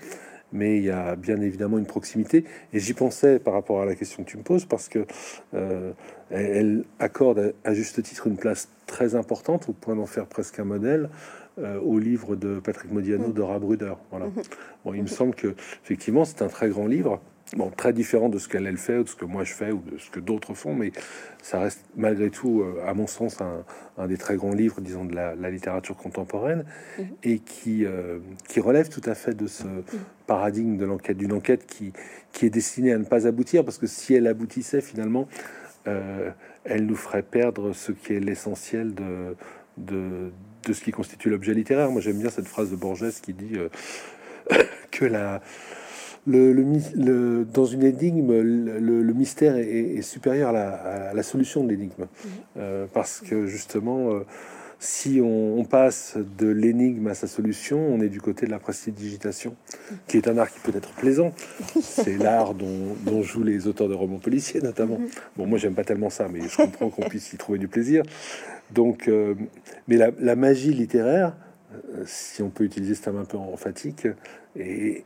Mais 0.52 0.78
il 0.78 0.84
y 0.84 0.90
a 0.90 1.16
bien 1.16 1.40
évidemment 1.42 1.78
une 1.78 1.86
proximité. 1.86 2.46
Et 2.74 2.80
j'y 2.80 2.94
pensais 2.94 3.40
par 3.40 3.54
rapport 3.54 3.82
à 3.82 3.86
la 3.86 3.96
question 3.96 4.24
que 4.24 4.30
tu 4.30 4.38
me 4.38 4.44
poses 4.44 4.66
parce 4.66 4.90
que 4.90 5.06
elle 6.32 6.84
accorde 7.00 7.54
à, 7.64 7.74
juste 7.74 8.02
titre 8.02 8.28
une 8.28 8.38
place 8.38 8.70
très 8.86 9.16
importante 9.16 9.70
au 9.70 9.74
point 9.74 9.96
d'en 9.96 10.06
faire 10.06 10.26
presque 10.26 10.60
un 10.60 10.64
modèle 10.64 11.10
au 11.58 12.00
livre 12.00 12.36
de 12.36 12.60
Patrick 12.60 12.92
Modiano 12.92 13.28
mmh. 13.28 13.34
Dora 13.34 13.60
Bruder. 13.60 13.94
Voilà. 14.12 14.28
Mmh. 14.28 14.42
Bon, 14.86 14.94
il 14.94 15.04
me 15.04 15.08
semble 15.08 15.36
que 15.36 15.56
effectivement 15.84 16.26
c'est 16.26 16.42
un 16.42 16.48
très 16.48 16.70
grand 16.70 16.88
livre 16.88 17.22
Bon, 17.58 17.72
très 17.72 17.94
différent 17.94 18.30
de 18.30 18.38
ce 18.38 18.48
qu'elle 18.48 18.68
elle 18.68 18.78
fait, 18.78 18.98
ou 18.98 19.04
de 19.04 19.10
ce 19.10 19.16
que 19.16 19.26
moi 19.26 19.44
je 19.44 19.54
fais, 19.54 19.72
ou 19.72 19.82
de 19.82 19.98
ce 19.98 20.12
que 20.12 20.20
d'autres 20.20 20.54
font, 20.54 20.76
mais 20.76 20.92
ça 21.42 21.60
reste 21.60 21.84
malgré 21.96 22.30
tout, 22.30 22.62
euh, 22.62 22.84
à 22.86 22.94
mon 22.94 23.08
sens, 23.08 23.40
un, 23.42 24.08
des 24.08 24.18
très 24.18 24.36
grands 24.36 24.54
livres, 24.54 24.82
disons, 24.82 25.04
de 25.04 25.16
la, 25.16 25.50
littérature 25.50 25.98
contemporaine, 25.98 26.64
mhm. 27.00 27.08
et 27.24 27.40
qui, 27.40 27.86
euh, 27.86 28.20
qui 28.48 28.60
relève 28.60 28.90
tout 28.90 29.02
à 29.06 29.16
fait 29.16 29.34
de 29.34 29.48
ce 29.48 29.66
mhm. 29.66 29.84
paradigme 30.28 30.78
de 30.78 30.86
l'enquête, 30.86 31.18
d'une 31.18 31.34
enquête 31.34 31.66
qui, 31.66 31.92
qui 32.34 32.46
est 32.46 32.52
destinée 32.52 32.94
à 32.94 33.00
ne 33.00 33.06
pas 33.06 33.26
aboutir, 33.26 33.66
parce 33.66 33.80
que 33.80 33.88
si 33.88 34.14
elle 34.14 34.28
aboutissait 34.28 34.82
finalement, 34.82 35.28
euh, 35.88 36.30
elle 36.66 36.86
nous 36.86 36.96
ferait 36.96 37.24
perdre 37.24 37.74
ce 37.74 37.92
qui 37.92 38.14
est 38.14 38.20
l'essentiel 38.20 38.94
de, 38.94 39.36
de, 39.78 40.32
de, 40.68 40.74
ce 40.74 40.84
qui 40.84 40.92
constitue 40.92 41.32
l'objet 41.32 41.56
littéraire. 41.56 41.90
Moi 41.90 42.02
j'aime 42.02 42.20
bien 42.20 42.30
cette 42.30 42.48
phrase 42.48 42.70
de 42.70 42.76
Borges 42.76 43.22
qui 43.24 43.34
dit 43.34 43.54
que 44.92 45.06
la 45.06 45.42
le, 46.28 47.46
dans 47.46 47.66
une 47.66 47.84
énigme, 47.84 48.40
le, 48.42 49.14
mystère 49.14 49.56
est, 49.58 50.02
supérieur 50.02 50.50
à 50.50 51.14
la, 51.14 51.24
solution 51.24 51.64
de 51.64 51.70
l'énigme. 51.70 52.02
Mhm. 52.02 52.30
Euh, 52.58 52.86
parce 52.94 53.22
que 53.22 53.48
justement, 53.48 54.12
euh, 54.12 54.26
si 54.80 55.20
on, 55.24 55.64
passe 55.66 56.18
de 56.38 56.48
l'énigme 56.48 57.08
à 57.08 57.14
sa 57.14 57.28
solution, 57.28 57.80
on 57.80 58.02
est 58.02 58.10
du 58.10 58.22
côté 58.22 58.46
de 58.46 58.52
la 58.52 58.60
prestidigitation, 58.60 59.56
qui 60.08 60.18
est 60.18 60.28
un 60.28 60.38
art 60.38 60.50
qui 60.52 60.60
peut 60.60 60.76
être 60.76 60.92
plaisant. 60.94 61.34
C'est 61.82 62.18
l'art 62.18 62.54
dont, 62.54 63.22
jouent 63.22 63.44
les 63.44 63.68
auteurs 63.68 63.90
de 63.90 63.94
romans 63.94 64.20
policiers, 64.20 64.62
notamment. 64.62 65.00
Mhm. 65.00 65.10
Bon, 65.38 65.48
moi, 65.48 65.58
j'aime 65.58 65.76
pas 65.76 65.84
tellement 65.84 66.10
ça, 66.10 66.28
mais 66.32 66.42
je 66.48 66.56
comprends 66.56 66.90
qu'on 66.90 67.08
puisse 67.10 67.34
y 67.34 67.38
trouver 67.38 67.60
du 67.60 67.68
plaisir. 67.68 68.04
Donc, 68.72 69.08
euh, 69.08 69.36
mais 69.88 69.98
la, 69.98 70.36
magie 70.36 70.74
littéraire, 70.74 71.36
si 72.06 72.42
on 72.42 72.50
peut 72.50 72.64
utiliser 72.64 72.96
ce 72.96 73.02
terme 73.02 73.18
un 73.18 73.26
peu 73.26 73.38
emphatique, 73.38 74.08
est, 74.56 75.04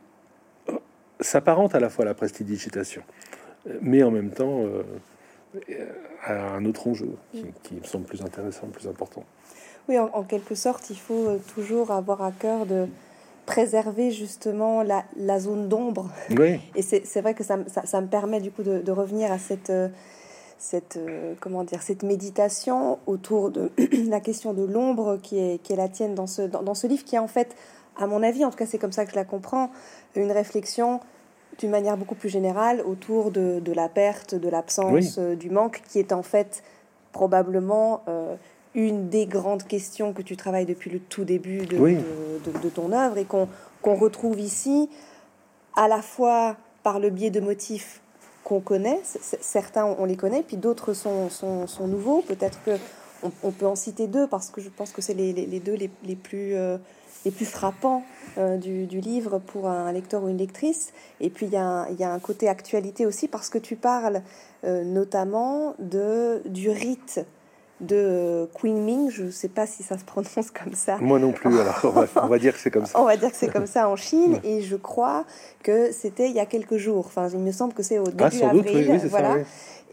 s'apparente 1.24 1.76
à 1.76 1.80
la 1.80 1.90
fois 1.90 2.04
à 2.04 2.08
la 2.08 2.14
prestidigitation, 2.14 3.02
mais 3.82 4.04
en 4.04 4.12
même 4.12 4.32
temps 4.32 4.66
euh, 5.70 5.86
à 6.26 6.56
un 6.56 6.66
autre 6.66 6.88
enjeu 6.88 7.10
qui, 7.64 7.76
me 7.76 7.84
semble 7.84 8.06
plus 8.06 8.22
intéressant, 8.22 8.68
plus 8.68 8.88
important. 8.88 9.24
Oui, 9.90 10.00
en, 10.00 10.24
quelque 10.24 10.56
sorte, 10.56 10.90
il 10.90 10.98
faut 10.98 11.28
euh, 11.28 11.38
toujours 11.54 11.92
avoir 11.92 12.22
à 12.24 12.32
cœur 12.32 12.66
de 12.66 12.88
préserver 13.46 14.10
justement 14.12 14.84
la, 14.84 15.40
zone 15.40 15.68
d'ombre. 15.68 16.10
Oui. 16.30 16.60
Et 16.76 16.82
c'est 16.82 17.22
vrai 17.22 17.34
que 17.34 17.44
ça, 17.44 17.58
ça, 17.68 18.02
me 18.02 18.08
permet 18.08 18.40
du 18.40 18.52
coup 18.52 18.64
de, 18.64 18.92
revenir 18.92 19.32
à 19.32 19.38
cette, 19.38 19.70
euh, 19.70 19.90
cette, 20.58 20.98
comment 21.42 21.66
dire, 21.66 21.82
cette 21.82 22.04
méditation 22.04 23.00
autour 23.06 23.52
de 23.52 23.70
la 24.08 24.22
question 24.22 24.54
de 24.54 24.64
l'ombre 24.64 25.20
qui 25.22 25.38
est, 25.38 25.62
qui 25.62 25.74
est 25.74 25.78
la 25.78 25.90
tienne 25.90 26.16
dans 26.16 26.28
ce, 26.28 26.44
dans, 26.44 26.64
dans 26.64 26.76
ce 26.76 26.88
livre, 26.88 27.04
qui 27.04 27.16
est 27.16 27.20
en 27.20 27.28
fait, 27.28 27.54
à 27.98 28.08
mon 28.08 28.24
avis, 28.24 28.46
en 28.46 28.50
tout 28.50 28.58
cas 28.58 28.66
c'est 28.66 28.80
comme 28.80 28.94
ça 28.94 29.06
que 29.06 29.12
je 29.12 29.18
la 29.18 29.26
comprends, 29.26 29.70
une 30.16 30.32
réflexion 30.32 31.02
d'une 31.60 31.70
manière 31.70 31.98
beaucoup 31.98 32.16
plus 32.16 32.30
générale 32.30 32.82
autour 32.86 33.32
de, 33.32 33.60
de 33.60 33.72
la 33.72 33.90
perte, 33.90 34.36
de 34.36 34.50
l'absence, 34.50 35.18
euh, 35.18 35.36
du 35.36 35.50
manque, 35.50 35.82
qui 35.88 36.00
est 36.00 36.12
en 36.12 36.24
fait 36.24 36.64
probablement 37.12 38.02
euh, 38.08 38.36
une 38.74 39.10
des 39.10 39.26
grandes 39.26 39.64
questions 39.64 40.14
que 40.14 40.22
tu 40.22 40.36
travailles 40.36 40.66
depuis 40.66 40.90
le 40.90 41.00
tout 41.00 41.26
début 41.26 41.66
de, 41.66 41.78
de, 41.78 42.70
ton 42.70 42.92
œuvre 42.92 43.18
et 43.18 43.26
qu'on 43.26 43.48
retrouve 43.96 44.40
ici 44.40 44.90
à 45.76 45.88
la 45.88 46.02
fois 46.02 46.58
par 46.82 47.00
le 47.00 47.10
biais 47.10 47.30
de 47.30 47.40
motifs 47.40 48.02
qu'on 48.44 48.60
connaît, 48.60 49.00
certains 49.04 49.86
on 49.86 50.06
les 50.06 50.18
connaît, 50.18 50.44
puis 50.44 50.58
d'autres 50.58 50.94
sont, 50.94 51.30
sont, 51.30 51.68
sont, 51.68 51.88
nouveaux. 51.88 52.22
Peut-être 52.22 52.60
que 52.66 52.72
on, 53.42 53.52
peut 53.52 53.68
en 53.68 53.76
citer 53.76 54.08
deux 54.08 54.28
parce 54.28 54.50
que 54.50 54.60
je 54.60 54.70
pense 54.70 54.92
que 54.92 55.02
c'est 55.02 55.14
les, 55.14 55.32
les, 55.32 55.60
deux 55.60 55.76
les, 55.76 55.90
les 56.04 56.16
plus... 56.16 56.56
Euh, 56.56 56.78
les 57.26 57.32
plus 57.32 57.46
frappants 57.46 58.04
euh, 58.38 58.58
du, 58.58 59.00
livre 59.00 59.40
pour 59.40 59.68
un 59.68 59.92
lecteur 59.92 60.24
ou 60.24 60.30
une 60.30 60.38
lectrice. 60.38 60.92
Et 61.20 61.30
puis 61.30 61.46
il 61.46 61.52
y, 61.52 61.58
a 61.58 61.88
un, 61.88 62.20
côté 62.20 62.48
actualité 62.48 63.06
aussi 63.06 63.28
parce 63.28 63.50
que 63.50 63.58
tu 63.58 63.76
parles 63.76 64.22
euh, 64.64 64.84
notamment 64.84 65.76
de, 65.80 66.42
du 66.46 66.70
rite 66.70 67.26
de 67.82 68.50
Queen 68.54 68.82
Ming. 68.84 69.10
Je 69.12 69.24
ne 69.24 69.32
sais 69.32 69.50
pas 69.50 69.68
si 69.68 69.84
ça 69.84 69.98
se 69.98 70.04
prononce 70.04 70.52
comme 70.64 70.74
ça. 70.74 70.98
Moi 70.98 71.20
non 71.20 71.32
plus. 71.32 71.60
Alors 71.60 71.80
on 72.16 72.28
va, 72.28 72.40
dire 72.40 72.54
que 72.54 72.60
c'est 72.60 72.72
comme 72.72 72.86
ça. 72.86 73.00
on 73.00 73.06
va 73.06 73.18
dire 73.18 73.30
que 73.30 73.38
c'est 73.38 73.52
comme 73.52 73.68
ça 73.68 73.88
en 73.88 73.96
Chine. 73.96 74.40
Et 74.44 74.62
je 74.62 74.76
crois 74.76 75.26
que 75.62 75.92
c'était 75.92 76.30
il 76.30 76.36
y 76.36 76.40
a 76.40 76.46
quelques 76.46 76.78
jours. 76.78 77.06
Enfin, 77.06 77.30
il 77.30 77.40
me 77.40 77.52
semble 77.52 77.74
que 77.74 77.84
c'est 77.84 78.00
au 78.00 78.08
ah, 78.20 78.30
début 78.30 78.44
avril. 78.44 79.02
voilà. 79.10 79.38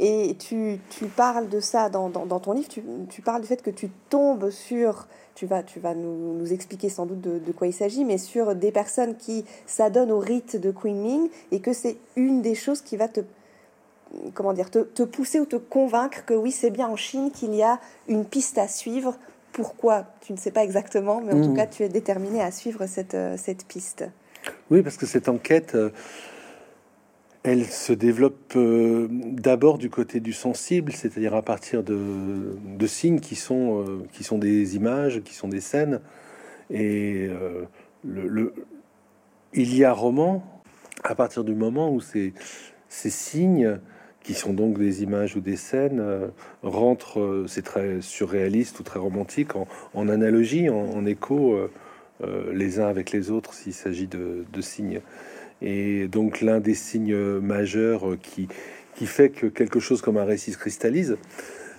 Et 0.02 0.34
tu, 0.38 0.78
tu, 0.88 1.04
parles 1.06 1.50
de 1.50 1.60
ça 1.60 1.90
dans, 1.90 2.08
dans, 2.08 2.40
ton 2.40 2.52
livre. 2.52 2.68
Tu, 2.68 2.82
tu, 3.10 3.20
parles 3.20 3.42
du 3.42 3.46
fait 3.46 3.60
que 3.60 3.68
tu 3.68 3.90
tombes 4.08 4.48
sur 4.48 5.06
tu 5.40 5.46
vas, 5.46 5.62
tu 5.62 5.80
vas 5.80 5.94
nous, 5.94 6.34
nous 6.34 6.52
expliquer 6.52 6.90
sans 6.90 7.06
doute 7.06 7.22
de, 7.22 7.38
de 7.38 7.52
quoi 7.52 7.66
il 7.66 7.72
s'agit, 7.72 8.04
mais 8.04 8.18
sur 8.18 8.54
des 8.54 8.70
personnes 8.70 9.16
qui 9.16 9.46
s'adonnent 9.64 10.12
au 10.12 10.18
rite 10.18 10.56
de 10.60 10.70
Queen 10.70 11.00
Ming 11.00 11.30
et 11.50 11.60
que 11.60 11.72
c'est 11.72 11.96
une 12.14 12.42
des 12.42 12.54
choses 12.54 12.82
qui 12.82 12.98
va 12.98 13.08
te 13.08 13.22
comment 14.34 14.52
dire, 14.52 14.70
te, 14.70 14.80
te, 14.80 15.02
pousser 15.02 15.40
ou 15.40 15.46
te 15.46 15.56
convaincre 15.56 16.26
que 16.26 16.34
oui, 16.34 16.50
c'est 16.52 16.68
bien 16.70 16.88
en 16.88 16.96
Chine 16.96 17.30
qu'il 17.30 17.54
y 17.54 17.62
a 17.62 17.80
une 18.06 18.26
piste 18.26 18.58
à 18.58 18.68
suivre. 18.68 19.16
Pourquoi 19.52 20.04
Tu 20.20 20.34
ne 20.34 20.36
sais 20.36 20.50
pas 20.50 20.62
exactement, 20.62 21.22
mais 21.22 21.32
en 21.32 21.40
tout 21.40 21.50
Mhm. 21.52 21.56
cas, 21.56 21.66
tu 21.66 21.84
es 21.84 21.88
déterminé 21.88 22.42
à 22.42 22.50
suivre 22.50 22.84
cette, 22.84 23.14
euh, 23.14 23.36
cette 23.38 23.64
piste. 23.64 24.04
Oui, 24.70 24.82
parce 24.82 24.98
que 24.98 25.06
cette 25.06 25.30
enquête, 25.30 25.74
euh, 25.74 25.88
elle 27.42 27.64
se 27.64 27.92
développe 27.92 28.54
euh, 28.56 29.08
d'abord 29.10 29.78
du 29.78 29.88
côté 29.88 30.20
du 30.20 30.32
sensible, 30.32 30.92
c'est-à-dire 30.92 31.34
à 31.34 31.42
partir 31.42 31.82
de, 31.82 32.86
signes 32.86 33.20
qui 33.20 33.34
sont, 33.34 33.82
euh, 33.82 34.02
qui 34.12 34.24
sont 34.24 34.38
des 34.38 34.76
images, 34.76 35.22
qui 35.22 35.34
sont 35.34 35.48
des 35.48 35.60
scènes. 35.60 36.00
Et 36.70 37.28
euh, 37.30 37.64
il 39.54 39.74
y 39.74 39.84
a 39.84 39.92
roman 39.92 40.44
à 41.02 41.14
partir 41.14 41.44
du 41.44 41.54
moment 41.54 41.90
où 41.90 42.00
ces, 42.00 42.34
ces 42.88 43.10
signes, 43.10 43.80
qui 44.22 44.34
sont 44.34 44.52
donc 44.52 44.78
des 44.78 45.02
images 45.02 45.34
ou 45.34 45.40
des 45.40 45.56
scènes, 45.56 46.04
rentrent, 46.62 47.46
c'est 47.48 47.62
très 47.62 48.02
surréaliste 48.02 48.78
ou 48.78 48.82
très 48.82 48.98
romantique, 48.98 49.52
en, 49.56 50.08
analogie, 50.10 50.68
en, 50.68 50.76
en 50.76 51.06
écho 51.06 51.58
les 52.52 52.80
uns 52.80 52.86
avec 52.86 53.12
les 53.12 53.30
autres 53.30 53.54
s'il 53.54 53.72
s'agit 53.72 54.06
de, 54.06 54.44
de 54.52 54.60
signes. 54.60 55.00
Et 55.62 56.08
donc 56.08 56.40
l'un 56.40 56.60
des 56.60 56.74
signes 56.74 57.38
majeurs 57.40 58.10
euh, 58.10 58.18
qui, 58.20 58.48
qui 58.94 59.06
fait 59.06 59.30
que 59.30 59.46
quelque 59.46 59.80
chose 59.80 60.02
comme 60.02 60.16
un 60.16 60.24
récit 60.24 60.52
se 60.52 60.58
cristallise, 60.58 61.16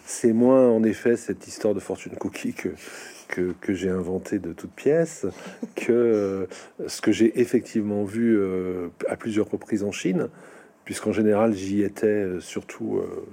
c'est 0.05 0.33
moins 0.33 0.69
en 0.69 0.83
effet 0.83 1.15
cette 1.15 1.47
histoire 1.47 1.73
de 1.73 1.79
fortune 1.79 2.13
cookie 2.15 2.53
que, 2.53 2.69
que, 3.61 3.73
j'ai 3.73 3.89
inventé 3.89 4.39
de 4.39 4.51
toutes 4.51 4.73
pièces, 4.73 5.25
que 5.75 5.91
euh, 5.91 6.45
ce 6.87 7.01
que 7.01 7.11
j'ai 7.11 7.39
effectivement 7.39 8.03
vu 8.03 8.37
euh, 8.37 8.89
à 9.07 9.15
plusieurs 9.15 9.49
reprises 9.49 9.83
en 9.83 9.91
Chine, 9.91 10.27
puisqu'en 10.85 11.13
général 11.13 11.53
j'y 11.53 11.83
étais 11.83 12.07
euh, 12.07 12.39
surtout 12.39 12.97
euh, 12.97 13.25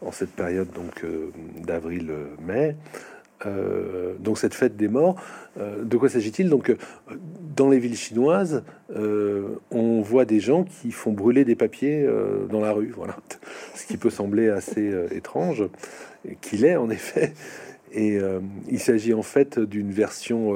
en 0.00 0.12
cette 0.12 0.32
période 0.32 0.70
donc 0.72 1.04
euh, 1.04 1.30
d'avril-mai. 1.60 2.76
Euh, 3.46 4.14
donc 4.18 4.38
cette 4.38 4.54
fête 4.54 4.76
des 4.76 4.88
morts, 4.88 5.16
euh, 5.58 5.84
de 5.84 5.96
quoi 5.96 6.08
s'agit-il? 6.08 6.48
Donc 6.48 6.70
euh, 6.70 6.76
dans 7.56 7.68
les 7.68 7.78
villes 7.78 7.96
chinoises, 7.96 8.64
on 9.70 10.00
voit 10.00 10.24
des 10.24 10.40
gens 10.40 10.64
qui 10.64 10.90
font 10.90 11.12
brûler 11.12 11.44
des 11.44 11.56
papiers 11.56 12.06
dans 12.50 12.60
la 12.60 12.72
rue, 12.72 12.92
voilà, 12.96 13.16
ce 13.74 13.86
qui 13.86 13.96
peut 13.96 14.10
sembler 14.10 14.48
assez 14.48 14.92
étrange, 15.10 15.64
qu'il 16.40 16.64
est 16.64 16.76
en 16.76 16.90
effet. 16.90 17.34
Et 17.92 18.18
il 18.68 18.80
s'agit 18.80 19.14
en 19.14 19.22
fait 19.22 19.60
d'une 19.60 19.92
version, 19.92 20.52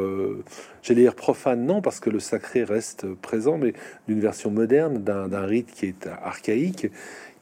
j'allais 0.82 1.02
dire 1.02 1.14
profane, 1.14 1.64
non, 1.66 1.80
parce 1.80 2.00
que 2.00 2.10
le 2.10 2.18
sacré 2.18 2.64
reste 2.64 3.06
présent, 3.14 3.58
mais 3.58 3.74
d'une 4.08 4.18
version 4.18 4.50
moderne 4.50 4.98
d'un 4.98 5.46
rite 5.46 5.70
qui 5.72 5.86
est 5.86 6.08
archaïque, 6.20 6.88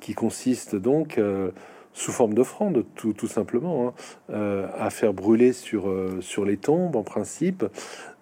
qui 0.01 0.13
consiste 0.13 0.77
donc 0.77 1.19
sous 1.97 2.13
forme 2.13 2.35
d'offrande, 2.35 2.85
tout, 2.95 3.15
tout 3.15 3.27
simplement, 3.27 3.89
hein, 3.89 3.95
euh, 4.29 4.69
à 4.79 4.91
faire 4.91 5.15
brûler 5.15 5.55
sur, 5.55 5.89
euh, 5.89 6.19
sur 6.21 6.45
les 6.45 6.59
tombes, 6.59 6.95
en 6.95 7.03
principe, 7.03 7.65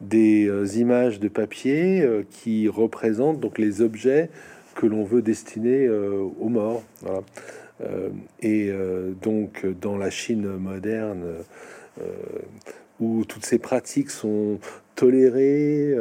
des 0.01 0.47
euh, 0.47 0.65
images 0.77 1.19
de 1.19 1.27
papier 1.27 2.09
qui 2.31 2.69
représentent 2.69 3.41
donc 3.41 3.59
les 3.59 3.83
objets 3.83 4.31
que 4.77 4.87
l'on 4.87 5.03
veut 5.03 5.23
destiner 5.23 5.89
aux 5.89 6.49
morts. 6.49 6.83
Et 8.43 8.73
donc, 9.23 9.67
dans 9.81 9.97
la 9.97 10.11
Chine 10.11 10.57
moderne, 10.57 11.23
où 13.01 13.25
toutes 13.25 13.45
ces 13.45 13.59
pratiques 13.59 14.11
sont 14.11 14.59
tolérées, 14.95 15.95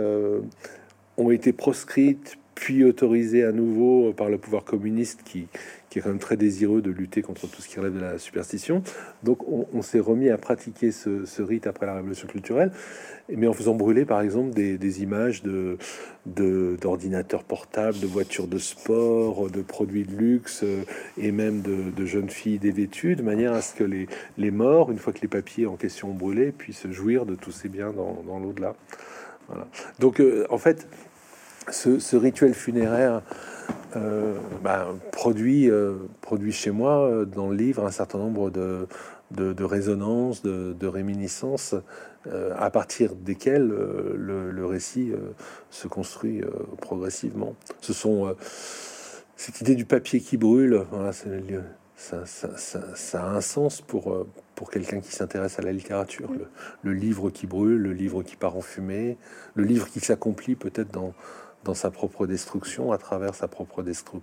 ont 1.17 1.31
été 1.31 1.53
proscrites, 1.53 2.37
puis 2.55 2.83
autorisées 2.83 3.43
à 3.43 3.51
nouveau 3.51 4.13
par 4.13 4.29
le 4.29 4.37
pouvoir 4.37 4.63
communiste 4.63 5.21
qui, 5.23 5.47
qui 5.93 5.99
est 5.99 6.01
quand 6.01 6.09
même 6.09 6.17
très 6.17 6.37
désireux 6.37 6.81
de 6.81 6.89
lutter 6.89 7.21
contre 7.21 7.45
tout 7.45 7.61
ce 7.61 7.67
qui 7.67 7.77
relève 7.77 7.93
de 7.93 7.99
la 7.99 8.17
superstition. 8.17 8.81
Donc 9.21 9.47
on, 9.47 9.83
s'est 9.83 9.99
remis 9.99 10.31
à 10.31 10.39
pratiquer 10.39 10.91
ce, 10.91 11.41
rite 11.43 11.67
après 11.67 11.85
la 11.85 11.93
révolution 11.93 12.27
culturelle, 12.27 12.71
mais 13.29 13.45
en 13.45 13.53
faisant 13.53 13.75
brûler 13.75 14.03
par 14.03 14.19
exemple 14.21 14.55
des, 14.55 15.03
images 15.03 15.43
de 15.43 15.77
d'ordinateurs 16.25 17.43
portables, 17.43 17.99
de 17.99 18.07
voitures 18.07 18.47
de 18.47 18.57
sport, 18.57 19.51
de 19.51 19.61
produits 19.61 20.05
de 20.05 20.15
luxe 20.15 20.61
euh, 20.63 20.83
et 21.17 21.31
même 21.31 21.61
de, 21.61 21.91
de, 21.95 22.05
jeunes 22.05 22.29
filles 22.29 22.59
dévêtues, 22.59 23.15
de 23.15 23.21
manière 23.21 23.51
à 23.51 23.61
ce 23.61 23.75
que 23.75 23.83
les, 23.83 24.07
les 24.37 24.51
morts, 24.51 24.89
une 24.89 24.97
fois 24.97 25.13
que 25.13 25.19
les 25.21 25.27
papiers 25.27 25.67
en 25.67 25.75
question 25.75 26.11
ont 26.11 26.15
brûlé, 26.15 26.53
puissent 26.53 26.87
jouir 26.87 27.25
de 27.25 27.35
tous 27.35 27.51
ces 27.51 27.67
biens 27.67 27.91
dans, 27.91 28.23
dans 28.25 28.39
l'au-delà. 28.39 28.75
Voilà. 29.49 29.67
Donc 29.99 30.21
euh, 30.21 30.45
en 30.49 30.57
fait, 30.57 30.87
ce, 31.71 31.99
ce 31.99 32.15
rituel 32.15 32.53
funéraire 32.53 33.21
euh, 33.95 34.37
bah, 34.63 34.87
produit, 35.11 35.69
euh, 35.69 35.95
produit 36.21 36.51
chez 36.51 36.71
moi 36.71 37.07
euh, 37.07 37.25
dans 37.25 37.49
le 37.49 37.55
livre 37.55 37.85
un 37.85 37.91
certain 37.91 38.17
nombre 38.17 38.49
de, 38.49 38.87
de, 39.31 39.53
de 39.53 39.63
résonances, 39.63 40.41
de, 40.41 40.75
de 40.77 40.87
réminiscences, 40.87 41.75
à 42.57 42.69
partir 42.69 43.15
desquelles 43.15 43.67
le, 43.67 44.49
le, 44.49 44.65
récit 44.65 45.11
se 45.69 45.89
construit 45.89 46.41
progressivement. 46.79 47.53
Ce 47.81 47.91
sont 47.91 48.33
cette 49.35 49.59
idée 49.59 49.75
du 49.75 49.83
papier 49.83 50.21
qui 50.21 50.37
brûle, 50.37 50.85
voilà, 50.89 51.11
ça, 51.11 52.25
ça, 52.25 52.57
ça, 52.57 52.95
ça, 52.95 53.25
a 53.25 53.27
un 53.27 53.41
sens 53.41 53.81
pour, 53.81 54.25
pour 54.55 54.71
quelqu'un 54.71 55.01
qui 55.01 55.11
s'intéresse 55.11 55.59
à 55.59 55.63
la 55.63 55.73
littérature. 55.73 56.31
Le, 56.31 56.47
le, 56.81 56.93
livre 56.93 57.29
qui 57.29 57.45
brûle, 57.45 57.81
le 57.81 57.91
livre 57.91 58.23
qui 58.23 58.37
part 58.37 58.55
en 58.55 58.61
fumée, 58.61 59.17
le 59.55 59.65
livre 59.65 59.89
qui 59.89 59.99
s'accomplit 59.99 60.55
peut-être 60.55 60.93
dans 60.93 61.13
dans 61.63 61.73
sa 61.73 61.91
propre 61.91 62.27
destruction, 62.27 62.91
à 62.91 62.97
travers 62.97 63.35
sa 63.35 63.47
propre 63.47 63.83
destru 63.83 64.19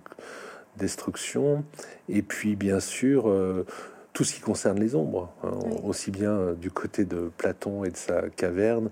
destruction, 0.77 1.65
et 2.07 2.21
puis 2.21 2.55
bien 2.55 2.79
sûr 2.79 3.29
euh, 3.29 3.65
tout 4.13 4.23
ce 4.23 4.33
qui 4.33 4.41
concerne 4.41 4.79
les 4.79 4.95
ombres, 4.95 5.33
hein, 5.43 5.51
oui. 5.65 5.75
aussi 5.83 6.11
bien 6.11 6.31
euh, 6.31 6.53
du 6.53 6.71
côté 6.71 7.03
de 7.03 7.29
Platon 7.37 7.83
et 7.83 7.89
de 7.89 7.97
sa 7.97 8.29
caverne 8.29 8.89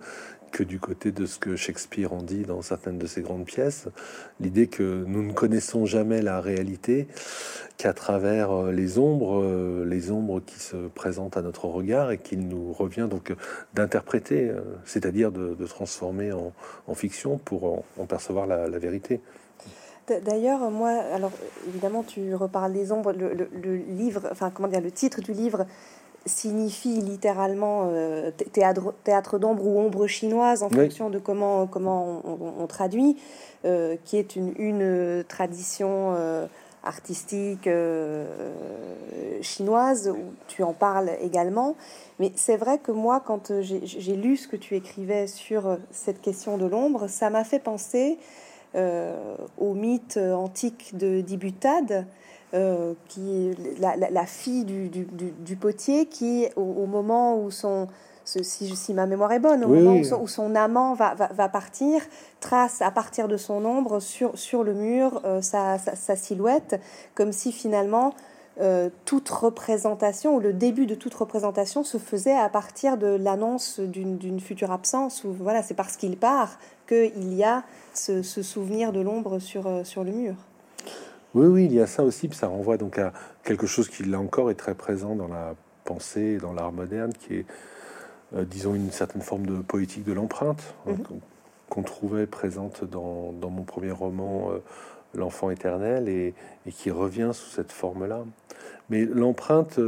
que 0.51 0.63
du 0.63 0.79
côté 0.79 1.11
de 1.11 1.25
ce 1.25 1.39
que 1.39 1.55
Shakespeare 1.55 2.11
en 2.13 2.21
dit 2.21 2.43
dans 2.43 2.61
certaines 2.61 2.97
de 2.97 3.07
ses 3.07 3.21
grandes 3.21 3.45
pièces, 3.45 3.87
l'idée 4.39 4.67
que 4.67 5.03
nous 5.07 5.23
ne 5.23 5.33
connaissons 5.33 5.85
jamais 5.85 6.21
la 6.21 6.41
réalité 6.41 7.07
qu'à 7.79 7.93
travers 7.93 8.51
euh, 8.51 8.71
les 8.71 8.99
ombres, 8.99 9.41
euh, 9.41 9.85
les 9.85 10.11
ombres 10.11 10.41
qui 10.41 10.59
se 10.59 10.75
présentent 10.89 11.37
à 11.37 11.41
notre 11.41 11.65
regard 11.65 12.11
et 12.11 12.17
qu'il 12.17 12.47
nous 12.47 12.73
revient 12.73 13.07
donc 13.09 13.33
d'interpréter, 13.73 14.49
euh, 14.49 14.61
c'est-à-dire 14.85 15.31
de, 15.31 15.55
transformer 15.65 16.31
en, 16.33 16.51
fiction 16.93 17.37
pour 17.37 17.83
en, 17.97 18.05
percevoir 18.05 18.47
la, 18.47 18.67
vérité. 18.79 19.21
D'ailleurs, 20.25 20.71
moi, 20.71 20.89
alors 20.89 21.31
évidemment, 21.67 22.03
tu 22.03 22.33
reparles 22.33 22.73
des 22.73 22.91
ombres. 22.91 23.13
Le, 23.13 23.75
livre, 23.75 24.27
enfin 24.31 24.49
comment 24.49 24.67
dire, 24.67 24.81
le 24.81 24.91
titre 24.91 25.21
du 25.21 25.31
livre 25.31 25.65
signifie 26.25 27.01
littéralement 27.01 27.89
euh, 27.91 28.31
théâtre, 28.31 28.93
théâtre 29.03 29.39
d'ombre 29.39 29.65
ou 29.65 29.79
ombre 29.79 30.07
chinoise 30.07 30.63
en 30.63 30.67
oui. 30.69 30.75
fonction 30.75 31.09
de 31.09 31.19
comment 31.19 31.65
comment 31.67 32.21
on, 32.25 32.63
on 32.63 32.67
traduit, 32.67 33.17
euh, 33.65 33.95
qui 34.05 34.17
est 34.17 34.35
une, 34.35 34.53
une 34.57 35.23
tradition 35.27 36.13
euh, 36.15 36.45
artistique 36.83 37.67
euh, 37.67 38.25
chinoise 39.41 40.09
où 40.09 40.33
tu 40.47 40.63
en 40.63 40.73
parles 40.73 41.11
également. 41.21 41.75
Mais 42.19 42.31
c'est 42.35 42.57
vrai 42.57 42.77
que 42.77 42.91
moi, 42.91 43.21
quand 43.25 43.51
j'ai 43.61 44.15
lu 44.15 44.37
ce 44.37 44.47
que 44.47 44.55
tu 44.55 44.75
écrivais 44.75 45.27
sur 45.27 45.77
cette 45.91 46.21
question 46.21 46.57
de 46.57 46.65
l'ombre, 46.65 47.07
ça 47.07 47.29
m'a 47.29 47.43
fait 47.43 47.59
penser 47.59 48.17
au 48.75 49.73
mythe 49.73 50.17
antique 50.17 50.95
de 50.95 51.21
Dibutade, 51.21 52.05
euh, 52.53 52.93
qui 53.07 53.49
est 53.49 53.79
la, 53.79 53.95
la, 53.95 54.09
la 54.09 54.25
fille 54.25 54.65
du, 54.65 54.89
du, 54.89 55.05
du, 55.05 55.31
du, 55.31 55.55
potier, 55.55 56.07
qui, 56.07 56.47
au, 56.55 56.61
au 56.61 56.85
moment 56.87 57.39
où 57.39 57.51
son, 57.51 57.87
si, 58.25 58.75
si, 58.75 58.93
ma 58.93 59.05
mémoire 59.05 59.31
est 59.31 59.39
bonne, 59.39 59.63
au 59.63 59.67
oui, 59.67 59.81
moment. 59.81 59.99
Où, 59.99 60.03
son, 60.03 60.21
où, 60.21 60.27
son, 60.27 60.55
amant 60.55 60.93
va, 60.93 61.13
va, 61.15 61.27
va, 61.27 61.49
partir, 61.49 62.01
trace 62.39 62.81
à 62.81 62.91
partir 62.91 63.27
de 63.27 63.37
son 63.37 63.63
ombre 63.65 63.99
sur, 63.99 64.37
sur 64.37 64.63
le 64.63 64.73
mur 64.73 65.21
euh, 65.25 65.41
sa, 65.41 65.77
sa, 65.77 65.95
sa, 65.95 66.15
silhouette, 66.15 66.79
comme 67.15 67.31
si 67.31 67.51
finalement 67.51 68.13
euh, 68.61 68.89
toute 69.05 69.29
représentation, 69.29 70.35
ou 70.35 70.39
le 70.39 70.53
début 70.53 70.85
de 70.85 70.95
toute 70.95 71.13
représentation 71.13 71.83
se 71.83 71.97
faisait 71.97 72.37
à 72.37 72.49
partir 72.49 72.97
de 72.97 73.07
l'annonce 73.07 73.79
d'une 73.79 74.39
future 74.39 74.71
absence, 74.71 75.23
où 75.23 75.31
voilà, 75.33 75.63
c'est 75.63 75.75
parce 75.75 75.97
qu'il 75.97 76.17
part 76.17 76.57
qu'il 76.87 77.33
y 77.33 77.43
a 77.43 77.63
ce, 77.93 78.23
ce 78.23 78.41
souvenir 78.41 78.91
de 78.91 79.01
l'ombre 79.01 79.39
sur, 79.39 79.85
sur 79.85 80.03
le 80.03 80.11
mur. 80.11 80.35
Oui, 81.35 81.47
oui, 81.47 81.65
il 81.65 81.73
y 81.73 81.79
a 81.79 81.87
ça 81.87 82.03
aussi, 82.03 82.27
puis 82.27 82.37
ça 82.37 82.47
renvoie 82.47 82.77
donc 82.77 82.97
à 82.97 83.13
quelque 83.43 83.67
chose 83.67 83.87
qui, 83.89 84.03
là 84.03 84.19
encore, 84.19 84.49
est 84.49 84.55
très 84.55 84.75
présent 84.75 85.15
dans 85.15 85.27
la 85.27 85.55
pensée, 85.83 86.37
dans 86.37 86.53
l'art 86.53 86.71
moderne, 86.71 87.13
qui 87.13 87.35
est, 87.35 87.45
euh, 88.35 88.45
disons, 88.45 88.73
une 88.75 88.91
certaine 88.91 89.21
forme 89.21 89.45
de 89.45 89.61
poétique 89.61 90.03
de 90.03 90.13
l'empreinte, 90.13 90.73
mm 90.85 90.91
-hmm. 90.91 91.03
qu'on 91.03 91.19
qu'on 91.69 91.83
trouvait 91.83 92.25
présente 92.25 92.83
dans, 92.83 93.31
dans, 93.31 93.51
mon 93.51 93.63
premier 93.63 93.91
roman, 93.91 94.49
L'enfant 95.15 95.49
éternel, 95.49 96.07
et, 96.07 96.33
qui 96.71 96.91
revient 96.91 97.31
sous 97.33 97.49
cette 97.49 97.71
forme-là. 97.71 98.23
Mais 98.89 99.05
l'empreinte, 99.05 99.79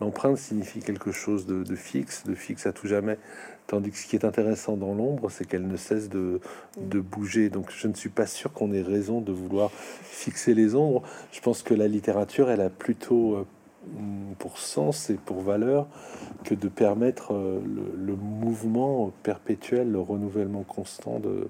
l'empreinte 0.00 0.38
signifie 0.38 0.80
quelque 0.80 1.12
chose 1.12 1.46
de, 1.46 1.76
fixe, 1.76 2.24
de 2.24 2.34
fixe 2.34 2.66
à 2.66 2.72
tout 2.72 2.86
jamais. 2.86 3.18
Tandis 3.66 3.90
que 3.90 3.98
ce 3.98 4.06
qui 4.06 4.16
est 4.16 4.24
intéressant 4.24 4.76
dans 4.76 4.94
l'ombre, 4.94 5.30
c'est 5.30 5.46
qu'elle 5.46 5.68
ne 5.68 5.76
cesse 5.76 6.08
de, 6.08 6.40
de, 6.76 6.98
bouger. 6.98 7.50
Donc 7.50 7.70
je 7.70 7.86
ne 7.86 7.94
suis 7.94 8.08
pas 8.08 8.26
sûr 8.26 8.52
qu'on 8.52 8.72
ait 8.72 8.82
raison 8.82 9.20
de 9.20 9.32
vouloir 9.32 9.70
fixer 9.70 10.54
les 10.54 10.74
ombres. 10.74 11.02
Je 11.30 11.40
pense 11.40 11.62
que 11.62 11.74
la 11.74 11.86
littérature, 11.86 12.50
elle 12.50 12.62
a 12.62 12.70
plutôt 12.70 13.36
euh, 13.36 13.46
pour 14.38 14.58
sens 14.58 15.10
et 15.10 15.14
pour 15.14 15.40
valeur 15.40 15.86
que 16.44 16.54
de 16.54 16.68
permettre 16.68 17.32
euh, 17.32 17.60
le, 17.64 18.16
mouvement 18.16 19.12
perpétuel, 19.22 19.90
le 19.90 20.00
renouvellement 20.00 20.64
constant 20.64 21.20
de, 21.20 21.48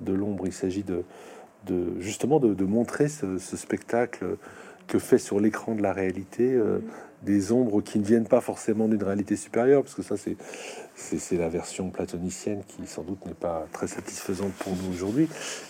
de 0.00 0.12
l'ombre. 0.12 0.46
Il 0.46 0.52
s'agit 0.52 0.82
de, 0.82 1.04
de, 1.66 2.00
justement 2.00 2.40
de, 2.40 2.64
montrer 2.64 3.08
ce, 3.08 3.38
spectacle 3.38 4.36
que 4.86 4.98
fait 4.98 5.18
sur 5.18 5.40
l'écran 5.40 5.74
de 5.74 5.82
la 5.82 5.92
réalité. 5.92 6.52
Euh, 6.52 6.80
des 7.22 7.52
ombres 7.52 7.82
qui 7.82 7.98
ne 7.98 8.04
viennent 8.04 8.26
pas 8.26 8.40
forcément 8.40 8.88
d'une 8.88 9.02
réalité 9.02 9.36
supérieure, 9.36 9.82
parce 9.82 9.94
que 9.94 10.02
ça, 10.02 10.16
c'est, 10.16 10.36
c'est, 10.96 11.36
la 11.36 11.48
version 11.48 11.90
platonicienne 11.90 12.62
qui, 12.66 12.86
sans 12.86 13.02
doute, 13.02 13.24
n'est 13.26 13.34
pas 13.34 13.66
très 13.72 13.86
satisfaisante 13.86 14.52
pour 14.54 14.72
nous 14.74 14.92
aujourd'hui. 14.92 15.28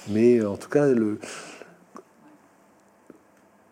Mais 0.08 0.42
en 0.42 0.56
tout 0.56 0.70
cas, 0.70 0.86
le, 0.86 1.18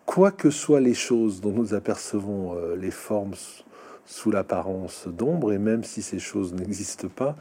quoi 0.04 0.30
que 0.30 0.50
soient 0.50 0.80
les 0.80 0.94
choses 0.94 1.40
dont 1.40 1.52
nous 1.52 1.72
apercevons 1.72 2.56
euh, 2.56 2.76
les 2.76 2.90
formes 2.90 3.34
sous 4.04 4.32
l'apparence 4.32 5.06
d'ombre, 5.06 5.52
et 5.52 5.58
même 5.58 5.84
si 5.84 6.02
ces 6.02 6.18
choses 6.18 6.52
n'existent 6.52 7.08
pas, 7.08 7.36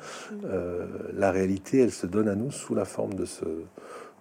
euh, 0.45 0.85
la 1.13 1.31
réalité, 1.31 1.79
elle 1.79 1.91
se 1.91 2.05
donne 2.05 2.27
à 2.27 2.35
nous 2.35 2.51
sous 2.51 2.75
la 2.75 2.85
forme 2.85 3.15
de 3.15 3.25
ce, 3.25 3.43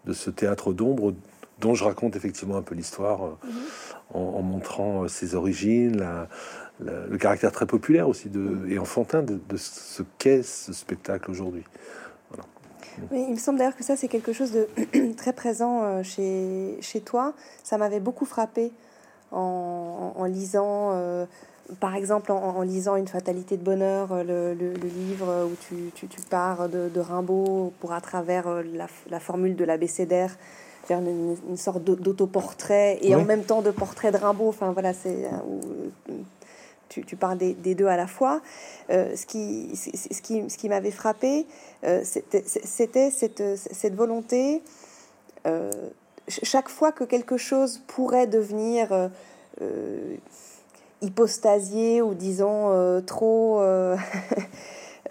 de 0.05 0.13
ce 0.13 0.31
théâtre 0.31 0.73
d'ombre 0.73 1.15
dont 1.61 1.75
je 1.75 1.85
raconte 1.85 2.15
effectivement 2.15 2.57
un 2.57 2.63
peu 2.63 2.75
l'histoire. 2.75 3.25
Euh, 3.25 3.31
en, 4.15 4.43
montrant 4.43 5.05
euh, 5.05 5.09
ses 5.09 5.35
origines, 5.35 6.05
le 6.81 7.17
caractère 7.19 7.53
très 7.53 7.67
populaire 7.67 8.09
aussi 8.09 8.29
de, 8.29 8.67
et 8.69 8.79
enfantin 8.79 9.23
de, 9.23 9.57
ce 9.57 10.03
qu'est 10.19 10.43
ce 10.43 10.73
spectacle 10.73 11.31
aujourd'hui. 11.31 11.65
il 13.13 13.31
me 13.31 13.37
semble 13.37 13.59
d'ailleurs 13.59 13.77
que 13.77 13.85
ça, 13.85 13.97
c'est 13.97 14.09
quelque 14.09 14.33
chose 14.33 14.53
de 14.53 15.13
très 15.17 15.33
présent 15.33 15.83
euh, 15.83 16.03
chez, 16.03 16.79
chez 16.81 17.01
toi. 17.01 17.35
Ça 17.65 17.79
m'avait 17.79 18.01
beaucoup 18.01 18.25
frappé 18.25 18.73
en, 19.31 20.25
lisant, 20.25 20.93
euh, 20.93 21.27
par 21.81 21.95
exemple, 21.95 22.33
en, 22.33 22.63
lisant 22.63 22.97
Une 22.97 23.09
fatalité 23.09 23.57
de 23.57 23.63
bonheur, 23.63 24.25
le, 24.25 24.55
livre 24.55 25.47
où 25.47 25.55
tu, 25.69 25.91
tu, 25.95 26.09
tu 26.09 26.21
pars 26.23 26.69
de, 26.69 26.89
de, 26.89 27.01
Rimbaud 27.01 27.73
pour 27.81 27.93
à 27.93 28.01
travers 28.01 28.49
la, 28.75 28.87
la 29.11 29.21
formule 29.21 29.57
de 29.57 29.65
l'abécédaire 29.65 30.37
faire 30.89 31.01
une, 31.01 31.57
sorte 31.57 31.85
d'autoportrait 31.85 32.99
et 33.03 33.15
en 33.15 33.25
même 33.25 33.45
temps 33.45 33.61
de 33.61 33.71
portrait 33.71 34.11
de 34.11 34.17
Rimbaud. 34.17 34.49
Enfin 34.49 34.73
voilà, 34.73 34.95
c'est 34.95 35.27
euh, 35.27 36.15
tu, 36.89 37.05
tu, 37.05 37.17
parles 37.17 37.37
des, 37.37 37.75
deux 37.75 37.87
à 37.87 37.97
la 37.97 38.07
fois. 38.07 38.41
Euh, 38.91 39.15
ce 39.15 39.27
qui, 39.27 39.77
ce 39.77 40.23
qui, 40.23 40.49
ce 40.49 40.57
qui 40.57 40.69
m'avait 40.69 40.91
frappé, 40.91 41.47
euh, 41.85 42.03
c'était 42.05 43.11
cette, 43.11 43.43
cette 43.57 43.95
volonté. 43.95 44.63
chaque 46.29 46.71
fois 46.71 46.91
que 46.93 47.05
quelque 47.05 47.37
chose 47.37 47.83
pourrait 47.87 48.27
devenir 48.27 49.11
hypostasié 51.03 52.03
ou 52.03 52.15
disons 52.15 53.03
trop 53.07 53.61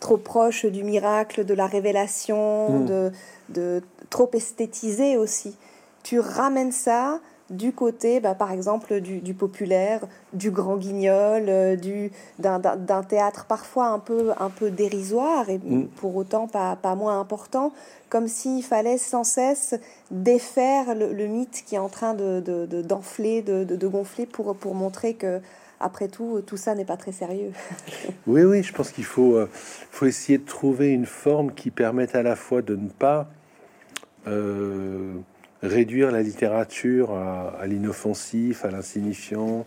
trop 0.00 0.16
proche 0.16 0.64
du 0.66 0.84
miracle, 0.84 1.44
de 1.44 1.54
la 1.54 1.66
révélation, 1.66 2.80
mmh. 2.80 2.86
de, 2.86 3.12
de 3.48 3.82
trop 4.10 4.30
esthétisé 4.32 5.16
aussi. 5.16 5.56
Tu 6.02 6.20
ramènes 6.20 6.72
ça 6.72 7.20
du 7.50 7.72
côté, 7.72 8.20
bah, 8.20 8.34
par 8.34 8.52
exemple, 8.52 9.00
du, 9.00 9.34
populaire, 9.34 10.00
du 10.32 10.50
grand 10.50 10.76
guignol, 10.76 11.44
euh, 11.48 11.76
du, 11.76 12.10
d'un, 12.38 12.60
théâtre 13.02 13.46
parfois 13.46 13.88
un 13.88 13.98
peu, 13.98 14.32
un 14.38 14.50
peu 14.50 14.70
dérisoire 14.70 15.48
et 15.48 15.58
mm. 15.58 15.88
pour 15.96 16.16
autant 16.16 16.46
pas, 16.46 16.76
pas 16.76 16.94
moins 16.94 17.18
important, 17.20 17.72
comme 18.10 18.28
s'il 18.28 18.62
fallait 18.62 18.98
sans 18.98 19.24
cesse 19.24 19.74
défaire 20.10 20.94
le, 20.94 21.26
mythe 21.26 21.64
qui 21.66 21.74
est 21.74 21.78
en 21.78 21.88
train 21.88 22.14
de, 22.14 22.40
d'enfler, 22.82 23.42
de, 23.42 23.64
de, 23.64 23.88
gonfler 23.88 24.26
pour, 24.26 24.54
pour 24.54 24.74
montrer 24.74 25.14
que 25.14 25.40
après 25.80 26.08
tout, 26.08 26.42
tout 26.46 26.56
ça 26.56 26.74
n'est 26.74 26.84
pas 26.84 26.96
très 26.96 27.12
sérieux. 27.12 27.52
oui, 28.26 28.42
oui, 28.42 28.62
je 28.62 28.72
pense 28.72 28.90
qu'il 28.90 29.04
faut, 29.04 29.36
euh, 29.36 29.48
faut 29.52 30.06
essayer 30.06 30.38
de 30.38 30.44
trouver 30.44 30.88
une 30.88 31.06
forme 31.06 31.52
qui 31.52 31.70
permette 31.70 32.14
à 32.14 32.22
la 32.22 32.36
fois 32.36 32.62
de 32.62 32.74
ne 32.74 32.88
pas 32.88 33.28
euh, 34.26 35.14
réduire 35.62 36.10
la 36.10 36.22
littérature 36.22 37.12
à, 37.12 37.66
l'inoffensif, 37.66 38.64
à 38.64 38.70
l'insignifiant, 38.70 39.66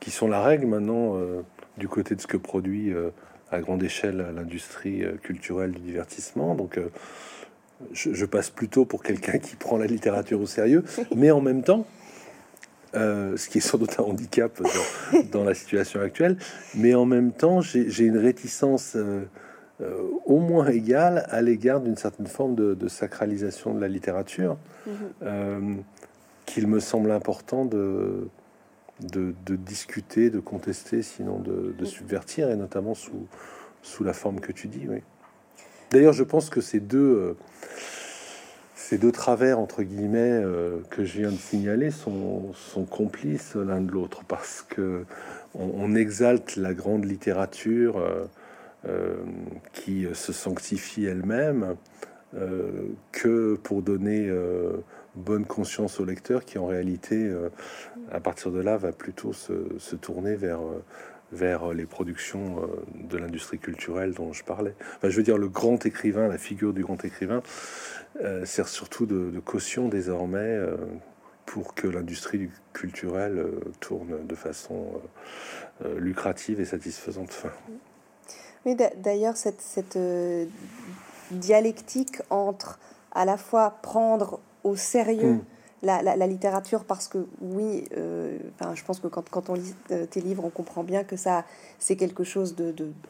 qui 0.00 0.10
sont 0.10 0.28
la 0.28 0.42
règle 0.42 0.66
maintenant 0.66 1.16
euh, 1.16 1.42
du 1.76 1.88
côté 1.88 2.14
de 2.14 2.20
ce 2.20 2.26
que 2.26 2.36
produit 2.36 2.92
euh, 2.92 3.10
à 3.50 3.60
grande 3.60 3.82
échelle 3.82 4.32
l'industrie 4.34 5.04
culturelle 5.22 5.72
du 5.72 5.80
divertissement. 5.80 6.54
Donc, 6.54 6.78
je, 7.92 8.24
passe 8.24 8.48
plutôt 8.50 8.84
pour 8.84 9.02
quelqu'un 9.02 9.38
qui 9.38 9.56
prend 9.56 9.76
la 9.76 9.86
littérature 9.86 10.40
au 10.40 10.46
sérieux, 10.46 10.84
mais 11.16 11.30
en 11.32 11.40
même 11.40 11.62
temps, 11.62 11.84
ce 12.94 13.48
qui 13.48 13.58
est 13.58 13.60
sans 13.60 13.78
doute 13.78 13.98
un 13.98 14.04
handicap 14.04 14.60
dans, 15.32 15.42
la 15.42 15.54
situation 15.54 16.00
actuelle, 16.00 16.36
mais 16.74 16.94
en 16.94 17.06
même 17.06 17.32
temps, 17.32 17.60
j'ai 17.60 18.04
une 18.04 18.18
réticence 18.18 18.92
euh, 18.94 19.22
au 20.26 20.38
moins 20.38 20.68
égale 20.68 21.26
à 21.30 21.42
l'égard 21.42 21.80
d'une 21.80 21.96
certaine 21.96 22.26
forme 22.26 22.54
de, 22.54 22.88
sacralisation 22.88 23.74
de 23.74 23.80
la 23.80 23.88
littérature 23.88 24.56
mhm. 24.86 24.92
euh, 25.22 25.74
qu'il 26.46 26.66
me 26.66 26.80
semble 26.80 27.10
important 27.10 27.64
de, 27.64 28.28
de, 29.00 29.32
discuter, 29.56 30.30
de 30.30 30.40
contester, 30.40 31.02
sinon 31.02 31.38
de, 31.38 31.74
mhm. 31.78 31.86
subvertir, 31.86 32.50
et 32.50 32.56
notamment 32.56 32.94
sous, 32.94 33.26
sous 33.82 34.04
la 34.04 34.12
forme 34.12 34.40
que 34.40 34.52
tu 34.52 34.68
dis. 34.68 34.86
Oui. 34.88 35.02
D'ailleurs, 35.90 36.12
je 36.12 36.24
pense 36.24 36.50
que 36.50 36.60
ces 36.60 36.80
deux, 36.80 36.98
euh, 36.98 37.36
ces 38.74 38.98
deux 38.98 39.12
travers, 39.12 39.58
entre 39.58 39.82
guillemets, 39.82 40.42
que 40.90 41.04
je 41.04 41.18
viens 41.18 41.30
de 41.30 41.36
signaler 41.36 41.90
sont, 41.90 42.52
sont 42.54 42.84
complices 42.84 43.54
l'un 43.54 43.80
de 43.80 43.90
l'autre, 43.90 44.22
parce 44.26 44.64
que 44.68 45.04
on, 45.54 45.94
exalte 45.94 46.56
la 46.56 46.74
grande 46.74 47.04
littérature. 47.04 47.98
Euh, 47.98 48.24
qui 49.72 50.06
se 50.14 50.32
sanctifie 50.32 51.04
elle-même 51.04 51.76
euh, 52.36 52.88
que 53.10 53.56
pour 53.56 53.82
donner 53.82 54.28
euh, 54.28 54.76
bonne 55.16 55.44
conscience 55.44 55.98
au 55.98 56.04
lecteur 56.04 56.44
qui 56.44 56.58
en 56.58 56.66
réalité 56.66 57.30
à 58.12 58.20
partir 58.20 58.52
de 58.52 58.60
là 58.60 58.76
va 58.76 58.92
plutôt 58.92 59.32
se, 59.32 59.96
tourner 59.96 60.36
vers 60.36 60.60
vers 61.32 61.72
les 61.72 61.86
productions 61.86 62.68
de 62.94 63.18
l'industrie 63.18 63.58
culturelle 63.58 64.14
dont 64.14 64.32
je 64.32 64.44
parlais. 64.44 64.74
je 65.02 65.16
veux 65.16 65.22
dire, 65.22 65.38
le 65.38 65.48
grand 65.48 65.84
écrivain, 65.86 66.28
la 66.28 66.38
figure 66.38 66.72
du 66.72 66.82
grand 66.82 67.04
écrivain, 67.04 67.42
sert 68.44 68.68
surtout 68.68 69.06
de, 69.06 69.38
caution 69.40 69.88
désormais 69.88 70.58
pour 71.46 71.74
que 71.74 71.88
l'industrie 71.88 72.50
culturelle 72.72 73.44
tourne 73.80 74.26
de 74.26 74.34
façon 74.34 75.00
lucrative 75.96 76.60
et 76.60 76.64
satisfaisante. 76.64 77.28
Enfin, 77.30 77.52
oui, 78.66 78.76
d'ailleurs, 78.96 79.36
cette, 79.36 79.60
cette 79.60 79.96
euh, 79.96 80.46
dialectique 81.30 82.20
entre 82.30 82.78
à 83.12 83.24
la 83.24 83.36
fois 83.36 83.74
prendre 83.82 84.38
au 84.64 84.76
sérieux 84.76 85.32
mm. 85.32 85.42
la, 85.82 86.02
la, 86.02 86.26
littérature, 86.26 86.84
parce 86.84 87.08
que 87.08 87.26
oui, 87.40 87.84
euh, 87.96 88.36
enfin, 88.60 88.74
je 88.74 88.84
pense 88.84 89.00
que 89.00 89.06
quand, 89.06 89.28
quand, 89.30 89.48
on 89.48 89.54
lit 89.54 89.74
euh, 89.90 90.04
tes 90.04 90.20
livres, 90.20 90.44
on 90.44 90.50
comprend 90.50 90.84
bien 90.84 91.04
que 91.04 91.16
ça, 91.16 91.44
c'est 91.78 91.96
quelque 91.96 92.22
chose 92.22 92.54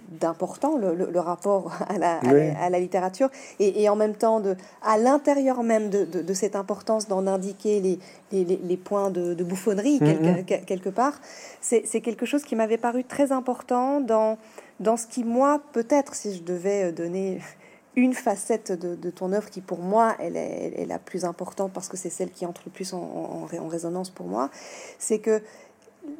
d'important, 0.08 0.78
de, 0.78 0.86
le, 0.86 1.10
le, 1.10 1.20
rapport 1.20 1.72
à 1.88 1.98
la, 1.98 2.18
à 2.18 2.70
la, 2.70 2.78
littérature, 2.78 3.28
et, 3.58 3.82
et, 3.82 3.88
en 3.88 3.96
même 3.96 4.14
temps, 4.14 4.38
de, 4.38 4.56
à 4.82 4.98
l'intérieur 4.98 5.64
même 5.64 5.90
de, 5.90 6.04
de, 6.04 6.34
cette 6.34 6.54
importance 6.54 7.08
d'en 7.08 7.26
indiquer 7.26 7.80
les, 7.80 7.98
les, 8.30 8.44
les, 8.44 8.76
points 8.76 9.10
de, 9.10 9.34
bouffonnerie, 9.42 9.98
mm-hmm. 9.98 10.44
quelque, 10.44 10.64
quelque 10.64 10.90
part, 10.90 11.20
c'est 11.60 12.00
quelque 12.00 12.24
chose 12.24 12.44
qui 12.44 12.54
m'avait 12.54 12.78
paru 12.78 13.02
très 13.02 13.32
important 13.32 14.00
dans 14.00 14.38
dans 14.80 14.96
ce 14.96 15.06
qui, 15.06 15.24
moi, 15.24 15.60
peut-être, 15.72 16.14
si 16.14 16.34
je 16.34 16.42
devais 16.42 16.88
euh, 16.88 16.92
donner 16.92 17.40
une 17.96 18.14
facette 18.14 18.72
de, 18.72 19.10
ton 19.10 19.32
œuvre 19.32 19.50
qui, 19.50 19.60
pour 19.60 19.80
moi, 19.80 20.16
elle 20.18 20.36
est, 20.36 20.86
la 20.86 20.98
plus 20.98 21.24
importante 21.24 21.72
parce 21.72 21.88
que 21.88 21.96
c'est 21.96 22.10
celle 22.10 22.30
qui 22.30 22.46
entre 22.46 22.62
le 22.64 22.70
plus 22.70 22.94
en, 22.94 23.46
résonance 23.68 24.10
pour 24.10 24.26
moi, 24.26 24.48
c'est 24.98 25.18
que 25.18 25.42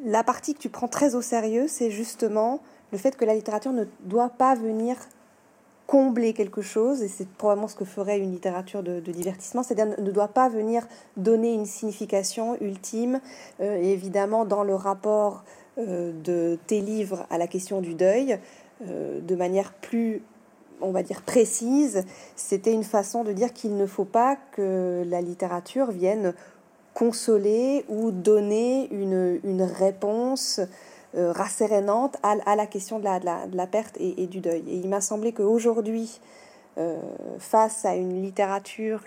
la 0.04 0.22
partie 0.22 0.52
que 0.52 0.58
tu 0.58 0.68
prends 0.68 0.88
très 0.88 1.14
au 1.14 1.22
sérieux, 1.22 1.66
c'est 1.68 1.90
justement 1.90 2.60
le 2.92 2.98
fait 2.98 3.16
que 3.16 3.24
la 3.24 3.34
littérature 3.34 3.72
ne 3.72 3.84
doit 4.00 4.30
pas 4.30 4.54
venir 4.54 4.96
combler 5.86 6.34
quelque 6.34 6.60
chose, 6.60 7.02
et 7.02 7.08
c'est 7.08 7.28
probablement 7.28 7.66
ce 7.66 7.74
que 7.74 7.84
ferait 7.84 8.18
une 8.18 8.30
littérature 8.30 8.82
de, 8.82 9.00
divertissement, 9.00 9.62
c'est-à-dire 9.62 9.98
ne 9.98 10.10
doit 10.10 10.28
pas 10.28 10.48
venir 10.48 10.86
donner 11.16 11.52
une 11.52 11.66
signification 11.66 12.60
ultime, 12.60 13.20
euh, 13.60 13.76
évidemment 13.76 14.44
dans 14.44 14.62
le 14.64 14.74
rapport 14.74 15.44
de 15.76 16.58
tes 16.66 16.80
livres 16.80 17.26
à 17.30 17.38
la 17.38 17.46
question 17.46 17.80
du 17.80 17.94
deuil 17.94 18.38
euh, 18.88 19.20
de 19.20 19.34
manière 19.34 19.74
plus 19.74 20.22
on 20.82 20.92
va 20.92 21.02
dire, 21.02 21.20
précise. 21.20 22.04
C'était 22.36 22.72
une 22.72 22.84
façon 22.84 23.22
de 23.22 23.34
dire 23.34 23.52
qu'il 23.52 23.76
ne 23.76 23.84
faut 23.84 24.06
pas 24.06 24.38
que 24.52 25.04
la 25.06 25.20
littérature 25.20 25.90
vienne 25.90 26.32
consoler 26.94 27.84
ou 27.90 28.10
donner 28.12 28.88
une, 28.90 29.62
réponse 29.62 30.58
euh, 31.14 31.32
rassérénante 31.32 32.16
à, 32.22 32.56
la 32.56 32.66
question 32.66 32.98
de 32.98 33.04
la, 33.04 33.66
perte 33.66 33.98
et, 33.98 34.22
et, 34.22 34.26
du 34.26 34.40
deuil. 34.40 34.64
Et 34.68 34.76
il 34.76 34.88
m'a 34.88 35.02
semblé 35.02 35.32
qu'aujourd'hui, 35.32 36.18
euh, 36.18 36.49
face 37.38 37.84
à 37.84 37.94
une 37.94 38.22
littérature 38.22 39.02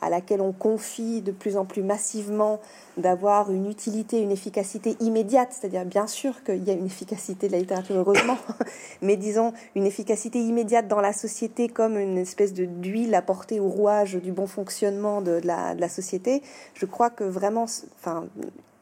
à, 0.00 0.10
laquelle 0.10 0.40
on 0.40 0.52
confie 0.52 1.22
de 1.22 1.32
plus 1.32 1.56
en 1.56 1.64
plus 1.64 1.82
massivement 1.82 2.60
d'avoir 2.96 3.50
une 3.50 3.70
utilité, 3.70 4.20
une 4.20 4.30
efficacité 4.30 4.96
immédiate, 5.00 5.52
c'est-à-dire 5.52 5.84
bien 5.84 6.06
sûr 6.06 6.42
qu'il 6.44 6.62
y 6.64 6.70
a 6.70 6.74
une 6.74 6.86
efficacité 6.86 7.48
de 7.48 7.52
la 7.52 7.58
littérature, 7.58 7.96
heureusement, 7.96 8.36
mais 9.02 9.16
disons 9.16 9.52
une 9.74 9.86
efficacité 9.86 10.40
immédiate 10.40 10.88
dans 10.88 11.00
la 11.00 11.12
société 11.12 11.68
comme 11.68 11.98
une 11.98 12.18
espèce 12.18 12.52
de 12.52 12.64
d'huile 12.64 13.14
apportée 13.14 13.60
au 13.60 13.68
rouage 13.68 14.16
du 14.16 14.32
bon 14.32 14.46
fonctionnement 14.46 15.20
de, 15.20 15.40
la, 15.44 15.88
société, 15.88 16.42
je 16.74 16.86
crois 16.86 17.10
que 17.10 17.24
vraiment, 17.24 17.64
enfin, 17.98 18.26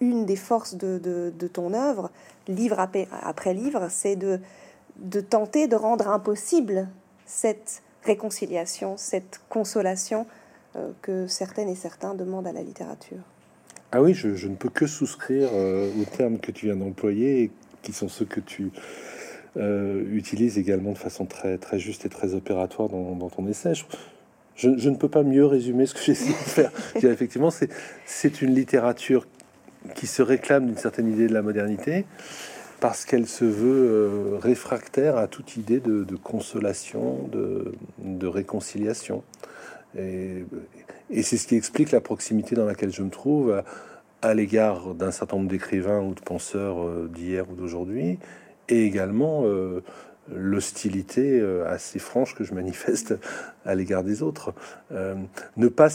une 0.00 0.24
des 0.24 0.36
forces 0.36 0.74
de, 0.74 1.48
ton 1.52 1.74
œuvre, 1.74 2.10
livre 2.48 2.78
après, 2.78 3.54
livre, 3.54 3.86
c'est 3.90 4.16
de 4.16 5.20
tenter 5.20 5.68
de 5.68 5.76
rendre 5.76 6.08
impossible 6.08 6.88
cette 7.26 7.82
réconciliation, 8.04 8.96
cette 8.96 9.40
consolation 9.48 10.26
euh, 10.76 10.90
que 11.02 11.26
certaines 11.26 11.68
et 11.68 11.74
certains 11.74 12.14
demandent 12.14 12.46
à 12.46 12.52
la 12.52 12.62
littérature. 12.62 13.18
Ah 13.92 14.00
oui, 14.00 14.14
je, 14.14 14.48
ne 14.48 14.54
peux 14.54 14.70
que 14.70 14.86
souscrire 14.86 15.50
euh, 15.52 15.90
aux 16.00 16.04
termes 16.04 16.38
que 16.38 16.50
tu 16.50 16.66
viens 16.66 16.76
d'employer, 16.76 17.50
qui 17.82 17.92
sont 17.92 18.08
ceux 18.08 18.24
que 18.24 18.40
tu 18.40 18.70
euh, 19.58 20.02
utilises 20.12 20.56
également 20.56 20.92
de 20.92 20.98
façon 20.98 21.26
très, 21.26 21.58
très 21.58 21.78
juste 21.78 22.06
et 22.06 22.08
très 22.08 22.32
opératoire 22.34 22.88
dans, 22.88 23.28
ton 23.28 23.46
essai. 23.46 23.74
Je, 24.56 24.68
ne 24.68 24.96
peux 24.96 25.10
pas 25.10 25.22
mieux 25.22 25.44
résumer 25.44 25.84
ce 25.84 25.92
que 25.92 26.00
j'essaie 26.00 26.30
de 26.30 26.32
faire. 26.32 26.72
effectivement, 27.02 27.50
c'est 28.06 28.40
une 28.40 28.54
littérature 28.54 29.26
qui 29.94 30.06
se 30.06 30.22
réclame 30.22 30.66
d'une 30.66 30.78
certaine 30.78 31.12
idée 31.12 31.26
de 31.26 31.34
la 31.34 31.42
modernité, 31.42 32.06
parce 32.82 33.04
qu'elle 33.04 33.28
se 33.28 33.44
veut 33.44 33.86
euh, 33.88 34.38
réfractaire 34.38 35.16
à 35.16 35.28
toute 35.28 35.56
idée 35.56 35.78
de, 35.78 36.04
consolation, 36.16 37.30
de, 37.30 38.26
réconciliation. 38.26 39.22
Et, 39.96 40.44
c'est 41.22 41.36
ce 41.36 41.46
qui 41.46 41.54
explique 41.54 41.92
la 41.92 42.00
proximité 42.00 42.56
dans 42.56 42.64
laquelle 42.64 42.92
je 42.92 43.02
me 43.02 43.10
trouve 43.10 43.62
à, 44.20 44.34
l'égard 44.34 44.94
d'un 44.94 45.12
certain 45.12 45.36
nombre 45.36 45.48
d'écrivains 45.48 46.00
ou 46.00 46.12
de 46.12 46.20
penseurs 46.20 46.82
euh, 46.82 47.08
d'hier 47.08 47.48
ou 47.48 47.54
d'aujourd'hui, 47.54 48.18
et 48.68 48.84
également 48.84 49.42
euh, 49.44 49.84
l'hostilité 50.34 51.40
assez 51.66 52.00
franche 52.00 52.34
que 52.34 52.42
je 52.42 52.52
manifeste 52.52 53.14
à 53.64 53.76
l'égard 53.76 54.02
des 54.02 54.24
autres. 54.24 54.54
ne, 54.90 55.68
pas 55.68 55.88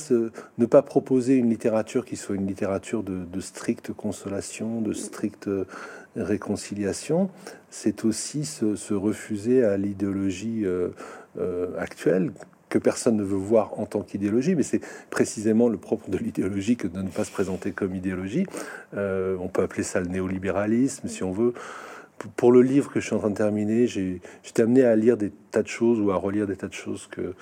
ne 0.57 0.65
pas 0.65 0.81
proposer 0.81 1.35
une 1.35 1.49
littérature 1.49 2.05
qui 2.05 2.15
soit 2.15 2.35
une 2.35 2.47
littérature 2.47 3.03
de 3.03 3.39
stricte 3.41 3.91
consolation, 3.91 4.81
de 4.81 4.93
stricte 4.93 5.49
réconciliation, 6.17 7.29
c'est 7.69 8.05
aussi 8.05 8.45
se, 8.45 8.93
refuser 8.93 9.63
à 9.63 9.77
l'idéologie 9.77 10.65
euh, 10.65 10.89
euh, 11.39 11.67
actuelle 11.77 12.31
que 12.69 12.77
personne 12.77 13.15
ne 13.15 13.23
veut 13.23 13.37
voir 13.37 13.79
en 13.79 13.85
tant 13.85 14.01
qu'idéologie, 14.01 14.55
mais 14.55 14.63
c'est 14.63 14.81
précisément 15.09 15.69
le 15.69 15.77
propre 15.77 16.09
de 16.09 16.17
l'idéologie 16.17 16.75
que 16.75 16.87
de 16.87 17.01
ne 17.01 17.09
pas 17.09 17.23
se 17.23 17.31
présenter 17.31 17.71
comme 17.71 17.95
idéologie. 17.95 18.45
Euh, 18.95 19.37
on 19.39 19.47
peut 19.47 19.61
appeler 19.61 19.83
ça 19.83 20.01
le 20.01 20.07
néolibéralisme, 20.07 21.07
si 21.07 21.23
on 21.23 21.31
veut. 21.31 21.53
Pour 22.35 22.51
le 22.51 22.61
livre 22.61 22.91
que 22.91 22.99
je 22.99 23.05
suis 23.05 23.15
en 23.15 23.19
train 23.19 23.29
de 23.29 23.35
terminer, 23.35 23.83
été 23.83 24.61
amené 24.61 24.83
à 24.83 24.95
lire 24.95 25.17
des 25.17 25.31
tas 25.51 25.61
de 25.61 25.67
choses 25.67 25.99
ou 25.99 26.11
à 26.11 26.15
relire 26.15 26.47
des 26.47 26.55
tas 26.55 26.67
de 26.67 26.73
choses 26.73 27.07
que, 27.07 27.35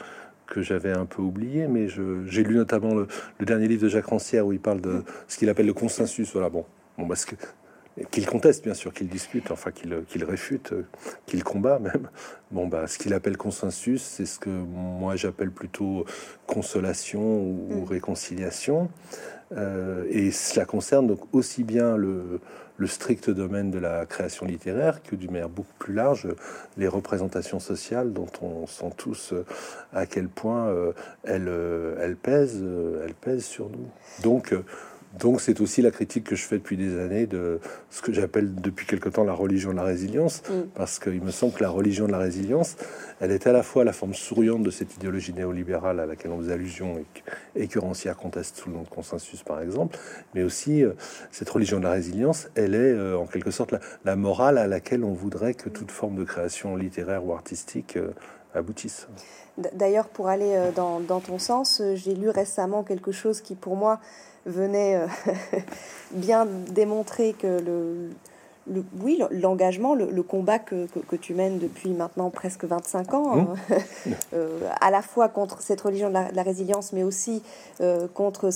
que 0.48 0.62
j'avais 0.62 0.92
un 0.92 1.06
peu 1.06 1.22
oublié, 1.22 1.68
mais 1.68 1.88
j'ai 1.88 2.44
lu 2.44 2.56
notamment 2.56 2.94
le, 2.94 3.08
dernier 3.40 3.68
livre 3.68 3.84
de 3.84 3.90
Jacques 3.90 4.08
Rancière 4.08 4.46
où 4.46 4.54
il 4.54 4.60
parle 4.60 4.82
de 4.82 5.04
ce 5.28 5.38
qu'il 5.38 5.50
appelle 5.50 5.66
le 5.66 5.74
consensus. 5.74 6.32
Voilà, 6.34 6.50
bon, 6.50 6.66
bon 6.98 7.08
parce 7.08 7.26
que 7.26 7.36
qu'il 8.12 8.26
conteste 8.26 8.64
bien 8.64 8.74
sûr, 8.74 8.94
qu'il 8.94 9.08
discute, 9.08 9.52
enfin 9.52 9.72
qu'il 9.72 10.24
réfute, 10.24 10.74
qu'il 11.26 11.44
combat 11.44 11.80
même. 11.80 12.10
Bon, 12.52 12.68
bah, 12.68 12.88
ce 12.88 12.98
qu'il 12.98 13.14
appelle 13.14 13.38
consensus, 13.38 14.02
c'est 14.02 14.26
ce 14.26 14.40
que 14.40 14.50
moi 14.50 15.16
j'appelle 15.16 15.52
plutôt 15.52 16.06
consolation 16.46 17.22
ou, 17.22 17.82
mm. 17.82 17.84
réconciliation. 17.86 18.90
Euh, 19.56 20.06
et 20.10 20.32
cela 20.32 20.66
concerne 20.66 21.08
donc 21.08 21.20
aussi 21.32 21.64
bien 21.64 21.96
le, 21.96 22.42
strict 22.86 23.30
domaine 23.30 23.72
de 23.72 23.80
la 23.80 24.06
création 24.06 24.46
littéraire 24.46 25.02
que 25.02 25.16
du 25.16 25.28
manière 25.28 25.50
beaucoup 25.50 25.74
plus 25.80 25.94
large 25.94 26.28
les 26.78 26.88
représentations 26.88 27.60
sociales 27.60 28.12
dont 28.12 28.28
on 28.42 28.68
sent 28.68 28.92
tous 28.98 29.34
à 29.94 30.06
quel 30.06 30.28
point 30.28 30.68
euh, 30.68 30.92
elles, 31.24 31.52
elles, 32.02 32.18
pèsent, 32.18 32.64
elles 33.06 33.14
pèsent 33.14 33.46
sur 33.46 33.70
nous. 33.70 33.88
Donc, 34.22 34.54
donc 35.20 35.42
c'est 35.42 35.62
aussi 35.62 35.82
la 35.82 35.92
critique 35.92 36.26
que 36.26 36.36
je 36.36 36.44
fais 36.44 36.58
depuis 36.58 36.78
des 36.78 37.00
années 37.00 37.26
de 37.26 37.60
ce 37.90 38.02
que 38.02 38.12
j'appelle 38.12 38.54
depuis 38.56 38.86
quelque 38.86 39.10
temps 39.10 39.24
la 39.24 39.34
religion 39.34 39.72
de 39.72 39.78
la 39.78 39.84
résilience, 39.84 40.42
mm. 40.50 40.70
parce 40.76 41.00
qu'il 41.00 41.22
me 41.22 41.32
semble 41.32 41.54
que 41.54 41.64
la 41.64 41.70
religion 41.70 42.08
de 42.08 42.12
la 42.12 42.18
résilience, 42.18 42.76
elle 43.22 43.32
est 43.32 43.48
à 43.48 43.54
la 43.54 43.64
fois 43.64 43.84
la 43.84 43.94
forme 43.94 44.14
souriante 44.14 44.64
de 44.64 44.72
cette 44.72 44.96
idéologie 44.96 45.34
néolibérale 45.34 46.00
à 46.00 46.06
laquelle 46.06 46.32
on 46.32 46.40
faisait 46.40 46.54
allusion 46.54 47.04
et, 47.56 47.68
que 47.68 47.80
Rancière 47.80 48.18
conteste 48.18 48.58
sous 48.58 48.70
le 48.70 48.76
nom 48.76 48.84
de 48.84 48.90
consensus 48.90 49.44
par 49.44 49.62
exemple, 49.62 49.98
mais 50.34 50.44
aussi 50.44 50.84
euh, 50.84 50.94
cette 51.32 51.50
religion 51.50 51.80
de 51.80 51.84
la 51.84 51.92
résilience, 51.92 52.48
elle 52.56 52.76
est 52.76 52.78
euh, 52.78 53.18
en 53.18 53.26
quelque 53.26 53.52
sorte 53.52 53.74
la, 54.04 54.16
morale 54.16 54.58
à 54.58 54.68
laquelle 54.68 55.04
on 55.04 55.14
voudrait 55.14 55.54
que 55.54 55.70
toute 55.70 55.92
forme 55.92 56.16
de 56.16 56.24
création 56.24 56.76
littéraire 56.76 57.26
ou 57.26 57.34
artistique 57.34 57.98
euh, 57.98 58.12
aboutisse. 58.54 59.08
D'ailleurs, 59.74 60.10
pour 60.10 60.28
aller 60.28 60.70
dans, 60.76 61.00
dans 61.00 61.22
ton 61.22 61.40
sens, 61.40 61.82
j'ai 61.94 62.14
lu 62.14 62.30
récemment 62.30 62.84
quelque 62.84 63.14
chose 63.14 63.40
qui 63.40 63.56
pour 63.56 63.78
moi 63.78 64.00
venait 64.46 64.96
euh, 64.96 65.08
bien 66.12 66.46
démontrer 66.46 67.34
que 67.34 67.60
le, 67.60 68.10
oui, 69.00 69.22
l'engagement, 69.32 69.94
le, 69.94 70.24
combat 70.24 70.58
que, 70.58 70.88
tu 71.22 71.34
mènes 71.34 71.60
depuis 71.60 71.92
maintenant 71.92 72.32
presque 72.32 72.66
25 72.66 73.14
ans, 73.14 73.36
mmh. 73.36 73.40
hein, 73.40 73.78
euh, 74.34 74.60
à 74.82 74.90
la 74.90 75.02
fois 75.02 75.30
contre 75.30 75.62
cette 75.62 75.82
religion 75.82 76.10
de 76.10 76.14
la, 76.14 76.44
résilience, 76.44 76.92
mais 76.92 77.04
aussi 77.04 77.44
euh, 77.82 78.08
contre 78.14 78.50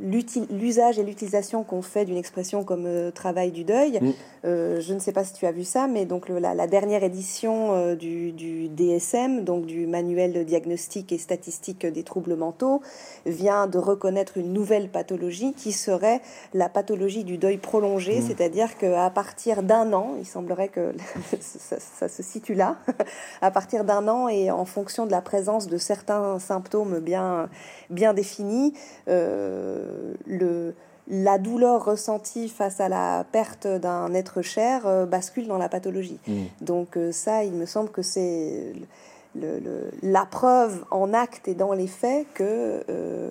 l'usage 0.00 0.98
et 0.98 1.04
l'utilisation 1.04 1.62
qu'on 1.62 1.82
fait 1.82 2.04
d'une 2.04 2.16
expression 2.16 2.64
comme 2.64 2.86
euh, 2.86 3.10
travail 3.10 3.52
du 3.52 3.64
deuil. 3.64 4.00
Mmh. 4.00 4.10
je 4.44 4.94
ne 4.94 4.98
sais 4.98 5.12
pas 5.12 5.24
si 5.24 5.32
tu 5.32 5.46
as 5.46 5.52
vu 5.52 5.64
ça, 5.64 5.86
mais 5.86 6.06
donc 6.06 6.28
la, 6.28 6.66
dernière 6.66 7.04
édition 7.04 7.94
du, 7.94 8.32
du, 8.32 8.68
DSM, 8.68 9.44
donc 9.44 9.66
du 9.66 9.86
manuel 9.86 10.32
de 10.32 10.42
diagnostic 10.42 11.12
et 11.12 11.18
statistique 11.18 11.86
des 11.86 12.02
troubles 12.02 12.34
mentaux, 12.34 12.80
vient 13.26 13.68
de 13.68 13.78
reconnaître 13.78 14.38
une 14.38 14.52
nouvelle 14.52 14.88
pathologie 14.88 15.52
qui 15.52 15.70
serait 15.72 16.20
la 16.54 16.68
pathologie 16.68 17.22
du 17.22 17.38
deuil 17.38 17.58
prolongé, 17.58 18.18
mmh. 18.18 18.22
c'est-à-dire 18.26 18.76
qu'à 18.76 19.10
partir 19.10 19.51
d'un 19.60 19.92
an, 19.92 20.14
il 20.18 20.24
semblerait 20.24 20.68
que 20.68 20.94
ça, 21.40 22.08
se 22.08 22.22
situe 22.22 22.54
là, 22.54 22.76
à 23.42 23.50
partir 23.50 23.84
d'un 23.84 24.08
an 24.08 24.28
et 24.28 24.50
en 24.50 24.64
fonction 24.64 25.04
de 25.04 25.10
la 25.10 25.20
présence 25.20 25.66
de 25.66 25.76
certains 25.76 26.38
symptômes 26.38 27.00
bien, 27.00 27.50
bien 27.90 28.14
définis, 28.14 28.72
euh, 29.08 30.14
le, 30.26 30.74
la 31.08 31.36
douleur 31.38 31.84
ressentie 31.84 32.48
face 32.48 32.80
à 32.80 32.88
la 32.88 33.24
perte 33.30 33.66
d'un 33.66 34.14
être 34.14 34.40
cher 34.40 34.86
euh, 34.86 35.04
bascule 35.04 35.46
dans 35.46 35.58
la 35.58 35.68
pathologie. 35.68 36.18
Mmh. 36.26 36.32
Donc 36.62 36.96
euh, 36.96 37.12
ça, 37.12 37.44
il 37.44 37.52
me 37.52 37.66
semble 37.66 37.90
que 37.90 38.02
c'est 38.02 38.72
le, 39.34 39.60
la 40.02 40.26
preuve 40.26 40.84
en 40.90 41.14
acte 41.14 41.48
et 41.48 41.54
dans 41.54 41.72
les 41.72 41.86
faits 41.86 42.26
que 42.34 42.82
euh, 42.88 43.30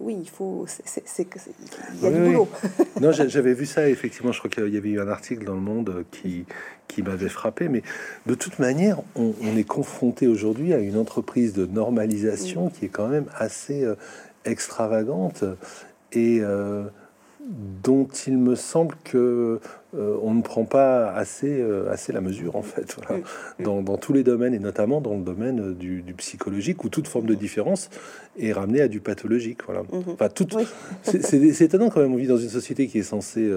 oui, 0.00 0.16
il 0.20 0.28
faut, 0.28 0.66
c'est 0.66 1.04
il 1.18 2.02
y 2.02 2.06
a 2.06 2.10
du 2.10 2.20
boulot. 2.20 2.48
non, 3.00 3.12
j'avais 3.12 3.54
vu 3.54 3.66
ça 3.66 3.88
effectivement. 3.88 4.32
Je 4.32 4.38
crois 4.38 4.50
qu'il 4.50 4.72
y 4.72 4.76
avait 4.76 4.90
eu 4.90 5.00
un 5.00 5.08
article 5.08 5.44
dans 5.44 5.54
le 5.54 5.60
Monde 5.60 6.04
qui 6.10 6.46
qui 6.88 7.02
m'avait 7.02 7.28
frappé. 7.28 7.68
Mais 7.68 7.82
de 8.26 8.34
toute 8.34 8.58
manière, 8.58 8.98
on, 9.14 9.32
est 9.56 9.64
confronté 9.64 10.26
aujourd'hui 10.26 10.72
à 10.72 10.78
une 10.78 10.98
entreprise 10.98 11.52
de 11.52 11.66
normalisation 11.66 12.68
qui 12.68 12.86
est 12.86 12.90
quand 12.90 13.08
même 13.08 13.26
assez 13.36 13.84
euh, 13.84 13.94
extravagante 14.44 15.44
et 16.12 16.40
euh, 16.40 16.84
dont 17.82 18.08
il 18.26 18.38
me 18.38 18.54
semble 18.54 18.96
que 19.04 19.60
euh, 19.96 20.18
on 20.22 20.34
ne 20.34 20.42
prend 20.42 20.64
pas 20.64 21.10
assez, 21.10 21.58
euh, 21.60 21.90
assez 21.90 22.12
la 22.12 22.20
mesure 22.20 22.56
en 22.56 22.62
fait, 22.62 22.96
dans, 23.60 23.82
tous 23.96 24.12
les 24.12 24.24
domaines 24.24 24.52
et 24.52 24.58
notamment 24.58 25.00
dans 25.00 25.16
le 25.16 25.22
domaine 25.22 25.74
du, 25.74 26.02
psychologique 26.18 26.84
où 26.84 26.88
toute 26.90 27.08
forme 27.08 27.26
de 27.26 27.34
différence 27.34 27.88
est 28.38 28.52
ramenée 28.52 28.82
à 28.82 28.88
du 28.88 29.00
pathologique. 29.00 29.60
Voilà. 29.64 29.82
Mhm. 29.82 30.02
Enfin, 30.08 30.28
tout, 30.28 30.46
c'est 31.02 31.60
étonnant 31.62 31.88
quand 31.88 32.00
même. 32.00 32.12
On 32.12 32.16
vit 32.16 32.26
dans 32.26 32.36
une 32.36 32.50
société 32.50 32.88
qui 32.88 32.98
est 32.98 33.02
censée 33.02 33.50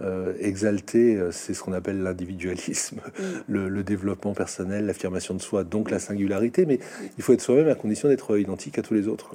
euh, 0.00 0.32
exalter, 0.40 1.18
c'est 1.32 1.52
ce 1.52 1.62
qu'on 1.62 1.72
appelle 1.72 2.02
l'individualisme, 2.02 3.00
le, 3.48 3.82
développement 3.82 4.32
personnel, 4.32 4.86
l'affirmation 4.86 5.34
de 5.34 5.42
soi, 5.42 5.64
donc 5.64 5.90
la 5.90 5.98
singularité. 5.98 6.64
Mais 6.64 6.78
il 7.18 7.22
faut 7.22 7.34
être 7.34 7.42
soi-même 7.42 7.68
à 7.68 7.74
condition 7.74 8.08
d'être 8.08 8.38
identique 8.38 8.78
à 8.78 8.82
tous 8.82 8.94
les 8.94 9.06
autres. 9.06 9.32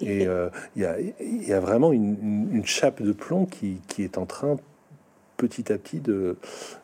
Et 0.00 0.26
il 0.74 0.82
y, 0.82 1.52
a, 1.52 1.60
vraiment 1.60 1.92
une, 1.92 2.62
chape 2.64 3.02
de 3.02 3.12
plomb 3.12 3.46
qui, 3.46 3.80
qui 3.86 4.02
est 4.02 4.18
en 4.18 4.26
train 4.26 4.56
petit 5.36 5.72
à 5.72 5.78
petit 5.78 6.00
de, 6.00 6.36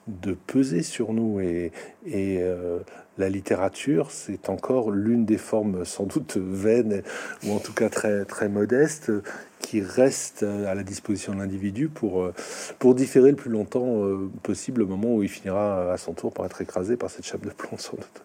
de 0.07 0.35
peser 0.35 0.83
sur 0.83 1.13
nous. 1.13 1.41
Et, 1.41 1.73
et 2.07 2.39
euh, 2.41 2.79
la 3.19 3.29
littérature, 3.29 4.11
c'est 4.11 4.49
encore 4.49 4.91
l'une 4.91 5.25
des 5.25 5.39
formes 5.39 5.85
sans 5.85 6.05
doute 6.05 6.37
vaines, 6.37 7.03
ou 7.47 7.53
en 7.53 7.59
tout 7.59 7.75
cas 7.75 7.89
très, 7.89 8.25
très 8.25 8.49
modestes, 8.49 9.13
qui 9.61 9.81
reste 9.81 10.43
à 10.43 10.75
la 10.75 10.83
disposition 10.83 11.35
de 11.35 11.39
l'individu 11.39 11.89
pour, 11.89 12.31
pour 12.79 12.95
différer 12.95 13.31
le 13.31 13.37
plus 13.37 13.51
longtemps 13.51 14.03
possible 14.43 14.83
au 14.83 14.87
moment 14.87 15.15
où 15.15 15.23
il 15.23 15.29
finira 15.29 15.93
à 15.93 15.99
son 15.99 16.15
tour 16.15 16.33
par 16.33 16.47
être 16.47 16.61
écrasé 16.63 16.97
par 16.97 17.11
cette 17.11 17.27
chape 17.27 17.45
de 17.45 17.51
plomb, 17.51 17.77
sans 17.77 17.97
doute. 17.97 18.23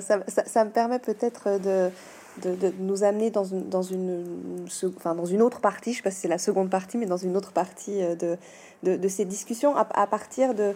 Ça, 0.00 0.64
me 0.64 0.70
permet 0.70 0.98
peut-être 0.98 1.60
de, 1.60 1.90
de, 2.38 2.72
nous 2.78 3.04
amener 3.04 3.30
dans 3.30 3.44
une, 3.44 3.68
dans, 3.68 3.82
une, 3.82 4.24
enfin, 4.96 5.14
dans 5.14 5.26
une 5.26 5.42
autre 5.42 5.60
partie, 5.60 5.92
je 5.92 5.98
sais 5.98 6.02
pas 6.02 6.10
si 6.10 6.20
c'est 6.20 6.28
la 6.28 6.38
seconde 6.38 6.70
partie, 6.70 6.96
mais 6.96 7.06
dans 7.06 7.16
une 7.16 7.36
autre 7.36 7.52
partie 7.52 8.02
euh, 8.02 8.14
de, 8.14 8.36
de, 8.82 8.96
de 8.96 9.08
ces 9.08 9.24
discussions 9.24 9.76
à, 9.76 9.86
à 9.94 10.06
partir 10.06 10.54
de 10.54 10.74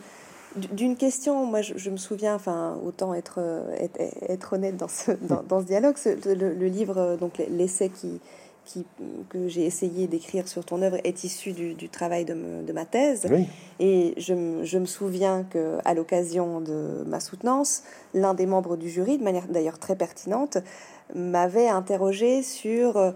d'une 0.70 0.96
question, 0.96 1.46
moi 1.46 1.62
je, 1.62 1.90
me 1.90 1.96
souviens, 1.96 2.36
enfin 2.36 2.78
autant 2.86 3.12
être, 3.12 3.40
être, 3.76 3.98
être 4.28 4.52
honnête 4.52 4.76
dans 4.76 4.86
ce, 4.86 5.11
dans, 5.11 5.42
dans 5.42 5.61
ce 5.61 5.64
dialogue, 5.64 5.96
le, 6.24 6.68
livre, 6.68 7.16
donc 7.18 7.42
l'essai 7.50 7.88
qui, 7.88 8.20
qui, 8.64 8.84
que 9.28 9.48
j'ai 9.48 9.64
essayé 9.64 10.07
d'écrire 10.07 10.48
sur 10.48 10.64
ton 10.64 10.82
œuvre 10.82 10.96
est 11.05 11.24
issu 11.24 11.52
du, 11.52 11.74
du 11.74 11.88
travail 11.88 12.24
de, 12.24 12.34
de, 12.62 12.72
ma 12.72 12.84
thèse. 12.84 13.26
Et 13.80 14.14
je, 14.16 14.61
je, 14.62 14.78
me 14.78 14.86
souviens 14.86 15.44
que 15.44 15.78
à 15.84 15.94
l'occasion 15.94 16.61
de 16.61 17.05
ma 17.07 17.20
soutenance, 17.20 17.82
l'un 18.14 18.34
des 18.34 18.46
membres 18.46 18.76
du 18.76 18.88
jury, 18.88 19.18
de 19.18 19.24
manière 19.24 19.46
d'ailleurs 19.48 19.78
très 19.78 19.96
pertinente, 19.96 20.59
m'avait 21.14 21.68
interrogé 21.68 22.42
sur 22.42 22.96
euh, 22.96 23.12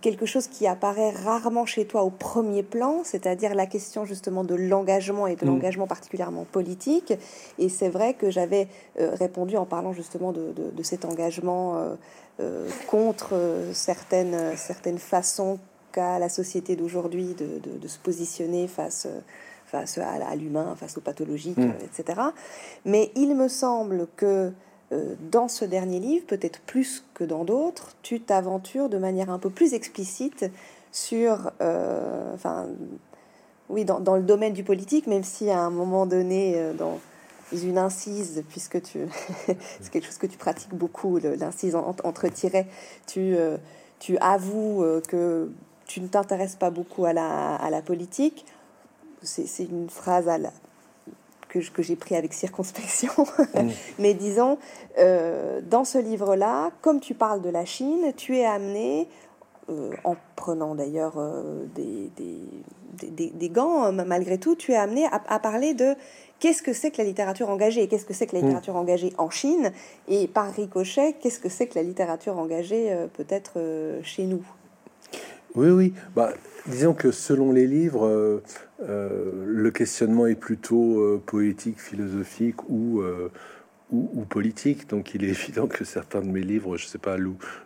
quelque 0.00 0.26
chose 0.26 0.46
qui 0.46 0.66
apparaît 0.66 1.10
rarement 1.10 1.66
chez 1.66 1.86
toi 1.86 2.02
au 2.02 2.10
premier 2.10 2.62
plan, 2.62 3.02
c'est-à-dire 3.04 3.54
la 3.54 3.66
question 3.66 4.04
justement 4.04 4.44
de 4.44 4.54
l'engagement 4.54 5.26
et 5.26 5.36
de 5.36 5.44
mm. 5.44 5.48
l'engagement 5.48 5.86
particulièrement 5.86 6.44
politique. 6.44 7.14
Et 7.58 7.68
c'est 7.68 7.88
vrai 7.88 8.14
que 8.14 8.30
j'avais 8.30 8.68
euh, 9.00 9.14
répondu 9.14 9.56
en 9.56 9.64
parlant 9.64 9.92
justement 9.92 10.32
de, 10.32 10.52
de, 10.54 10.82
cet 10.82 11.04
engagement 11.04 11.96
euh, 12.40 12.68
contre 12.88 13.34
certaines, 13.72 14.56
certaines 14.56 14.98
façons 14.98 15.58
qu'a 15.92 16.18
la 16.18 16.28
société 16.28 16.76
d'aujourd'hui 16.76 17.34
de, 17.34 17.78
de, 17.78 17.88
se 17.88 17.98
positionner 17.98 18.66
face, 18.66 19.06
face 19.66 19.98
à, 19.98 20.34
l'humain, 20.34 20.74
face 20.76 20.98
aux 20.98 21.00
pathologiques, 21.00 21.56
mm. 21.56 21.72
etc. 21.84 22.20
Mais 22.84 23.12
il 23.14 23.34
me 23.34 23.48
semble 23.48 24.08
que 24.16 24.52
dans 25.30 25.48
ce 25.48 25.64
dernier 25.64 26.00
livre, 26.00 26.26
peut-être 26.26 26.60
plus 26.60 27.04
que 27.14 27.24
dans 27.24 27.44
d'autres, 27.44 27.94
tu 28.02 28.20
t'aventures 28.20 28.88
de 28.88 28.98
manière 28.98 29.30
un 29.30 29.38
peu 29.38 29.50
plus 29.50 29.74
explicite 29.74 30.46
sur, 30.92 31.50
euh, 31.60 32.32
enfin, 32.34 32.66
oui, 33.68 33.84
dans, 33.84 34.16
le 34.16 34.22
domaine 34.22 34.52
du 34.52 34.64
politique, 34.64 35.06
même 35.06 35.24
si 35.24 35.50
à 35.50 35.60
un 35.60 35.70
moment 35.70 36.06
donné, 36.06 36.54
euh, 36.56 36.72
dans 36.72 36.98
une 37.52 37.78
incise, 37.78 38.44
puisque 38.48 38.82
tu, 38.82 39.00
c'est 39.46 39.90
quelque 39.90 40.06
chose 40.06 40.18
que 40.18 40.26
tu 40.26 40.38
pratiques 40.38 40.74
beaucoup, 40.74 41.18
l'incise 41.18 41.74
entre 41.76 42.28
tirets, 42.28 42.66
tu, 43.06 43.36
avoues 44.20 44.84
que 45.08 45.50
tu 45.86 46.00
ne 46.00 46.08
t'intéresses 46.08 46.56
pas 46.56 46.70
beaucoup 46.70 47.04
à 47.04 47.12
la 47.12 47.82
politique. 47.84 48.44
C'est 49.22 49.64
une 49.64 49.88
phrase 49.88 50.28
à 50.28 50.38
la, 50.38 50.50
que, 51.60 51.82
j'ai 51.82 51.96
pris 51.96 52.16
avec 52.16 52.32
circonspection. 52.32 53.12
Mais 53.98 54.14
disons, 54.14 54.58
euh, 54.98 55.60
dans 55.62 55.84
ce 55.84 55.98
livre-là, 55.98 56.70
comme 56.80 57.00
tu 57.00 57.14
parles 57.14 57.42
de 57.42 57.50
la 57.50 57.64
Chine, 57.64 58.12
tu 58.16 58.36
es 58.36 58.44
amené, 58.44 59.08
euh, 59.70 59.90
en 60.04 60.16
prenant 60.36 60.74
d'ailleurs 60.74 61.14
euh, 61.16 61.64
des, 61.74 62.10
des, 62.16 63.30
des, 63.30 63.48
gants, 63.48 63.92
malgré 63.92 64.38
tout, 64.38 64.54
tu 64.54 64.72
es 64.72 64.76
amené 64.76 65.06
à, 65.10 65.38
parler 65.38 65.74
de 65.74 65.94
qu'est-ce 66.38 66.62
que 66.62 66.72
c'est 66.72 66.90
que 66.90 66.98
la 66.98 67.04
littérature 67.04 67.48
engagée, 67.48 67.88
qu'est-ce 67.88 68.04
que 68.04 68.14
c'est 68.14 68.26
que 68.26 68.34
la 68.34 68.42
mm. 68.42 68.44
littérature 68.44 68.76
engagée 68.76 69.12
en 69.18 69.30
Chine, 69.30 69.72
et 70.08 70.28
par 70.28 70.52
ricochet, 70.52 71.14
qu'est-ce 71.20 71.40
que 71.40 71.48
c'est 71.48 71.66
que 71.66 71.76
la 71.76 71.82
littérature 71.82 72.38
engagée 72.38 72.94
peut-être 73.14 73.58
chez 74.02 74.24
nous? 74.24 74.42
Oui, 75.54 75.70
oui. 75.70 75.94
Bah, 76.14 76.32
disons 76.66 76.94
que 76.94 77.10
selon 77.10 77.52
les 77.52 77.66
livres, 77.66 78.42
le 78.80 79.70
questionnement 79.70 80.26
est 80.26 80.34
plutôt 80.34 81.00
euh, 81.00 81.22
poétique, 81.24 81.80
philosophique 81.80 82.68
ou, 82.68 83.02
ou, 83.90 84.24
politique. 84.28 84.88
Donc 84.88 85.14
il 85.14 85.24
est 85.24 85.28
évident 85.30 85.66
que 85.66 85.84
certains 85.84 86.20
de 86.20 86.28
mes 86.28 86.42
livres, 86.42 86.76
je 86.76 86.86
sais 86.86 86.98
pas, 86.98 87.16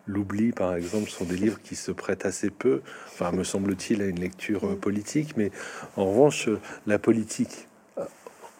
l'oubli 0.06 0.52
par 0.52 0.74
exemple, 0.74 1.10
sont 1.10 1.24
des 1.24 1.36
livres 1.36 1.60
qui 1.62 1.76
se 1.76 1.92
prêtent 1.92 2.26
assez 2.26 2.50
peu, 2.50 2.82
enfin 3.06 3.32
me 3.32 3.44
semble-t-il, 3.44 4.02
à 4.02 4.06
une 4.06 4.20
lecture 4.20 4.78
politique. 4.78 5.36
Mais 5.36 5.50
en 5.96 6.06
revanche, 6.10 6.48
la 6.86 6.98
politique 6.98 7.68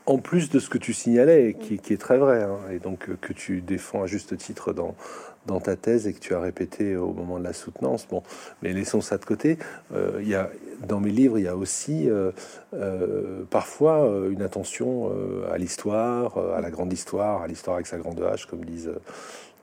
en 0.07 0.17
plus 0.17 0.49
de 0.49 0.59
ce 0.59 0.71
que 0.71 0.79
tu 0.79 0.95
signalais, 0.95 1.55
qui, 1.61 1.75
est 1.75 2.01
très 2.01 2.17
vrai, 2.17 2.43
hein, 2.43 2.57
et 2.73 2.79
donc 2.79 3.11
que 3.21 3.33
tu 3.35 3.61
défends 3.61 4.03
à 4.03 4.07
juste 4.07 4.39
titre 4.39 4.73
dans, 4.73 4.97
dans 5.45 5.61
ta 5.61 5.77
thèse 5.77 6.07
et 6.07 6.15
que 6.15 6.19
tu 6.19 6.35
as 6.35 6.41
répété 6.41 6.97
au 6.97 7.13
moment 7.13 7.39
de 7.39 7.45
la 7.45 7.53
soutenance. 7.53 8.07
Bon, 8.09 8.23
mais 8.63 8.73
laissons 8.73 9.03
ça 9.03 9.19
de 9.19 9.25
côté. 9.25 9.59
Euh, 9.93 10.21
il 10.23 10.29
y 10.29 10.35
a, 10.35 10.51
dans 10.87 11.01
mes 11.01 11.11
livres, 11.11 11.39
il 11.39 11.45
y 11.45 11.49
a 11.49 11.57
aussi 11.57 12.09
euh, 12.09 12.31
euh, 12.75 13.45
parfois 13.51 14.09
une 14.31 14.43
attention 14.43 15.11
à 15.51 15.59
l'histoire, 15.59 16.39
à 16.39 16.61
la 16.61 16.71
grande 16.71 16.93
histoire, 16.93 17.43
à 17.43 17.47
l'histoire 17.47 17.77
avec 17.77 17.87
sa 17.87 17.99
grande 17.99 18.21
hache, 18.23 18.47
comme 18.47 18.65
disent 18.65 18.93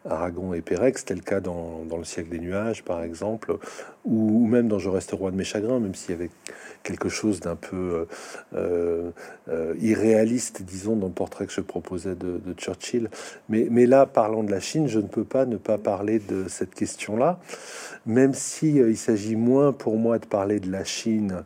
Aragon 0.10 0.53
et 0.53 0.62
Pérex, 0.62 1.01
c'était 1.01 1.16
le 1.16 1.22
cas 1.22 1.39
dans, 1.39 1.84
Le 1.97 2.03
siècle 2.03 2.30
des 2.30 2.39
nuages, 2.39 2.84
par 2.84 3.01
exemple, 3.01 3.58
ou, 4.03 4.45
même 4.47 4.68
dans 4.68 4.80
Je 4.80 4.89
reste 4.89 5.12
roi 5.12 5.32
de 5.32 5.36
mes 5.36 5.43
chagrins, 5.43 5.80
même 5.80 5.95
s'il 5.95 6.12
y 6.12 6.14
avait 6.14 6.30
quelque 6.84 7.10
chose 7.10 7.39
d'un 7.39 7.56
peu 7.56 8.08
euh, 8.53 9.12
euh, 9.49 9.74
irréaliste, 9.80 10.62
disons, 10.64 10.95
dans 10.95 11.08
le 11.08 11.14
portrait 11.14 11.47
que 11.47 11.53
je 11.53 11.62
proposais 11.62 12.16
de, 12.16 12.39
Churchill. 12.58 13.10
Mais, 13.49 13.68
mais, 13.72 13.86
là, 13.86 14.06
parlant 14.06 14.43
de 14.43 14.51
la 14.51 14.60
Chine, 14.60 14.88
je 14.88 14.99
ne 14.99 15.08
peux 15.08 15.24
pas 15.24 15.45
ne 15.45 15.58
pas 15.58 15.78
parler 15.78 16.20
de 16.20 16.47
cette 16.47 16.76
question-là, 16.76 17.39
même 18.06 18.34
si 18.34 18.80
euh, 18.80 18.89
il 18.89 18.97
s'agit 18.97 19.36
moins 19.36 19.74
pour 19.74 19.97
moi 19.97 20.20
de 20.20 20.26
parler 20.26 20.60
de 20.60 20.72
la 20.72 20.84
Chine 20.84 21.43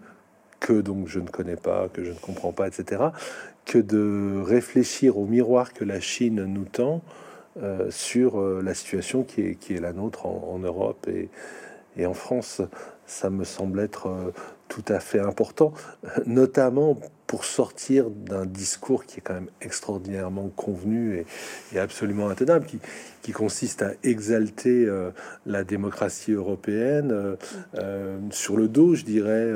que 0.59 0.73
donc 0.73 1.07
je 1.07 1.19
ne 1.19 1.27
connais 1.27 1.55
pas, 1.55 1.87
que 1.87 2.03
je 2.03 2.11
ne 2.11 2.17
comprends 2.17 2.51
pas, 2.51 2.67
etc., 2.67 3.01
que 3.65 3.77
de 3.77 4.41
réfléchir 4.43 5.17
au 5.17 5.25
miroir 5.25 5.73
que 5.73 5.85
la 5.85 5.99
Chine 5.99 6.43
nous 6.45 6.65
tend 6.65 7.01
euh, 7.61 7.91
sur 7.91 8.39
euh, 8.39 8.61
la 8.63 8.73
situation 8.73 9.23
qui 9.23 9.41
est, 9.41 9.79
la 9.81 9.93
nôtre 9.93 10.25
en, 10.25 10.59
Europe 10.59 11.07
et, 11.07 11.29
et, 11.97 12.05
en 12.05 12.13
France. 12.13 12.61
Ça 13.05 13.29
me 13.29 13.43
semble 13.43 13.79
être 13.79 14.07
euh, 14.07 14.31
tout 14.69 14.85
à 14.87 14.99
fait 14.99 15.19
important, 15.19 15.73
notamment 16.25 16.97
pour 17.27 17.45
sortir 17.45 18.09
d'un 18.09 18.45
discours 18.45 19.05
qui 19.05 19.19
est 19.19 19.21
quand 19.21 19.35
même 19.35 19.49
extraordinairement 19.61 20.49
convenu 20.55 21.25
et, 21.73 21.79
absolument 21.79 22.29
intenable, 22.29 22.65
qui, 22.65 22.79
consiste 23.31 23.83
à 23.83 23.91
exalter 24.01 24.89
la 25.45 25.63
démocratie 25.63 26.31
européenne 26.31 27.37
sur 28.31 28.57
le 28.57 28.67
dos, 28.67 28.95
je 28.95 29.05
dirais, 29.05 29.53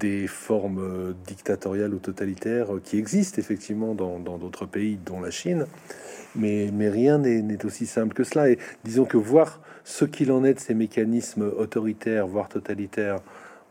des 0.00 0.26
formes 0.26 1.14
dictatoriales 1.26 1.92
ou 1.92 1.98
totalitaires 1.98 2.68
qui 2.82 2.96
existent 2.96 3.38
effectivement 3.38 3.94
dans 3.94 4.38
d'autres 4.38 4.64
pays, 4.64 4.98
dont 5.04 5.20
la 5.20 5.30
Chine 5.30 5.66
mais 6.36 6.88
rien 6.88 7.18
n'est 7.18 7.64
aussi 7.64 7.86
simple 7.86 8.14
que 8.14 8.24
cela. 8.24 8.50
Et 8.50 8.58
disons 8.84 9.04
que 9.04 9.16
voir 9.16 9.60
ce 9.84 10.04
qu'il 10.04 10.32
en 10.32 10.44
est 10.44 10.54
de 10.54 10.60
ces 10.60 10.74
mécanismes 10.74 11.50
autoritaires, 11.56 12.26
voire 12.26 12.48
totalitaires 12.48 13.20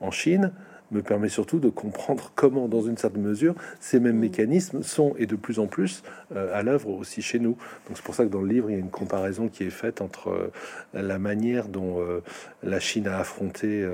en 0.02 0.12
Chine, 0.12 0.52
me 0.92 1.02
permet 1.02 1.30
surtout 1.30 1.60
de 1.60 1.70
comprendre 1.70 2.32
comment, 2.36 2.68
dans 2.68 2.82
une 2.82 2.98
certaine 2.98 3.24
mesure, 3.24 3.56
ces 3.80 4.00
mêmes 4.00 4.20
mécanismes 4.20 4.84
sont 4.84 5.16
et 5.18 5.26
de 5.26 5.36
plus 5.36 5.60
en 5.60 5.68
plus 5.68 6.04
euh, 6.36 6.56
à 6.58 6.62
l'œuvre 6.62 6.90
aussi 6.90 7.22
chez 7.22 7.40
nous. 7.40 7.58
Donc 7.88 7.96
c'est 7.96 8.04
pour 8.04 8.16
ça 8.16 8.24
que 8.24 8.30
dans 8.30 8.42
le 8.42 8.48
livre, 8.48 8.70
il 8.70 8.74
y 8.74 8.78
a 8.78 8.80
une 8.80 8.92
comparaison 8.92 9.48
qui 9.48 9.64
est 9.64 9.72
faite 9.72 10.02
entre 10.02 10.30
euh, 10.30 10.52
la 10.94 11.18
manière 11.18 11.68
dont 11.68 12.00
euh, 12.02 12.22
la 12.64 12.80
Chine 12.80 13.08
a 13.08 13.20
affronté 13.20 13.86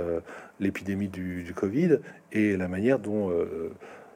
l'épidémie 0.59 1.07
du, 1.07 1.43
du, 1.43 1.53
Covid 1.53 1.99
et 2.31 2.57
la 2.57 2.67
manière 2.67 2.99
dont 2.99 3.31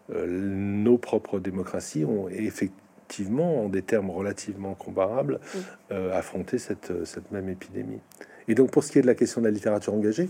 nos 0.09 0.97
propres 0.97 1.39
démocraties 1.39 2.05
ont 2.05 2.29
effectivement 2.29 2.85
effectivement, 3.05 3.65
en 3.65 3.69
des 3.69 3.83
termes 3.83 4.09
relativement 4.09 4.73
comparables, 4.73 5.39
euh, 5.91 6.17
affronter 6.17 6.57
cette, 6.57 7.05
cette 7.05 7.31
même 7.31 7.49
épidémie. 7.49 7.99
Et 8.47 8.55
donc, 8.55 8.71
pour 8.71 8.83
ce 8.83 8.91
qui 8.91 8.99
est 8.99 9.01
de 9.01 9.07
la 9.07 9.15
question 9.15 9.41
de 9.41 9.45
la 9.45 9.51
littérature 9.51 9.93
engagée, 9.93 10.27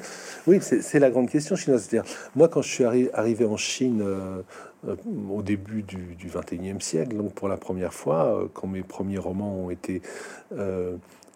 oui, 0.47 0.59
c'est 0.61 0.99
la 0.99 1.09
grande 1.09 1.29
question 1.29 1.55
chinoise. 1.55 1.87
C'est-à-dire, 1.87 2.09
moi, 2.35 2.47
quand 2.47 2.61
je 2.61 2.69
suis 2.69 2.83
arrivé 3.13 3.45
en 3.45 3.57
Chine 3.57 4.01
euh, 4.01 4.41
euh, 4.87 4.95
au 5.31 5.41
début 5.41 5.83
du, 5.83 6.15
21e 6.27 6.79
siècle, 6.81 7.15
donc 7.17 7.33
pour 7.33 7.47
la 7.47 7.57
première 7.57 7.93
fois, 7.93 8.49
quand 8.53 8.67
mes 8.67 8.83
premiers 8.83 9.17
romans 9.17 9.65
ont 9.65 9.69
été 9.69 10.01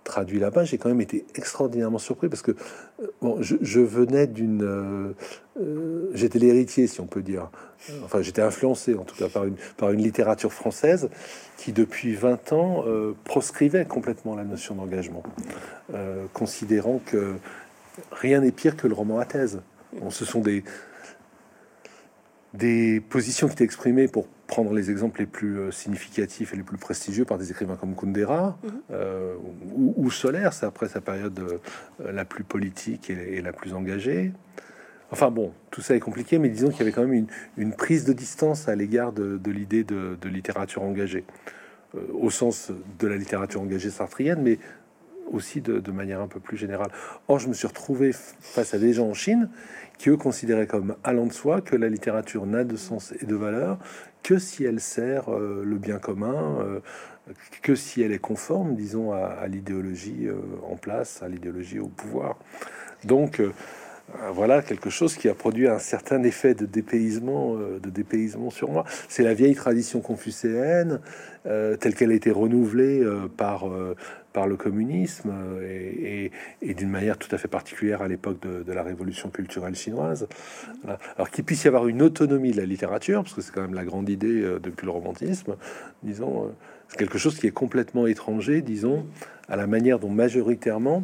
traduit 0.10 0.40
là-bas, 0.40 0.66
j'ai 0.66 0.78
quand 0.78 0.90
même 0.90 1.02
été 1.02 1.26
extraordinairement 1.36 2.00
surpris 2.00 2.28
parce 2.28 2.42
que 2.42 2.52
euh, 2.52 3.08
bon, 3.22 3.38
je, 3.42 3.80
venais 3.80 4.28
d'une, 4.28 4.64
euh, 4.64 5.14
euh, 5.62 6.10
j'étais 6.14 6.40
l'héritier, 6.40 6.88
si 6.88 7.00
on 7.00 7.06
peut 7.06 7.22
dire. 7.22 7.50
Enfin, 8.04 8.22
j'étais 8.22 8.42
influencé 8.42 8.96
en 8.96 9.04
tout 9.04 9.16
cas 9.16 9.30
par 9.30 9.46
une 9.46 9.56
par 9.78 9.92
une 9.92 10.02
littérature 10.02 10.52
française 10.52 11.10
qui 11.56 11.72
depuis 11.72 12.14
20 12.14 12.52
ans 12.52 12.84
proscrivait 13.24 13.86
complètement 13.86 14.36
la 14.36 14.44
notion 14.44 14.76
d'engagement, 14.76 15.24
considérant 16.34 17.00
que 17.06 17.36
rien 18.12 18.42
n'est 18.42 18.52
pire 18.52 18.76
que 18.76 18.86
le 18.86 18.94
roman 18.94 19.20
à 19.20 19.26
thèse. 19.26 19.62
Bon, 19.94 20.10
ce 20.10 20.26
sont 20.26 20.42
des 20.42 20.66
des 22.54 23.00
positions 23.00 23.48
qui 23.48 23.54
étaient 23.54 23.64
exprimées 23.64 24.08
pour 24.08 24.28
prendre 24.48 24.74
les 24.74 24.90
exemples 24.90 25.20
les 25.20 25.28
plus 25.28 25.60
euh, 25.60 25.72
significatifs 25.72 26.54
et 26.54 26.58
les 26.58 26.64
plus 26.64 26.78
prestigieux 26.78 27.24
par 27.24 27.38
des 27.38 27.52
écrivains 27.52 27.76
comme 27.76 27.96
Kundera 27.96 28.58
mhm. 28.64 28.72
euh, 28.92 29.36
ou, 29.76 29.94
ou, 29.96 30.12
Solaire, 30.12 30.54
c'est 30.54 30.66
après 30.66 30.88
sa 30.88 31.02
période 31.02 31.40
euh, 31.40 32.12
la 32.12 32.26
plus 32.26 32.44
politique 32.44 33.12
et, 33.12 33.42
la 33.42 33.54
plus 33.54 33.74
engagée. 33.74 34.34
Enfin 35.12 35.30
bon, 35.32 35.54
tout 35.72 35.82
ça 35.82 35.96
est 35.96 36.00
compliqué, 36.00 36.40
mais 36.40 36.50
disons 36.50 36.70
qu'il 36.70 36.80
y 36.80 36.82
avait 36.82 36.92
quand 36.92 37.06
même 37.06 37.28
une, 37.58 37.74
prise 37.74 38.06
de 38.06 38.14
distance 38.14 38.68
à 38.68 38.76
l'égard 38.76 39.12
de, 39.12 39.40
l'idée 39.50 39.84
de, 39.84 40.18
littérature 40.28 40.84
engagée, 40.84 41.24
au 42.14 42.30
sens 42.30 42.72
de 43.00 43.08
la 43.08 43.18
littérature 43.18 43.60
engagée 43.60 43.90
sartrienne, 43.90 44.40
mais 44.44 44.60
aussi 45.32 45.62
de, 45.62 45.92
manière 45.92 46.22
un 46.22 46.28
peu 46.28 46.40
plus 46.40 46.58
générale. 46.58 46.92
Or, 47.28 47.40
je 47.40 47.48
me 47.48 47.54
suis 47.54 47.68
retrouvé 47.68 48.12
face 48.14 48.74
à 48.74 48.78
des 48.78 48.94
gens 48.94 49.08
en 49.08 49.14
Chine 49.14 49.50
qui 49.98 50.10
eux 50.10 50.18
considéraient 50.18 50.68
comme 50.68 50.96
allant 51.04 51.26
de 51.26 51.34
soi 51.34 51.62
que 51.62 51.76
la 51.76 51.90
littérature 51.90 52.46
n'a 52.46 52.64
de 52.64 52.78
sens 52.78 53.14
et 53.20 53.26
de 53.26 53.36
valeur 53.36 53.80
que 54.24 54.38
si 54.38 54.64
elle 54.64 54.80
sert 54.80 55.30
euh, 55.30 55.64
le 55.66 55.78
bien 55.78 55.98
commun, 55.98 56.60
euh, 56.60 56.80
que 57.62 57.76
si 57.76 58.02
elle 58.02 58.12
est 58.12 58.20
conforme, 58.20 58.76
disons, 58.76 59.12
à, 59.14 59.48
l'idéologie 59.48 60.28
euh, 60.28 60.36
en 60.70 60.76
place, 60.76 61.24
à 61.24 61.30
l'idéologie 61.30 61.80
au 61.80 61.88
pouvoir. 61.88 62.38
Donc 63.06 63.42
voilà 64.34 64.62
quelque 64.62 64.90
chose 64.90 65.16
qui 65.16 65.30
a 65.30 65.34
produit 65.34 65.68
un 65.68 65.80
certain 65.80 66.24
effet 66.24 66.54
de 66.54 66.66
dépaysement, 66.66 67.56
dépaysement 67.82 68.50
sur 68.50 68.72
moi. 68.72 68.84
C'est 69.08 69.24
la 69.24 69.34
vieille 69.34 69.56
tradition 69.56 70.02
confucéenne, 70.02 71.00
telle 71.44 71.96
qu'elle 71.96 72.12
a 72.12 72.16
été 72.16 72.32
renouvelée 72.32 73.04
par 73.38 73.68
le 74.48 74.56
communisme 74.56 75.32
euh, 75.34 76.30
et, 76.62 76.74
d'une 76.74 76.90
manière 76.90 77.18
tout 77.18 77.34
à 77.34 77.38
fait 77.38 77.48
particulière 77.48 78.02
à 78.02 78.08
l'époque 78.08 78.40
de, 78.42 78.72
la 78.72 78.84
révolution 78.84 79.30
culturelle 79.30 79.76
chinoise. 79.76 80.28
Alors 81.16 81.30
qu'il 81.30 81.44
puisse 81.44 81.64
y 81.64 81.68
avoir 81.68 81.88
une 81.88 82.02
autonomie 82.02 82.52
de 82.52 82.58
la 82.58 82.66
littérature, 82.66 83.24
parce 83.24 83.34
que 83.34 83.42
c'est 83.42 83.52
quand 83.52 83.62
même 83.62 83.74
la 83.74 83.86
grande 83.86 84.10
idée 84.10 84.42
euh, 84.42 84.60
depuis 84.60 84.86
le 84.86 84.92
romantisme, 84.92 85.56
disons, 86.04 86.46
euh, 86.46 86.50
c'est 86.88 86.98
quelque 86.98 87.18
chose 87.18 87.38
qui 87.38 87.48
est 87.48 87.52
complètement 87.52 88.08
étranger, 88.08 88.62
disons, 88.62 89.06
à 89.48 89.56
la 89.56 89.68
manière 89.68 90.00
dont 90.00 90.10
majoritairement 90.10 91.04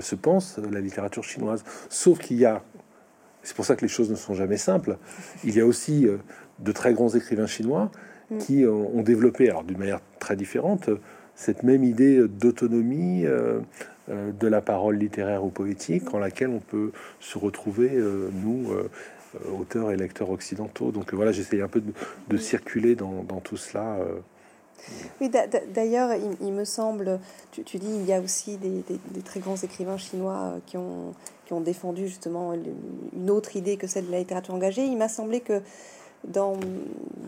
se 0.00 0.14
pense 0.14 0.58
la 0.58 0.80
littérature 0.80 1.24
chinoise. 1.24 1.64
Sauf 1.88 2.18
qu'il 2.18 2.38
y 2.38 2.44
a, 2.44 2.62
c'est 3.42 3.56
pour 3.56 3.64
ça 3.64 3.74
que 3.76 3.82
les 3.82 3.88
choses 3.88 4.10
ne 4.10 4.16
sont 4.16 4.34
jamais 4.34 4.58
simples, 4.58 4.98
il 5.44 5.56
y 5.56 5.60
a 5.60 5.66
aussi 5.66 6.06
de 6.58 6.72
très 6.72 6.92
grands 6.92 7.08
écrivains 7.08 7.46
chinois 7.46 7.90
mm. 8.30 8.38
qui 8.38 8.66
ont 8.66 9.02
développé, 9.02 9.48
alors 9.48 9.64
d'une 9.64 9.78
manière 9.78 10.00
très 10.18 10.36
différente, 10.36 10.90
cette 11.34 11.62
même 11.62 11.84
idée 11.84 12.26
d'autonomie 12.28 13.26
euh, 13.26 13.60
euh, 14.10 14.32
de 14.32 14.46
la 14.46 14.60
parole 14.60 14.96
littéraire 14.96 15.44
ou 15.44 15.48
poétique 15.48 16.14
en 16.14 16.18
laquelle 16.18 16.50
on 16.50 16.60
peut 16.60 16.92
se 17.20 17.38
retrouver, 17.38 17.90
euh, 17.92 18.28
nous, 18.32 18.70
auteurs 19.58 19.90
et 19.90 19.96
lecteurs 19.96 20.30
occidentaux. 20.30 20.92
Donc 20.92 21.14
voilà, 21.14 21.32
j'essaye 21.32 21.62
un 21.62 21.68
peu 21.68 21.82
de, 22.28 22.36
circuler 22.36 22.94
dans, 22.94 23.24
tout 23.42 23.56
cela. 23.56 23.98
Oui, 25.20 25.30
d'ailleurs, 25.74 26.10
il, 26.40 26.52
me 26.52 26.64
semble, 26.64 27.20
tu, 27.50 27.78
dis, 27.78 27.86
il 27.86 28.06
y 28.06 28.12
a 28.12 28.20
aussi 28.20 28.56
des, 28.56 28.82
très 29.24 29.40
grands 29.40 29.56
écrivains 29.56 29.98
chinois 29.98 30.54
qui 30.66 30.76
ont, 30.76 31.14
qui 31.46 31.52
ont 31.52 31.60
défendu 31.60 32.08
justement 32.08 32.52
une 32.54 33.30
autre 33.30 33.56
idée 33.56 33.76
que 33.76 33.86
celle 33.86 34.06
de 34.06 34.12
la 34.12 34.18
littérature 34.18 34.54
engagée. 34.54 34.84
Il 34.84 34.96
m'a 34.96 35.08
semblé 35.08 35.40
que 35.40 35.62
dans, 36.24 36.56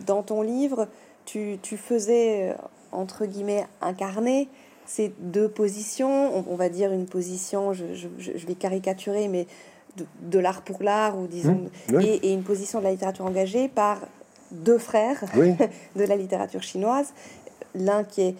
dans 0.05 0.23
ton 0.23 0.41
livre, 0.41 0.87
tu, 1.25 1.57
tu 1.61 1.77
faisais 1.77 2.55
entre 2.95 3.25
guillemets, 3.25 3.67
incarner 3.81 4.47
ces 4.85 5.13
deux 5.19 5.49
positions. 5.49 6.49
On, 6.49 6.55
va 6.55 6.69
dire 6.69 6.91
une 6.91 7.05
position, 7.05 7.73
je, 7.73 8.47
vais 8.47 8.55
caricaturer, 8.55 9.27
mais 9.27 9.47
de, 10.21 10.39
l'art 10.39 10.61
pour 10.61 10.81
l'art, 10.81 11.17
ou 11.17 11.27
disons, 11.27 11.69
mmh, 11.89 12.01
et, 12.01 12.33
une 12.33 12.43
position 12.43 12.79
de 12.79 12.85
la 12.85 12.91
littérature 12.91 13.25
engagée 13.25 13.67
par 13.67 13.99
deux 14.51 14.77
frères 14.77 15.23
de 15.95 16.03
la 16.03 16.15
littérature 16.15 16.63
chinoise 16.63 17.13
l'un 17.75 18.03
qui 18.03 18.21
est, 18.21 18.35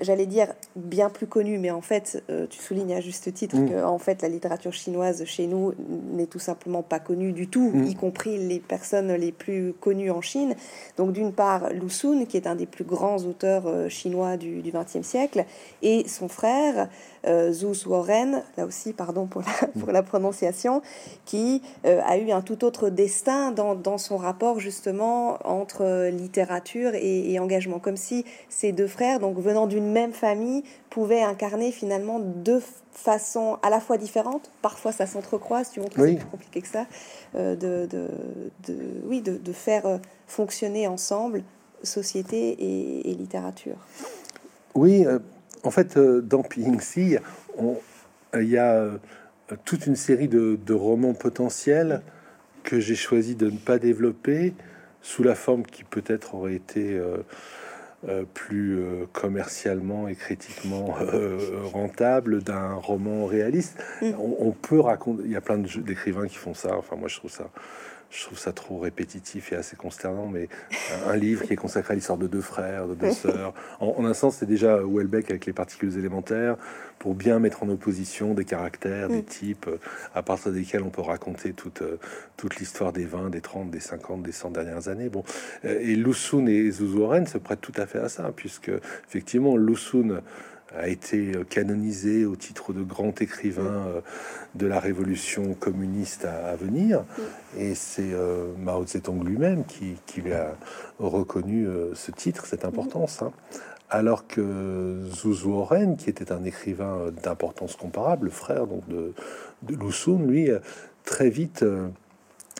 j'allais 0.00 0.26
dire, 0.26 0.48
bien 0.76 1.10
plus 1.10 1.26
connu, 1.26 1.58
mais 1.58 1.70
en 1.70 1.80
fait, 1.80 2.22
euh, 2.30 2.46
tu 2.48 2.58
soulignes 2.60 2.94
à 2.94 3.00
juste 3.00 3.32
titre 3.34 3.56
mm. 3.56 3.70
que 3.70 3.84
en 3.84 3.98
fait, 3.98 4.22
la 4.22 4.28
littérature 4.28 4.72
chinoise 4.72 5.24
chez 5.24 5.46
nous 5.46 5.74
n'est 6.12 6.26
tout 6.26 6.38
simplement 6.38 6.82
pas 6.82 7.00
connue 7.00 7.32
du 7.32 7.48
tout, 7.48 7.70
mm. 7.72 7.84
y 7.84 7.94
compris 7.94 8.38
les 8.38 8.60
personnes 8.60 9.12
les 9.12 9.32
plus 9.32 9.72
connues 9.80 10.10
en 10.10 10.20
Chine. 10.20 10.54
Donc, 10.96 11.12
d'une 11.12 11.32
part, 11.32 11.70
Lu 11.70 11.90
Sun, 11.90 12.26
qui 12.26 12.36
est 12.36 12.46
un 12.46 12.54
des 12.54 12.66
plus 12.66 12.84
grands 12.84 13.18
auteurs 13.18 13.66
euh, 13.66 13.88
chinois 13.88 14.36
du 14.36 14.62
XXe 14.62 15.06
siècle, 15.06 15.44
et 15.82 16.06
son 16.08 16.28
frère, 16.28 16.88
euh, 17.26 17.52
Zhu 17.52 17.74
Suoren, 17.74 18.42
là 18.56 18.64
aussi, 18.64 18.92
pardon 18.92 19.26
pour 19.26 19.42
la, 19.42 19.68
pour 19.80 19.92
la 19.92 20.02
prononciation, 20.02 20.82
qui 21.24 21.62
a 21.84 22.18
eu 22.18 22.30
un 22.30 22.42
tout 22.42 22.64
autre 22.64 22.90
destin 22.90 23.50
dans, 23.50 23.74
dans 23.74 23.98
son 23.98 24.16
rapport 24.16 24.60
justement 24.60 25.38
entre 25.44 26.08
littérature 26.10 26.94
et, 26.94 27.32
et 27.32 27.38
engagement, 27.38 27.78
comme 27.78 27.96
si 27.96 28.24
c'est 28.48 28.67
deux 28.72 28.86
frères, 28.86 29.20
donc 29.20 29.38
venant 29.38 29.66
d'une 29.66 29.90
même 29.90 30.12
famille, 30.12 30.62
pouvaient 30.90 31.22
incarner 31.22 31.72
finalement 31.72 32.18
deux 32.18 32.62
façons 32.92 33.58
à 33.62 33.70
la 33.70 33.80
fois 33.80 33.98
différentes. 33.98 34.50
Parfois, 34.62 34.92
ça 34.92 35.06
s'entrecroise, 35.06 35.70
tu 35.70 35.80
vois, 35.80 35.88
c'est 35.94 36.16
plus 36.16 36.24
compliqué 36.26 36.60
que 36.62 36.68
ça, 36.68 36.86
euh, 37.34 37.54
de, 37.56 37.86
de, 37.86 38.08
oui, 39.04 39.20
de, 39.20 39.52
faire 39.52 39.86
euh, 39.86 39.98
fonctionner 40.26 40.86
ensemble 40.86 41.42
société 41.82 42.56
et, 43.08 43.14
littérature. 43.14 43.76
Oui, 44.74 45.06
euh, 45.06 45.18
en 45.62 45.70
fait, 45.70 45.98
dans 45.98 46.42
Pingxi, 46.42 47.16
il 48.34 48.48
y 48.48 48.58
a 48.58 48.90
toute 49.64 49.86
une 49.86 49.96
série 49.96 50.28
de, 50.28 50.58
de 50.64 50.74
romans 50.74 51.14
potentiels 51.14 52.02
que 52.62 52.80
j'ai 52.80 52.96
choisi 52.96 53.34
de 53.34 53.50
ne 53.50 53.56
pas 53.56 53.78
développer 53.78 54.54
sous 55.02 55.22
la 55.22 55.34
forme 55.34 55.62
qui 55.62 55.84
peut-être 55.84 56.34
aurait 56.34 56.54
été 56.54 56.98
euh, 56.98 57.18
plus 58.32 58.78
euh, 58.78 59.06
commercialement 59.12 60.06
et 60.06 60.14
critiquement 60.14 60.94
euh, 61.00 61.38
rentable 61.64 62.42
d'un 62.42 62.74
roman 62.74 63.26
réaliste. 63.26 63.82
Mm. 64.00 64.12
On, 64.18 64.52
peut 64.52 64.80
raconter, 64.80 65.22
il 65.24 65.32
y 65.32 65.36
a 65.36 65.40
plein 65.40 65.58
d'écrivains 65.58 66.28
qui 66.28 66.36
font 66.36 66.54
ça. 66.54 66.76
Enfin, 66.76 66.96
moi, 66.96 67.08
je 67.08 67.16
trouve 67.16 67.30
ça 67.30 67.50
je 68.10 68.24
trouve 68.24 68.38
ça 68.38 68.52
trop 68.52 68.78
répétitif 68.78 69.52
et 69.52 69.56
assez 69.56 69.76
consternant, 69.76 70.28
mais 70.28 70.48
un, 71.06 71.16
livre 71.16 71.44
qui 71.44 71.52
est 71.52 71.56
consacré 71.56 71.92
à 71.92 71.94
l'histoire 71.94 72.18
de 72.18 72.26
deux 72.26 72.40
frères, 72.40 72.88
de 72.88 72.94
deux 72.94 73.10
sœurs. 73.12 73.52
En, 73.80 74.04
un 74.04 74.14
sens, 74.14 74.36
c'est 74.36 74.46
déjà 74.46 74.78
Welbeck 74.82 75.30
avec 75.30 75.46
les 75.46 75.52
particules 75.52 75.96
élémentaires, 75.98 76.56
pour 76.98 77.14
bien 77.14 77.38
mettre 77.38 77.62
en 77.62 77.68
opposition 77.68 78.34
des 78.34 78.44
caractères, 78.44 79.08
des 79.08 79.20
mm. 79.20 79.24
types, 79.24 79.70
à 80.14 80.22
partir 80.22 80.52
desquels 80.52 80.82
on 80.82 80.90
peut 80.90 81.02
raconter 81.02 81.52
toute, 81.52 81.82
toute 82.36 82.56
l'histoire 82.56 82.92
des 82.92 83.04
20, 83.04 83.30
des 83.30 83.40
30, 83.40 83.70
des 83.70 83.80
50, 83.80 84.22
des 84.22 84.32
100 84.32 84.50
dernières 84.50 84.88
années. 84.88 85.10
Bon, 85.10 85.22
et 85.64 85.94
Lusun 85.94 86.46
et 86.46 86.70
Zuzu 86.70 87.26
se 87.26 87.38
prêtent 87.38 87.60
tout 87.60 87.72
à 87.76 87.86
fait 87.86 87.98
à 87.98 88.08
ça, 88.08 88.32
puisque 88.34 88.70
effectivement, 89.06 89.56
Lusun 89.56 90.22
a 90.76 90.88
été 90.88 91.34
euh, 91.34 91.44
canonisé 91.44 92.26
au 92.26 92.36
titre 92.36 92.72
de 92.72 92.82
grand 92.82 93.20
écrivain 93.22 93.86
euh, 93.86 94.00
de 94.54 94.66
la 94.66 94.80
révolution 94.80 95.54
communiste 95.54 96.24
à, 96.24 96.54
venir. 96.56 97.04
Et 97.56 97.74
c'est 97.74 98.12
euh, 98.12 98.52
Mao 98.58 98.86
Zedong 98.86 99.24
lui-même 99.24 99.64
qui, 99.64 99.96
lui 100.20 100.32
a 100.32 100.54
reconnu 100.98 101.66
ce 101.94 102.10
titre, 102.10 102.46
cette 102.46 102.64
importance. 102.64 103.22
Hein. 103.22 103.32
Alors 103.90 104.26
que 104.26 105.04
Zhu 105.10 105.48
Oren, 105.48 105.96
qui 105.96 106.10
était 106.10 106.32
un 106.32 106.44
écrivain 106.44 107.10
d'importance 107.22 107.76
comparable, 107.76 108.30
frère 108.30 108.66
donc 108.66 108.86
de, 108.88 109.12
de 109.62 110.26
lui, 110.26 110.50
très 111.04 111.30
vite 111.30 111.64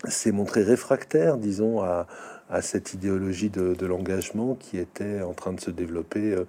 s'est 0.07 0.33
montré 0.33 0.63
réfractaire, 0.63 1.37
disons, 1.37 1.83
à, 1.83 2.07
à 2.51 2.63
cette 2.63 2.95
idéologie 2.95 3.51
de, 3.51 3.87
l'engagement 3.87 4.55
qui 4.55 4.79
était 4.79 5.23
en 5.23 5.33
train 5.33 5.53
de 5.53 5.61
se 5.61 5.71
développer 5.71 6.33
euh, 6.33 6.45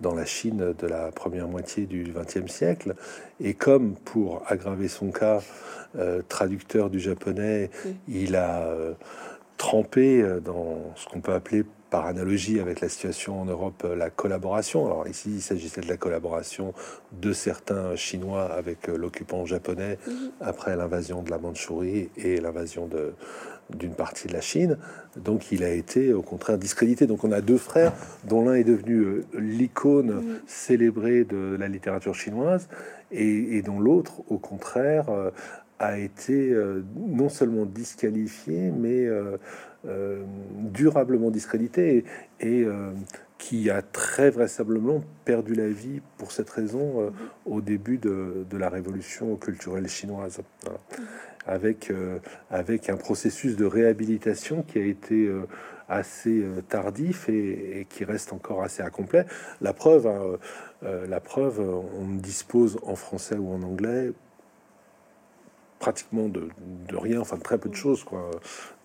dans 0.00 0.14
la 0.14 0.24
Chine 0.24 0.74
de 0.78 0.86
la 0.86 1.10
première 1.12 1.48
moitié 1.48 1.86
du 1.86 2.12
XXe 2.14 2.50
siècle. 2.50 2.94
Et 3.40 3.54
comme 3.54 3.94
pour 3.94 4.42
aggraver 4.46 4.88
son 4.88 5.10
cas, 5.10 5.40
euh, 5.96 6.22
traducteur 6.28 6.90
du 6.90 7.00
japonais, 7.00 7.70
il 8.08 8.36
a 8.36 8.62
euh, 8.62 8.94
trempé 9.56 10.24
dans 10.44 10.92
ce 10.96 11.06
qu'on 11.06 11.20
peut 11.20 11.32
appeler 11.32 11.64
par 11.90 12.06
analogie 12.06 12.58
avec 12.58 12.80
la 12.80 12.88
situation 12.88 13.40
en 13.40 13.44
Europe, 13.44 13.86
la 13.96 14.10
collaboration. 14.10 14.86
Alors 14.86 15.06
ici, 15.06 15.30
il 15.36 15.42
s'agissait 15.42 15.80
de 15.80 15.88
la 15.88 15.96
collaboration 15.96 16.74
de 17.12 17.32
certains 17.32 17.94
Chinois 17.94 18.52
avec 18.52 18.88
l'occupant 18.88 19.46
japonais 19.46 19.98
après 20.40 20.74
l'invasion 20.74 21.22
de 21.22 21.30
la 21.30 21.38
Mandchourie 21.38 22.10
et 22.16 22.40
l'invasion 22.40 22.88
de, 22.88 23.14
d'une 23.70 23.94
partie 23.94 24.28
de 24.28 24.32
la 24.32 24.40
Chine. 24.40 24.78
Donc 25.16 25.52
il 25.52 25.64
a 25.64 25.70
été 25.70 26.12
au 26.12 26.22
contraire 26.22 26.58
discrédité. 26.58 27.06
Donc 27.06 27.24
on 27.24 27.32
a 27.32 27.40
deux 27.40 27.58
frères 27.58 27.92
dont 28.24 28.44
l'un 28.44 28.54
est 28.54 28.64
devenu 28.64 28.94
euh, 28.94 29.24
l'icône 29.38 30.40
célébrée 30.46 31.24
de 31.24 31.56
la 31.58 31.68
littérature 31.68 32.14
chinoise 32.14 32.68
et, 33.10 33.62
dont 33.62 33.78
l'autre, 33.78 34.22
au 34.28 34.38
contraire, 34.38 35.08
euh, 35.10 35.30
a 35.78 35.98
été 35.98 36.50
euh, 36.50 36.82
non 36.96 37.28
seulement 37.28 37.66
disqualifié, 37.66 38.70
mais 38.70 39.08
durablement 40.72 41.30
discrédité 41.30 42.04
et, 42.40 42.66
qui 43.36 43.68
a 43.68 43.82
très 43.82 44.30
vraisemblablement 44.30 45.04
perdu 45.26 45.54
la 45.54 45.68
vie 45.68 46.00
pour 46.16 46.32
cette 46.32 46.48
raison 46.48 47.12
au 47.44 47.60
début 47.60 47.98
de, 47.98 48.46
la 48.52 48.70
révolution 48.70 49.36
culturelle 49.36 49.86
chinoise. 49.88 50.40
Avec, 51.46 51.92
avec 52.50 52.88
un 52.88 52.96
processus 52.96 53.56
de 53.56 53.66
réhabilitation 53.66 54.62
qui 54.62 54.78
a 54.78 54.82
été 54.82 55.30
assez 55.88 56.42
euh, 56.42 56.62
tardif 56.68 57.28
et, 57.28 57.86
qui 57.88 58.04
reste 58.04 58.32
encore 58.32 58.62
assez 58.62 58.82
incomplet. 58.82 59.26
La 59.60 59.72
preuve, 59.72 60.06
hein, 60.06 60.38
euh, 60.84 61.06
la 61.06 61.20
preuve, 61.20 61.60
on 61.60 62.14
dispose 62.14 62.78
en 62.82 62.96
français 62.96 63.36
ou 63.36 63.52
en 63.52 63.62
anglais 63.62 64.12
pratiquement 65.78 66.28
de, 66.28 66.48
rien, 66.96 67.20
enfin 67.20 67.36
de 67.36 67.42
très 67.42 67.58
peu 67.58 67.68
de 67.68 67.74
choses, 67.74 68.04
quoi, 68.04 68.30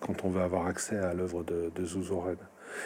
quand 0.00 0.22
on 0.24 0.28
veut 0.28 0.42
avoir 0.42 0.66
accès 0.66 0.98
à 0.98 1.14
l'œuvre 1.14 1.42
de, 1.42 1.70
de. 1.74 1.84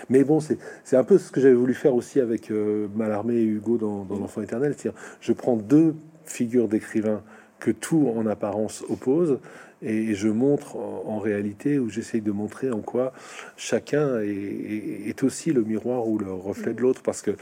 Mais 0.08 0.22
bon, 0.22 0.38
c'est 0.38 0.96
un 0.96 1.02
peu 1.02 1.18
ce 1.18 1.32
que 1.32 1.40
j'avais 1.40 1.54
voulu 1.54 1.74
faire 1.74 1.96
aussi 1.96 2.20
avec 2.20 2.52
euh, 2.52 2.86
Mallarmé 2.94 3.34
et 3.34 3.44
Hugo 3.44 3.76
dans, 3.76 4.04
dans 4.04 4.16
L'Enfant 4.16 4.42
éternel. 4.42 4.76
Je 5.20 5.32
prends 5.32 5.56
deux 5.56 5.96
figures 6.24 6.68
d'écrivains 6.68 7.22
que 7.58 7.72
tout 7.72 8.12
en 8.14 8.26
apparence 8.26 8.84
oppose, 8.88 9.40
et 9.84 10.14
je 10.14 10.28
montre 10.28 10.76
en, 10.76 11.18
réalité, 11.18 11.78
ou 11.78 11.90
j'essaye 11.90 12.22
de 12.22 12.32
montrer 12.32 12.70
en 12.70 12.80
quoi 12.80 13.12
chacun 13.56 14.20
est, 14.20 15.22
aussi 15.22 15.52
le 15.52 15.62
miroir 15.62 16.08
ou 16.08 16.18
le 16.18 16.32
reflet 16.32 16.74
de 16.74 16.80
l'autre, 16.80 17.02
parce 17.02 17.22
que 17.22 17.32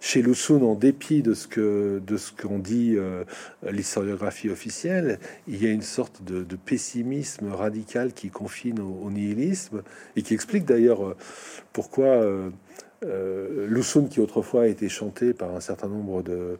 chez 0.00 0.22
Lusun, 0.22 0.62
en 0.62 0.74
dépit 0.74 1.22
de 1.22 1.34
ce 1.34 1.48
que 1.48 2.00
de 2.06 2.16
ce 2.16 2.30
qu'on 2.30 2.60
dit 2.60 2.94
euh, 2.96 3.24
l'historiographie 3.68 4.48
officielle, 4.48 5.18
il 5.48 5.62
y 5.62 5.66
a 5.66 5.70
une 5.70 5.82
sorte 5.82 6.22
de, 6.22 6.44
pessimisme 6.56 7.52
radical 7.52 8.12
qui 8.12 8.30
confine 8.30 8.78
au, 8.80 9.10
nihilisme 9.10 9.82
et 10.14 10.22
qui 10.22 10.34
explique 10.34 10.64
d'ailleurs 10.64 11.04
euh, 11.04 11.16
pourquoi 11.72 12.06
euh, 12.06 12.50
euh, 13.04 13.82
qui 14.10 14.20
autrefois 14.20 14.62
a 14.62 14.66
été 14.66 14.88
chanté 14.88 15.32
par 15.32 15.54
un 15.54 15.60
certain 15.60 15.88
nombre 15.88 16.22
de, 16.22 16.58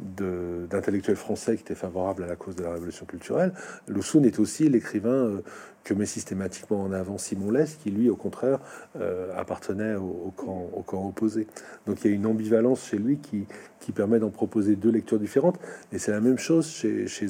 d'intellectuels 0.00 1.16
français 1.16 1.56
qui 1.56 1.62
étaient 1.62 1.74
favorables 1.74 2.24
à 2.24 2.26
la 2.26 2.36
cause 2.36 2.56
de 2.56 2.62
la 2.62 2.72
révolution 2.72 3.06
culturelle, 3.06 3.52
Lussun 3.86 4.22
est 4.24 4.38
aussi 4.38 4.68
l'écrivain 4.68 5.10
euh, 5.10 5.42
que 5.84 5.94
met 5.94 6.06
systématiquement 6.06 6.82
en 6.82 6.92
avant 6.92 7.16
Simon 7.16 7.50
Less, 7.50 7.76
qui 7.76 7.90
lui, 7.90 8.10
au 8.10 8.16
contraire, 8.16 8.58
euh, 8.96 9.32
appartenait 9.36 9.94
au, 9.94 10.32
camp, 10.36 11.06
opposé. 11.06 11.46
Donc 11.86 12.04
il 12.04 12.10
y 12.10 12.12
a 12.12 12.16
une 12.16 12.26
ambivalence 12.26 12.86
chez 12.88 12.98
lui 12.98 13.18
qui, 13.18 13.46
qui 13.78 13.92
permet 13.92 14.18
d'en 14.18 14.30
proposer 14.30 14.76
deux 14.76 14.90
lectures 14.90 15.18
différentes. 15.18 15.58
Et 15.92 15.98
c'est 15.98 16.12
la 16.12 16.20
même 16.20 16.38
chose 16.38 16.68
chez, 16.68 17.06
chez 17.06 17.26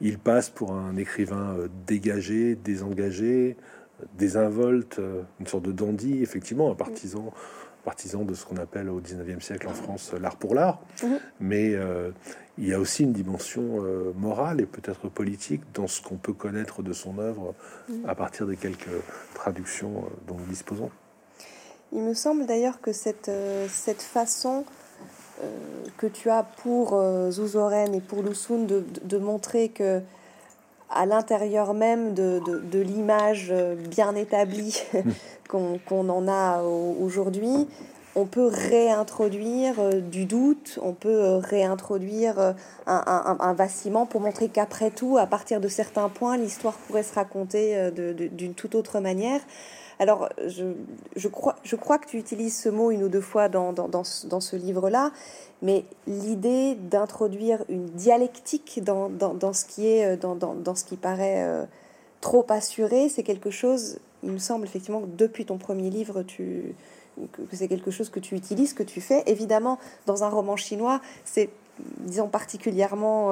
il 0.00 0.18
passe 0.18 0.50
pour 0.50 0.72
un 0.72 0.96
écrivain 0.96 1.56
dégagé, 1.86 2.54
désengagé, 2.54 3.56
désinvolte, 4.16 4.98
euh, 4.98 5.22
une 5.40 5.46
sorte 5.46 5.64
de 5.64 5.72
dandy, 5.72 6.22
effectivement, 6.22 6.70
un 6.70 6.74
partisan, 6.74 7.32
partisan 7.84 8.24
de 8.24 8.34
ce 8.34 8.44
qu'on 8.44 8.56
appelle 8.56 8.88
au 8.88 9.00
19e 9.00 9.40
siècle 9.40 9.68
en 9.68 9.74
France 9.74 10.12
l'art 10.20 10.36
pour 10.36 10.54
l'art. 10.54 10.80
Mhm. 11.02 11.18
Mais 11.40 11.74
euh, 11.74 12.10
il 12.58 12.66
y 12.66 12.74
a 12.74 12.80
aussi 12.80 13.02
une 13.02 13.12
dimension 13.12 13.84
euh, 13.84 14.12
morale 14.16 14.60
et 14.60 14.66
peut-être 14.66 15.08
politique 15.08 15.62
dans 15.74 15.86
ce 15.86 16.02
qu'on 16.02 16.16
peut 16.16 16.32
connaître 16.32 16.82
de 16.82 16.92
son 16.92 17.18
œuvre 17.18 17.54
mhm. 17.88 18.08
à 18.08 18.14
partir 18.14 18.46
des 18.46 18.56
quelques 18.56 18.88
traductions 19.34 20.04
dont 20.26 20.36
nous 20.36 20.46
disposons. 20.46 20.90
Il 21.92 22.02
me 22.02 22.14
semble 22.14 22.46
d'ailleurs 22.46 22.80
que 22.80 22.92
cette, 22.92 23.30
cette 23.68 24.02
façon 24.02 24.64
que 25.96 26.06
tu 26.06 26.28
as 26.30 26.42
pour 26.42 27.00
Zouzoren 27.30 27.94
et 27.94 28.00
pour 28.00 28.22
Lussun 28.22 28.64
de, 28.64 28.84
de 29.02 29.18
montrer 29.18 29.68
que 29.68 30.00
à 30.94 31.06
l'intérieur 31.06 31.74
même 31.74 32.14
de, 32.14 32.40
de, 32.46 32.80
l'image 32.80 33.48
euh, 33.50 33.74
bien 33.74 34.14
établie 34.14 34.82
qu'on 35.48 36.08
en 36.08 36.28
a 36.28 36.62
aujourd'hui, 36.62 37.68
on 38.16 38.26
peut 38.26 38.46
réintroduire 38.46 39.74
euh, 39.78 40.00
du 40.00 40.24
doute, 40.24 40.78
on 40.82 40.92
peut 40.92 41.08
euh, 41.08 41.38
réintroduire 41.38 42.54
un, 42.86 43.36
un, 43.40 43.52
vacillement 43.54 44.06
pour 44.06 44.20
montrer 44.20 44.48
qu'après 44.48 44.90
tout, 44.90 45.18
à 45.18 45.26
partir 45.26 45.60
de 45.60 45.68
certains 45.68 46.08
points, 46.08 46.36
l'histoire 46.36 46.74
pourrait 46.86 47.02
se 47.02 47.14
raconter 47.14 47.90
d'une 47.90 48.54
toute 48.54 48.74
autre 48.74 49.00
manière. 49.00 49.40
Alors, 49.98 50.28
je, 50.46 51.28
crois, 51.28 51.98
que 51.98 52.06
tu 52.06 52.18
utilises 52.18 52.58
ce 52.58 52.68
mot 52.68 52.90
une 52.90 53.04
ou 53.04 53.08
deux 53.08 53.20
fois 53.20 53.48
dans, 53.48 54.04
ce 54.04 54.56
livre-là, 54.56 55.12
mais 55.62 55.84
l'idée 56.06 56.74
d'introduire 56.74 57.64
une 57.68 57.86
dialectique 57.86 58.80
dans, 58.82 59.08
ce 59.52 59.64
qui 59.64 59.86
est 59.86 60.14
euh, 60.14 60.16
dans, 60.16 60.74
ce 60.74 60.84
qui 60.84 60.96
paraît 60.96 61.44
euh, 61.44 61.64
trop 62.20 62.44
assuré, 62.48 63.08
c'est 63.08 63.22
quelque 63.22 63.50
chose, 63.50 63.98
il 64.22 64.32
me 64.32 64.38
semble 64.38 64.66
effectivement 64.66 65.00
que 65.00 65.06
depuis 65.16 65.44
ton 65.44 65.58
premier 65.58 65.90
livre, 65.90 66.22
que 66.22 66.72
c'est 67.52 67.68
quelque 67.68 67.90
chose 67.90 68.10
que 68.10 68.20
tu 68.20 68.34
utilises, 68.34 68.74
que 68.74 68.82
tu 68.82 69.00
fais. 69.00 69.22
Évidemment, 69.26 69.78
dans 70.06 70.24
un 70.24 70.28
roman 70.28 70.56
chinois, 70.56 71.00
c'est, 71.24 71.50
disons, 72.00 72.28
particulièrement 72.28 73.30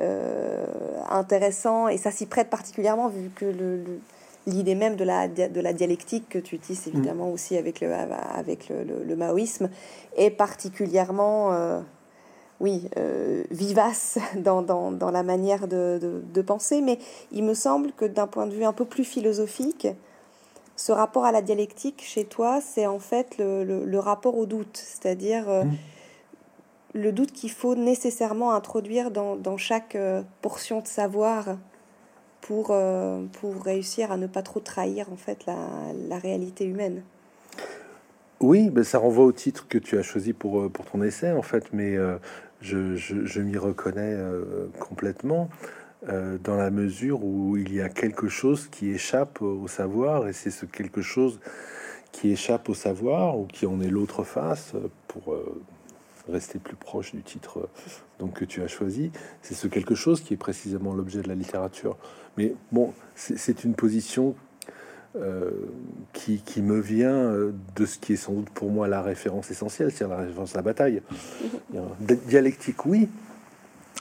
euh, 0.00 0.64
intéressant 1.10 1.86
et 1.86 1.98
ça 1.98 2.10
s'y 2.10 2.24
prête 2.24 2.48
particulièrement 2.48 3.08
vu 3.08 3.30
que 3.34 3.44
le, 3.44 3.84
l'idée 4.46 4.74
même 4.74 4.96
de 4.96 5.04
la, 5.04 5.28
de 5.28 5.60
la 5.60 5.72
dialectique 5.72 6.28
que 6.28 6.38
tu 6.38 6.56
utilises 6.56 6.88
évidemment 6.88 7.28
mm. 7.28 7.32
aussi 7.32 7.56
avec 7.56 7.80
le, 7.80 7.92
avec 7.92 8.68
le, 8.68 9.16
maoïsme 9.16 9.70
est 10.16 10.30
particulièrement 10.30 11.52
euh, 11.52 11.80
oui, 12.60 12.88
euh, 12.96 13.44
vivace 13.50 14.18
dans, 14.36 14.62
dans, 14.62 14.90
dans, 14.90 15.10
la 15.10 15.22
manière 15.22 15.68
de, 15.68 16.22
de, 16.32 16.42
penser, 16.42 16.80
mais 16.80 16.98
il 17.30 17.44
me 17.44 17.54
semble 17.54 17.92
que 17.92 18.04
d'un 18.04 18.26
point 18.26 18.46
de 18.46 18.52
vue 18.52 18.64
un 18.64 18.72
peu 18.72 18.84
plus 18.84 19.04
philosophique, 19.04 19.88
ce 20.76 20.90
rapport 20.90 21.24
à 21.24 21.32
la 21.32 21.42
dialectique 21.42 22.02
chez 22.04 22.24
toi, 22.24 22.60
c'est 22.60 22.86
en 22.86 22.98
fait 22.98 23.38
le, 23.38 23.62
le, 23.84 23.98
rapport 23.98 24.36
au 24.36 24.46
doute, 24.46 24.76
c'est-à-dire 24.76 25.48
euh, 25.48 25.64
mm. 25.64 25.76
le 26.94 27.12
doute 27.12 27.30
qu'il 27.30 27.50
faut 27.52 27.76
nécessairement 27.76 28.52
introduire 28.52 29.12
dans, 29.12 29.36
dans 29.36 29.56
chaque 29.56 29.96
portion 30.40 30.80
de 30.80 30.88
savoir 30.88 31.56
pour, 32.42 32.68
euh, 32.70 33.24
pour 33.40 33.62
réussir 33.62 34.12
à 34.12 34.18
ne 34.18 34.26
pas 34.26 34.42
trop 34.42 34.60
trahir 34.60 35.10
en 35.10 35.16
fait 35.16 35.46
la, 35.46 35.56
la 36.08 36.18
réalité 36.18 36.66
humaine. 36.66 37.02
Oui, 38.40 38.68
ben 38.68 38.84
ça 38.84 38.98
renvoie 38.98 39.24
au 39.24 39.32
titre 39.32 39.66
que 39.68 39.78
tu 39.78 39.96
as 39.96 40.02
choisi 40.02 40.32
pour, 40.32 40.60
euh, 40.60 40.68
pour 40.68 40.84
ton 40.84 41.02
essai 41.02 41.32
en 41.32 41.42
fait, 41.42 41.72
mais 41.72 41.96
euh, 41.96 42.18
je, 42.60 42.96
je, 42.96 43.24
je 43.24 43.40
m'y 43.40 43.56
reconnais 43.56 44.16
complètement 44.78 45.48
dans 46.42 46.56
la 46.56 46.70
mesure 46.70 47.24
où 47.24 47.56
il 47.56 47.72
y 47.72 47.80
a 47.80 47.88
quelque 47.88 48.26
chose 48.26 48.66
qui 48.66 48.90
échappe 48.90 49.40
au 49.40 49.68
savoir 49.68 50.26
et 50.26 50.32
c'est 50.32 50.50
ce 50.50 50.66
quelque 50.66 51.00
chose 51.00 51.38
qui 52.10 52.32
échappe 52.32 52.68
au 52.68 52.74
savoir 52.74 53.38
ou 53.38 53.46
qui 53.46 53.66
en 53.66 53.80
est 53.80 53.88
l'autre 53.88 54.24
face 54.24 54.72
pour 55.06 55.36
rester 56.28 56.58
plus 56.58 56.76
proche 56.76 57.14
du 57.14 57.22
titre 57.22 57.68
donc 58.18 58.34
que 58.34 58.44
tu 58.44 58.62
as 58.62 58.68
choisi, 58.68 59.10
c'est 59.42 59.54
ce 59.54 59.66
quelque 59.66 59.94
chose 59.94 60.20
qui 60.20 60.34
est 60.34 60.36
précisément 60.36 60.94
l'objet 60.94 61.22
de 61.22 61.28
la 61.28 61.34
littérature. 61.34 61.96
Mais 62.36 62.54
bon, 62.70 62.92
c'est 63.16 63.64
une 63.64 63.74
position 63.74 64.34
euh, 65.16 65.50
qui, 66.12 66.38
qui, 66.38 66.62
me 66.62 66.80
vient 66.80 67.12
euh, 67.12 67.52
de 67.76 67.84
ce 67.84 67.98
qui 67.98 68.14
est 68.14 68.16
sans 68.16 68.32
doute 68.32 68.50
pour 68.50 68.70
moi 68.70 68.88
la 68.88 69.02
référence 69.02 69.50
essentielle, 69.50 69.90
c'est-à-dire 69.90 70.16
la 70.16 70.22
référence 70.22 70.54
à 70.54 70.58
la 70.58 70.62
bataille. 70.62 71.02
Dialectique, 72.00 72.86
oui, 72.86 73.08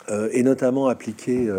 euh, 0.09 0.29
et 0.31 0.43
notamment 0.43 0.87
appliquée 0.87 1.49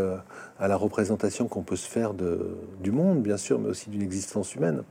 à 0.59 0.69
la 0.69 0.77
représentation 0.77 1.49
qu'on 1.49 1.63
peut 1.63 1.77
se 1.77 1.89
faire 1.89 2.15
de, 2.15 2.57
du 2.81 2.93
monde, 2.93 3.23
bien 3.23 3.37
sûr, 3.37 3.59
mais 3.59 3.69
aussi 3.69 3.91
d'une 3.91 4.03
existence 4.03 4.55
humaine. 4.55 4.85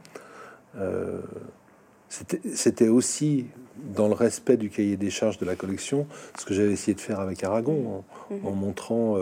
C'était 2.09 2.89
aussi 2.89 3.47
dans 3.77 4.07
le 4.07 4.13
respect 4.13 4.57
du 4.57 4.69
cahier 4.69 4.97
des 4.97 5.09
charges 5.09 5.37
de 5.37 5.45
la 5.45 5.55
collection 5.55 6.05
ce 6.37 6.45
que 6.45 6.53
j'avais 6.53 6.73
essayé 6.73 6.93
de 6.93 7.01
faire 7.01 7.19
avec 7.19 7.43
Aragon, 7.43 8.03
en, 8.31 8.47
en 8.47 8.51
montrant 8.51 9.17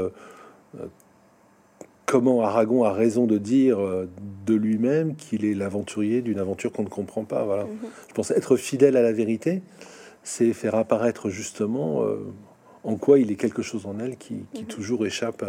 comment 2.10 2.42
Aragon 2.42 2.84
a 2.86 2.92
raison 2.92 3.28
de 3.28 3.38
dire 3.38 3.80
euh, 3.80 4.10
de 4.48 4.56
lui-même 4.56 5.16
qu'il 5.16 5.46
est 5.46 5.54
l'aventurier 5.54 6.24
d'une 6.24 6.40
aventure 6.40 6.72
qu'on 6.72 6.82
ne 6.82 6.90
comprend 6.90 7.24
pas. 7.24 7.44
Voilà. 7.44 7.66
Mhm. 7.66 7.70
Je 8.08 8.14
pense 8.16 8.32
être 8.32 8.58
fidèle 8.58 8.98
à 8.98 9.04
la 9.04 9.12
vérité, 9.12 9.62
c'est 10.24 10.54
faire 10.54 10.74
apparaître 10.74 11.30
justement 11.30 12.04
euh, 12.04 12.18
en 12.84 12.96
quoi 12.96 13.20
il 13.20 13.32
est 13.32 13.36
quelque 13.36 13.62
chose 13.62 13.86
en 13.86 14.00
elle 14.00 14.18
qui, 14.18 14.46
mhm. 14.56 14.66
toujours 14.66 15.06
échappe 15.06 15.44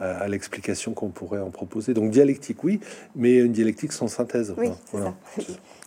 à, 0.00 0.28
l'explication 0.28 0.92
qu'on 0.94 1.08
pourrait 1.08 1.40
en 1.40 1.50
proposer. 1.50 1.92
Donc 1.92 2.12
dialectique, 2.12 2.62
oui, 2.62 2.78
mais 3.16 3.36
une 3.36 3.52
dialectique 3.52 3.92
sans 3.92 4.06
synthèse. 4.06 4.54
voilà. 4.92 5.14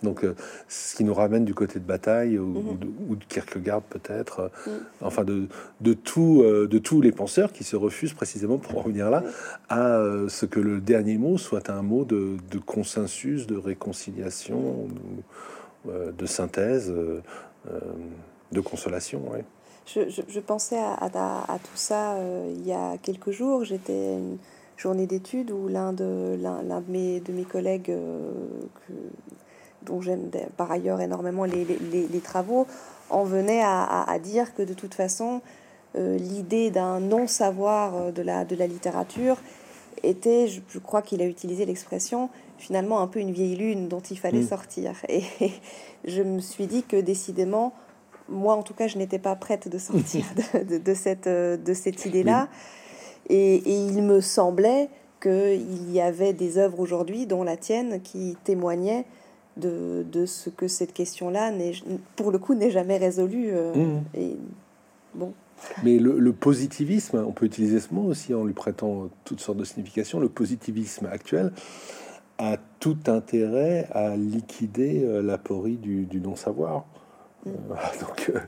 Donc, 0.04 0.26
euh, 0.26 0.36
ce 0.68 0.96
qui 0.96 1.04
nous 1.04 1.14
ramène 1.14 1.46
du 1.46 1.54
côté 1.54 1.80
de 1.80 1.86
Bataille 1.86 2.38
ou, 2.38 2.48
mhm. 2.48 2.78
de, 2.80 2.88
ou 3.08 3.16
de, 3.16 3.24
Kierkegaard 3.26 3.82
peut-être, 3.84 4.52
euh, 4.68 4.80
enfin 5.00 5.24
de, 5.24 5.48
de, 5.80 5.94
tout, 5.94 6.42
euh, 6.44 6.68
de 6.68 6.78
tous 6.78 7.02
les 7.02 7.12
penseurs 7.12 7.54
qui 7.54 7.64
se 7.64 7.76
refusent 7.76 8.14
précisément, 8.14 8.58
pour 8.58 8.84
revenir 8.84 9.10
là, 9.10 9.24
à 9.70 10.02
ce 10.28 10.46
que 10.46 10.60
le 10.60 10.82
dernier 10.82 11.18
mot 11.18 11.38
soit 11.38 11.70
un 11.70 11.82
mot 11.82 12.04
de, 12.04 12.38
de 12.50 12.58
consensus, 12.58 13.48
de 13.48 13.56
réconciliation, 13.56 14.88
de 15.86 16.26
synthèse, 16.26 16.94
de 18.52 18.62
consolation. 18.62 19.22
Je, 19.86 20.02
je, 20.10 20.40
pensais 20.40 20.78
à, 20.78 20.96
à, 21.04 21.60
tout 21.60 21.76
ça 21.76 22.16
il 22.48 22.66
y 22.66 22.72
a 22.72 22.98
quelques 23.02 23.32
jours. 23.32 23.66
J'étais 23.66 24.18
journée 24.78 25.06
d'études 25.08 25.52
où 25.52 25.68
l'un 25.68 25.92
de, 25.92 26.38
l'un, 26.40 26.62
de, 26.62 26.92
mes, 26.92 27.20
de 27.20 27.34
mes 27.34 27.44
collègues, 27.44 27.92
dont 29.84 30.02
j'aime 30.02 30.30
par 30.56 30.72
ailleurs 30.72 31.02
énormément 31.02 31.46
les, 31.46 31.66
les, 31.66 32.20
travaux, 32.20 32.68
en 33.10 33.24
venait 33.24 33.62
à, 33.62 34.04
à, 34.04 34.20
dire 34.20 34.54
que 34.54 34.62
de 34.62 34.74
toute 34.74 34.94
façon, 34.94 35.42
l'idée 35.96 36.72
d'un 36.72 37.00
non-savoir 37.00 38.14
de 38.14 38.22
la, 38.22 38.46
de 38.46 38.56
la 38.56 38.68
littérature 38.68 39.38
était, 40.04 40.48
je, 40.48 40.80
crois 40.80 41.02
qu'il 41.02 41.22
a 41.22 41.26
utilisé 41.26 41.66
l'expression, 41.66 42.30
finalement 42.58 43.02
un 43.02 43.08
peu 43.08 43.20
une 43.20 43.32
vieille 43.32 43.56
lune 43.56 43.88
dont 43.88 44.00
il 44.00 44.18
fallait 44.18 44.42
mm. 44.42 44.48
sortir. 44.48 44.94
Et, 45.10 45.24
je 46.06 46.22
me 46.22 46.40
suis 46.40 46.68
dit 46.68 46.84
que 46.84 46.98
décidément, 46.98 47.74
moi 48.30 48.55
en 48.55 48.63
tout 48.63 48.74
cas, 48.74 48.88
je 48.88 48.97
n'étais 48.97 49.19
pas 49.19 49.36
prête 49.36 49.67
de 49.67 49.78
sortir 49.78 50.26
de, 50.53 50.93
cette, 50.93 51.28
de 51.28 51.74
cette 51.74 52.05
idée-là. 52.05 52.47
Et, 53.30 53.61
il 53.65 54.01
me 54.01 54.19
semblait 54.22 54.89
qu'il 55.22 55.91
y 55.91 56.01
avait 56.01 56.34
des 56.34 56.57
œuvres 56.57 56.80
aujourd'hui, 56.80 57.26
dont 57.28 57.43
la 57.43 57.57
tienne, 57.57 58.01
qui 58.01 58.36
témoignaient 58.43 59.05
de, 59.57 60.05
de 60.11 60.26
ce 60.26 60.49
que 60.49 60.67
cette 60.67 60.93
question-là, 60.93 61.51
pour 62.15 62.32
le 62.32 62.39
coup, 62.39 62.55
n'est 62.55 62.72
jamais 62.72 62.97
résolue. 62.97 63.49
Euh, 63.51 63.74
mm. 63.74 64.03
Et 64.15 64.38
bon. 65.13 65.34
Mais 65.84 65.99
le, 65.99 66.34
positivisme, 66.34 67.24
on 67.26 67.32
peut 67.32 67.45
utiliser 67.45 67.80
ce 67.80 67.93
mot 67.93 68.03
aussi 68.03 68.34
en 68.34 68.43
lui 68.43 68.53
prêtant 68.53 69.09
toutes 69.26 69.41
sortes 69.41 69.59
de 69.59 69.63
significations, 69.63 70.19
le 70.19 70.30
positivisme 70.30 71.05
actuel 71.05 71.51
a 72.39 72.57
tout 72.80 72.97
intérêt 73.05 73.88
à 73.91 74.15
liquider 74.15 75.03
euh, 75.03 75.22
l'aporie 75.22 75.78
du, 75.78 76.05
du 76.05 76.19
non-savoir. 76.19 76.86
Euh, 77.48 77.50
donc, 78.02 78.32
euh, 78.34 78.39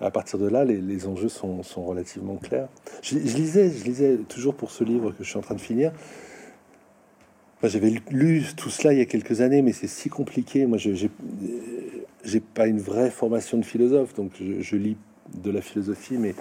à 0.00 0.10
partir 0.10 0.38
de 0.38 0.48
là, 0.48 0.64
les, 0.64 1.06
enjeux 1.06 1.28
sont, 1.28 1.62
sont, 1.62 1.84
relativement 1.84 2.36
clairs. 2.36 2.68
Je, 3.02 3.16
lisais, 3.16 3.70
je 3.70 3.84
lisais 3.84 4.16
toujours 4.28 4.54
pour 4.54 4.70
ce 4.70 4.84
livre 4.84 5.12
que 5.12 5.24
je 5.24 5.28
suis 5.28 5.38
en 5.38 5.42
train 5.42 5.54
de 5.54 5.60
finir. 5.60 5.92
J'avais 7.62 7.92
lu 8.10 8.44
tout 8.56 8.70
cela 8.70 8.92
il 8.92 8.98
y 8.98 9.02
a 9.02 9.04
quelques 9.04 9.40
années, 9.40 9.62
mais 9.62 9.72
c'est 9.72 9.86
si 9.86 10.08
compliqué. 10.08 10.66
Moi, 10.66 10.78
je 10.78 10.90
j'ai 12.24 12.40
pas 12.40 12.66
une 12.66 12.80
vraie 12.80 13.10
formation 13.10 13.58
de 13.58 13.64
philosophe, 13.64 14.14
donc 14.14 14.32
je, 14.40 14.76
lis 14.76 14.96
de 15.34 15.50
la 15.50 15.60
philosophie, 15.60 16.16
mais 16.18 16.34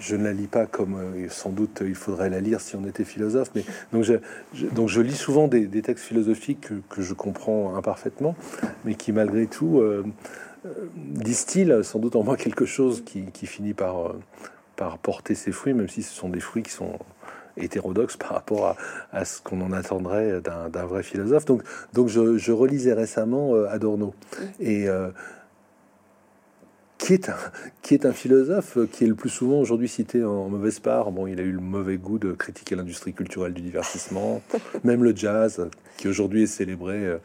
je 0.00 0.16
ne 0.16 0.24
la 0.24 0.32
lis 0.32 0.46
pas 0.46 0.66
comme 0.66 0.94
euh, 0.94 1.28
sans 1.30 1.50
doute 1.50 1.82
il 1.86 1.94
faudrait 1.94 2.28
la 2.28 2.40
lire 2.40 2.60
si 2.60 2.76
on 2.76 2.86
était 2.86 3.04
philosophe. 3.04 3.50
Mais 3.54 3.64
donc 3.92 4.02
je, 4.02 4.14
donc 4.74 4.88
je 4.88 5.00
lis 5.00 5.16
souvent 5.16 5.48
des, 5.48 5.68
textes 5.80 6.04
philosophiques 6.04 6.68
que, 6.88 7.02
je 7.02 7.14
comprends 7.14 7.76
imparfaitement, 7.76 8.34
mais 8.84 8.94
qui 8.94 9.12
malgré 9.12 9.46
tout 9.46 9.80
euh, 9.80 10.04
euh, 10.66 10.88
distillent 10.94 11.82
sans 11.82 11.98
doute 11.98 12.16
en 12.16 12.22
moi 12.22 12.36
quelque 12.36 12.66
chose 12.66 13.02
qui, 13.04 13.46
finit 13.46 13.74
par, 13.74 14.14
par 14.76 14.98
porter 14.98 15.34
ses 15.34 15.52
fruits, 15.52 15.74
même 15.74 15.88
si 15.88 16.02
ce 16.02 16.14
sont 16.14 16.28
des 16.28 16.40
fruits 16.40 16.62
qui 16.62 16.72
sont 16.72 16.98
hétérodoxes 17.56 18.16
par 18.16 18.30
rapport 18.32 18.76
à, 19.12 19.24
ce 19.24 19.40
qu'on 19.40 19.60
en 19.62 19.72
attendrait 19.72 20.42
d'un 20.42 20.84
vrai 20.84 21.02
philosophe. 21.02 21.46
Donc, 21.46 21.62
donc 21.94 22.08
je, 22.08 22.52
relisais 22.52 22.92
récemment 22.92 23.54
Adorno 23.64 24.14
et 24.60 24.88
qui 26.98 27.14
est, 27.14 27.28
un, 27.28 27.36
qui 27.82 27.94
est 27.94 28.06
un 28.06 28.12
philosophe 28.12 28.78
qui 28.90 29.04
est 29.04 29.06
le 29.06 29.14
plus 29.14 29.28
souvent 29.28 29.60
aujourd'hui 29.60 29.88
cité 29.88 30.24
en 30.24 30.48
mauvaise 30.48 30.80
part? 30.80 31.12
Bon, 31.12 31.26
il 31.26 31.38
a 31.38 31.42
eu 31.42 31.52
le 31.52 31.60
mauvais 31.60 31.98
goût 31.98 32.18
de 32.18 32.32
critiquer 32.32 32.74
l'industrie 32.74 33.12
culturelle 33.12 33.52
du 33.52 33.62
divertissement, 33.62 34.42
même 34.84 35.04
le 35.04 35.14
jazz, 35.14 35.68
qui 35.98 36.08
aujourd'hui 36.08 36.44
est 36.44 36.48
célébré 36.48 36.96
euh, 36.96 37.18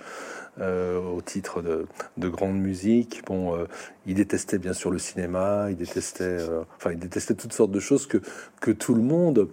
euh, 0.62 0.99
au 0.99 1.22
titre 1.22 1.62
de, 1.62 1.88
de, 2.18 2.30
grande 2.30 2.57
musique. 2.57 3.24
Bon, 3.26 3.55
euh, 3.55 3.66
il 4.05 4.16
détestait 4.16 4.57
bien 4.57 4.74
sûr 4.74 4.91
le 4.91 4.99
cinéma, 4.99 5.68
il 5.70 5.76
détestait, 5.76 6.38
enfin, 6.78 6.91
il 6.91 6.99
détestait 6.99 7.34
toutes 7.34 7.53
sortes 7.53 7.72
de 7.72 7.80
choses 7.80 8.07
que, 8.07 8.20
que 8.59 8.72
tout 8.72 8.93
le 8.93 9.01
monde, 9.01 9.49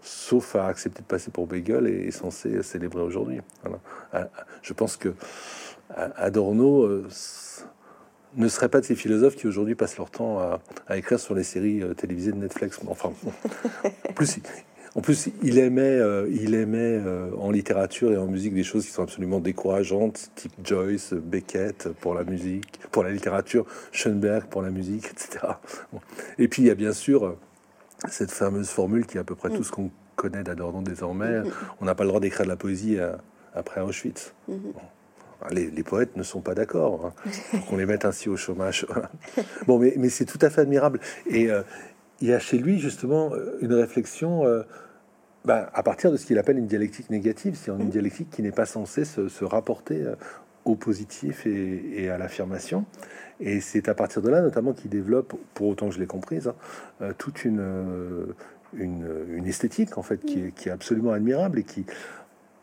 sauf 0.00 0.54
à 0.56 0.66
accepter 0.66 1.00
de 1.00 1.06
passer 1.06 1.30
pour 1.30 1.46
Beagle, 1.46 1.88
est, 1.88 2.10
censé 2.10 2.62
célébrer 2.62 3.02
aujourd'hui. 3.02 3.40
Voilà. 3.62 4.30
Je 4.62 4.72
pense 4.72 4.96
que 4.96 5.14
Adorno 5.90 7.04
ne 8.36 8.48
serait 8.48 8.68
pas 8.68 8.80
de 8.80 8.84
ces 8.84 8.94
philosophes 8.94 9.36
qui 9.36 9.46
aujourd'hui 9.46 9.74
passent 9.74 9.96
leur 9.96 10.10
temps 10.10 10.38
à, 10.40 10.96
écrire 10.96 11.20
sur 11.20 11.34
les 11.34 11.44
séries 11.44 11.82
euh, 11.82 11.94
télévisées 11.94 12.32
de 12.32 12.38
Netflix. 12.38 12.80
Enfin, 12.86 13.12
en 13.26 14.12
plus, 14.14 14.38
en 14.96 15.00
plus, 15.00 15.28
il 15.42 15.58
aimait, 15.58 15.82
euh, 15.82 16.28
il 16.30 16.54
aimait 16.54 16.78
euh, 16.78 17.30
en 17.38 17.50
littérature 17.50 18.12
et 18.12 18.16
en 18.16 18.26
musique 18.26 18.54
des 18.54 18.62
choses 18.62 18.84
qui 18.86 18.92
sont 18.92 19.02
absolument 19.02 19.40
décourageantes, 19.40 20.30
type 20.36 20.52
Joyce, 20.62 21.14
Beckett 21.14 21.88
pour 22.00 22.14
la 22.14 22.22
musique, 22.22 22.80
pour 22.92 23.02
la 23.02 23.10
littérature, 23.10 23.66
Schoenberg 23.90 24.46
pour 24.46 24.62
la 24.62 24.70
musique, 24.70 25.06
etc. 25.06 25.46
Et 26.38 26.46
puis 26.46 26.62
il 26.62 26.66
y 26.66 26.70
a 26.70 26.76
bien 26.76 26.92
sûr 26.92 27.36
cette 28.08 28.30
fameuse 28.30 28.68
formule 28.68 29.06
qui 29.06 29.16
est 29.16 29.20
à 29.20 29.24
peu 29.24 29.34
près 29.34 29.50
tout 29.50 29.64
ce 29.64 29.72
qu'on 29.72 29.90
connaît 30.14 30.44
d'Adorno 30.44 30.80
désormais. 30.82 31.40
Mm-hmm. 31.40 31.52
On 31.80 31.84
n'a 31.86 31.94
pas 31.96 32.04
le 32.04 32.08
droit 32.08 32.20
d'écrire 32.20 32.44
de 32.44 32.50
la 32.50 32.56
poésie 32.56 32.98
après 33.52 33.80
Auschwitz. 33.80 34.32
Mm-hmm. 34.48 34.74
Les, 35.50 35.82
poètes 35.82 36.16
ne 36.16 36.22
sont 36.22 36.40
pas 36.40 36.54
d'accord 36.54 37.12
hein, 37.24 37.60
qu'on 37.68 37.76
les 37.76 37.84
mette 37.84 38.04
ainsi 38.04 38.28
au 38.28 38.36
chômage. 38.36 38.86
bon, 39.66 39.78
mais, 39.78 39.92
mais 39.98 40.08
c'est 40.08 40.24
tout 40.24 40.38
à 40.40 40.48
fait 40.48 40.62
admirable. 40.62 41.00
Et 41.26 41.50
euh, 41.50 41.62
il 42.20 42.28
y 42.28 42.32
a 42.32 42.38
chez 42.38 42.56
lui 42.56 42.78
justement 42.78 43.32
une 43.60 43.74
réflexion 43.74 44.46
euh, 44.46 44.62
bah, 45.44 45.70
à 45.72 45.82
partir 45.82 46.10
de 46.10 46.16
ce 46.16 46.26
qu'il 46.26 46.38
appelle 46.38 46.58
une 46.58 46.66
dialectique 46.66 47.10
négative, 47.10 47.54
c'est 47.56 47.70
une 47.70 47.90
dialectique 47.90 48.30
qui 48.30 48.42
n'est 48.42 48.52
pas 48.52 48.66
censée 48.66 49.04
se, 49.04 49.44
rapporter 49.44 50.02
euh, 50.02 50.14
au 50.64 50.74
positif 50.74 51.46
et, 51.46 52.08
à 52.08 52.18
l'affirmation. 52.18 52.84
Et 53.40 53.60
c'est 53.60 53.88
à 53.88 53.94
partir 53.94 54.22
de 54.22 54.30
là 54.30 54.40
notamment 54.40 54.72
qu'il 54.72 54.90
développe, 54.90 55.34
pour 55.54 55.68
autant 55.68 55.88
que 55.88 55.94
je 55.94 56.00
l'ai 56.00 56.06
comprise, 56.06 56.50
hein, 57.00 57.08
toute 57.18 57.44
une, 57.44 57.62
une, 58.72 59.46
esthétique 59.46 59.98
en 59.98 60.02
fait 60.02 60.24
qui 60.24 60.40
est, 60.40 60.54
qui 60.54 60.68
est 60.68 60.72
absolument 60.72 61.12
admirable 61.12 61.58
et 61.58 61.64
qui 61.64 61.84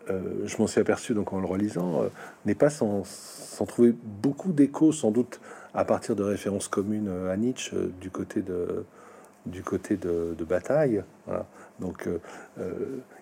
euh, 0.09 0.19
je 0.45 0.57
m'en 0.57 0.67
suis 0.67 0.81
aperçu 0.81 1.13
donc 1.13 1.33
en 1.33 1.39
le 1.39 1.45
relisant, 1.45 2.03
euh, 2.03 2.07
n'est 2.45 2.55
pas 2.55 2.69
sans, 2.69 3.03
trouver 3.67 3.93
beaucoup 4.21 4.51
d'écho, 4.51 4.91
sans 4.91 5.11
doute 5.11 5.39
à 5.73 5.85
partir 5.85 6.15
de 6.15 6.23
références 6.23 6.67
communes 6.67 7.07
euh, 7.07 7.31
à 7.31 7.37
Nietzsche 7.37 7.75
du 7.99 8.09
côté 8.09 8.41
de, 8.41 8.85
du 9.45 9.63
côté 9.63 9.97
de, 9.97 10.35
bataille. 10.47 11.03
Donc, 11.79 12.07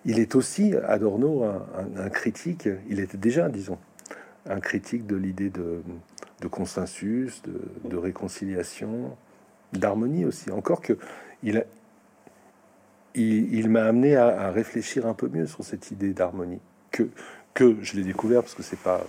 il 0.04 0.18
est 0.18 0.34
aussi, 0.34 0.74
Adorno, 0.76 1.44
un, 1.44 2.08
critique, 2.10 2.68
il 2.88 3.00
était 3.00 3.18
déjà, 3.18 3.48
disons, 3.48 3.78
un 4.46 4.60
critique 4.60 5.06
de 5.06 5.16
l'idée 5.16 5.50
de, 5.50 5.82
consensus, 6.50 7.42
de, 7.84 7.96
réconciliation, 7.96 9.16
d'harmonie 9.72 10.24
aussi. 10.24 10.50
Encore 10.50 10.80
que 10.80 10.98
il, 13.14 13.68
m'a 13.68 13.84
amené 13.84 14.16
à, 14.16 14.50
réfléchir 14.50 15.06
un 15.06 15.14
peu 15.14 15.28
mieux 15.28 15.46
sur 15.46 15.64
cette 15.64 15.90
idée 15.90 16.12
d'harmonie 16.12 16.60
que, 16.90 17.08
je 17.82 17.96
l'ai 17.96 18.04
découvert 18.04 18.42
parce 18.42 18.54
que 18.54 18.62
c'est 18.62 18.78
pas 18.78 19.02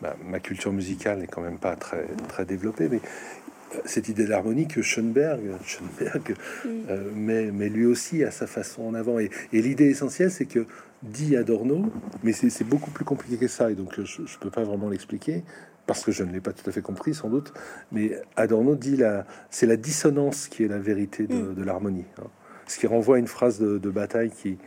ma, 0.00 0.40
culture 0.40 0.72
musicale 0.72 1.18
n'est 1.20 1.26
quand 1.26 1.40
même 1.40 1.58
pas 1.58 1.76
très 1.76 2.06
très 2.28 2.44
développée, 2.44 2.88
mais 2.88 3.00
euh, 3.00 3.45
cette 3.84 4.08
idée 4.08 4.26
d'harmonie 4.26 4.66
que 4.66 4.82
Schoenberg, 4.82 5.42
Schoenberg 5.64 6.34
mm. 6.64 6.68
euh, 6.90 7.50
met, 7.52 7.68
lui 7.68 7.86
aussi 7.86 8.24
à 8.24 8.30
sa 8.30 8.46
façon 8.46 8.82
en 8.82 8.94
avant. 8.94 9.18
Et, 9.18 9.30
l'idée 9.52 9.86
essentielle, 9.86 10.30
c'est 10.30 10.46
que 10.46 10.66
dit 11.02 11.36
Adorno, 11.36 11.92
mais 12.22 12.32
c'est 12.32 12.64
beaucoup 12.64 12.90
plus 12.90 13.04
compliqué 13.04 13.36
que 13.36 13.48
ça, 13.48 13.70
et 13.70 13.74
donc 13.74 14.00
je 14.02 14.22
ne 14.22 14.26
peux 14.40 14.50
pas 14.50 14.64
vraiment 14.64 14.88
l'expliquer 14.88 15.44
parce 15.86 16.04
que 16.04 16.10
je 16.10 16.24
ne 16.24 16.32
l'ai 16.32 16.40
pas 16.40 16.52
tout 16.52 16.68
à 16.68 16.72
fait 16.72 16.82
compris 16.82 17.14
sans 17.14 17.28
doute. 17.28 17.52
Mais 17.92 18.20
Adorno 18.34 18.74
dit 18.74 18.96
la, 18.96 19.24
c'est 19.50 19.66
la 19.66 19.76
dissonance 19.76 20.48
qui 20.48 20.64
est 20.64 20.68
la 20.68 20.78
vérité 20.78 21.26
de, 21.26 21.34
mm. 21.34 21.64
l'harmonie, 21.64 22.06
hein. 22.18 22.26
ce 22.66 22.78
qui 22.78 22.86
renvoie 22.86 23.16
à 23.16 23.18
une 23.18 23.28
phrase 23.28 23.60
de, 23.60 23.78
de 23.78 23.90
Bataille 23.90 24.30
qui 24.30 24.58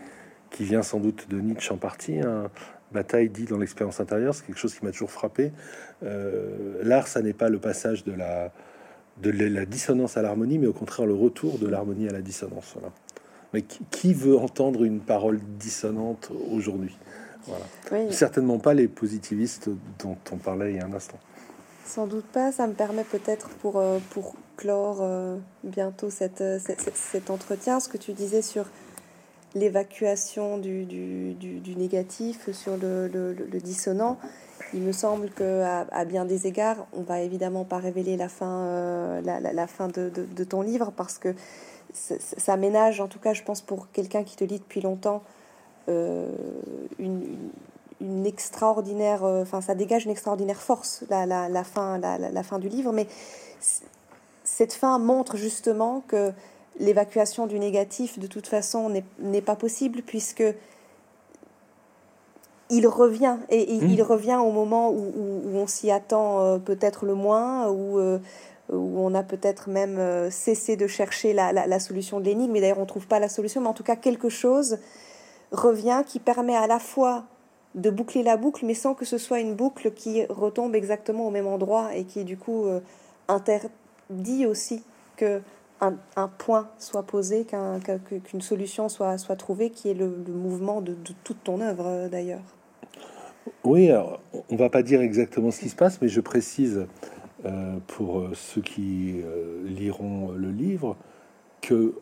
qui 0.50 0.64
vient 0.64 0.82
sans 0.82 1.00
doute 1.00 1.30
de 1.30 1.40
Nietzsche 1.40 1.72
en 1.74 1.78
partie. 1.78 2.20
Hein. 2.20 2.50
Bataille 2.92 3.30
dit 3.30 3.46
dans 3.46 3.58
l'expérience 3.58 4.00
intérieure, 4.00 4.34
c'est 4.34 4.46
quelque 4.46 4.60
chose 4.60 4.74
qui 4.74 4.84
m'a 4.84 4.92
toujours 4.92 5.12
frappé. 5.12 5.52
Euh, 6.04 6.80
l'art, 6.84 7.08
ça 7.08 7.22
n'est 7.22 7.34
pas 7.34 7.50
le 7.50 7.60
passage 7.60 8.04
de 8.04 8.14
la, 8.14 8.52
de 9.22 9.30
la 9.30 9.66
dissonance 9.66 10.18
à 10.18 10.22
l'harmonie, 10.22 10.58
mais 10.58 10.68
au 10.68 10.74
contraire 10.74 11.06
le 11.06 11.14
retour 11.14 11.58
de 11.58 11.68
l'harmonie 11.68 12.08
à 12.08 12.12
la 12.12 12.22
dissonance. 12.22 12.74
Voilà. 12.74 12.92
Mais 13.54 13.64
qui, 13.64 14.14
veut 14.14 14.38
entendre 14.38 14.84
une 14.84 15.00
parole 15.00 15.40
dissonante 15.58 16.32
aujourd'hui 16.52 16.96
voilà. 17.48 18.12
Certainement 18.12 18.60
pas 18.60 18.74
les 18.74 18.88
positivistes 18.88 19.70
dont 20.00 20.18
on 20.32 20.38
parlait 20.38 20.74
il 20.74 20.78
y 20.78 20.80
a 20.80 20.86
un 20.86 20.94
instant. 20.94 21.18
Sans 21.86 22.06
doute 22.06 22.26
pas. 22.26 22.52
Ça 22.52 22.68
me 22.68 22.74
permet 22.74 23.04
peut-être 23.04 23.50
pour, 23.50 23.78
euh, 23.78 23.98
pour 24.12 24.36
clore 24.58 25.00
euh, 25.02 25.38
bientôt 25.64 26.10
cette, 26.10 26.44
cet 26.94 27.30
entretien, 27.30 27.80
ce 27.80 27.90
que 27.90 27.98
tu 27.98 28.14
disais 28.14 28.42
sur 28.42 28.66
l'évacuation 29.56 30.58
du, 30.58 30.86
du, 30.86 31.76
négatif 31.76 32.52
sur 32.52 32.78
le, 32.78 33.46
dissonant. 33.64 34.20
Il 34.74 34.82
me 34.82 34.92
semble 34.92 35.30
que 35.30 35.64
à, 35.64 36.06
bien 36.06 36.26
des 36.26 36.46
égards, 36.46 36.86
on 36.94 37.02
va 37.02 37.22
évidemment 37.22 37.66
pas 37.66 37.78
révéler 37.78 38.18
la 38.18 38.30
fin, 38.30 38.66
euh, 38.66 39.22
la, 39.22 39.68
fin 39.68 39.88
de, 39.88 40.44
ton 40.44 40.62
livre 40.62 40.92
parce 40.96 41.18
que 41.18 41.34
ça 41.94 42.56
ménage, 42.56 43.02
en 43.02 43.08
tout 43.08 43.20
cas, 43.20 43.34
je 43.34 43.42
pense 43.44 43.62
pour 43.62 43.92
quelqu'un 43.92 44.24
qui 44.24 44.36
te 44.36 44.44
lit 44.44 44.60
depuis 44.60 44.82
longtemps, 44.82 45.24
euh, 45.90 46.28
une, 47.00 47.50
extraordinaire, 48.26 49.24
euh, 49.24 49.42
enfin, 49.42 49.60
ça 49.60 49.74
dégage 49.76 50.06
une 50.06 50.12
extraordinaire 50.12 50.62
force 50.62 51.04
la, 51.10 51.26
la 51.26 51.64
fin, 51.64 51.98
la, 51.98 52.44
fin 52.44 52.60
du 52.60 52.70
livre, 52.70 52.94
mais 52.94 53.08
cette 54.44 54.74
fin 54.74 55.00
montre 55.00 55.36
justement 55.36 56.04
que 56.08 56.32
l'évacuation 56.80 57.48
du 57.48 57.60
négatif, 57.60 58.20
de 58.20 58.28
toute 58.28 58.48
façon, 58.48 59.02
n'est 59.20 59.42
pas 59.42 59.56
possible 59.56 60.04
puisque 60.04 60.44
il 62.70 62.88
revient 62.88 63.38
et, 63.50 63.78
mmh. 63.78 63.90
il 63.90 64.04
revient 64.04 64.40
au 64.42 64.52
moment 64.52 64.92
où, 64.92 65.12
on 65.54 65.68
s'y 65.68 65.92
attend 65.92 66.42
euh, 66.42 66.58
peut-être 66.60 67.06
le 67.06 67.16
moins, 67.16 67.68
où, 67.70 67.98
euh, 67.98 68.20
où 68.72 69.00
on 69.00 69.14
a 69.16 69.24
peut-être 69.24 69.70
même 69.70 69.98
euh, 69.98 70.30
cessé 70.30 70.76
de 70.76 70.88
chercher 70.88 71.34
la, 71.34 71.80
solution 71.80 72.20
de 72.20 72.26
l'énigme. 72.26 72.54
Mais 72.54 72.62
d'ailleurs, 72.62 72.78
on 72.78 72.84
ne 72.84 72.88
trouve 72.88 73.08
pas 73.08 73.20
la 73.20 73.30
solution, 73.30 73.62
mais 73.62 73.68
en 73.68 73.74
tout 73.74 73.84
cas, 73.84 73.96
quelque 73.96 74.30
chose 74.30 74.78
revient 75.52 76.04
qui 76.06 76.20
permet 76.20 76.56
à 76.56 76.68
la 76.68 76.80
fois 76.80 77.24
de 77.76 77.90
boucler 77.90 78.24
la 78.24 78.38
boucle, 78.38 78.66
mais 78.66 78.76
sans 78.76 78.94
que 78.94 79.06
ce 79.06 79.18
soit 79.18 79.40
une 79.40 79.56
boucle 79.56 79.92
qui 79.92 80.26
retombe 80.28 80.76
exactement 80.76 81.28
au 81.28 81.32
même 81.32 81.48
endroit 81.48 81.96
et 81.96 82.04
qui, 82.04 82.24
du 82.24 82.38
coup, 82.38 82.66
interdit 83.28 84.46
aussi 84.48 84.84
que 85.18 85.42
un, 85.82 86.28
point 86.28 86.68
soit 86.78 87.04
posé, 87.04 87.46
qu'une 88.26 88.42
solution 88.42 88.90
soit, 88.90 89.18
soit 89.18 89.36
trouvée, 89.36 89.70
qui 89.70 89.90
est 89.90 89.94
le, 89.94 90.10
mouvement 90.28 90.82
de, 90.82 90.94
de, 90.94 91.14
toute 91.24 91.44
ton 91.44 91.62
œuvre 91.62 92.10
d'ailleurs. 92.10 92.42
Oui, 93.64 93.90
alors, 93.90 94.22
on 94.50 94.56
va 94.56 94.70
pas 94.70 94.84
dire 94.84 95.02
exactement 95.02 95.52
ce 95.52 95.60
qui 95.60 95.70
se 95.70 95.76
passe, 95.76 96.02
mais 96.02 96.08
je 96.08 96.22
précise 96.22 96.88
euh, 97.46 97.78
pour 97.88 98.20
euh, 98.20 98.32
ceux 98.34 98.62
qui 98.62 99.22
euh, 99.24 99.64
liront 99.66 100.32
le 100.32 100.50
livre 100.50 100.98
que, 101.62 101.94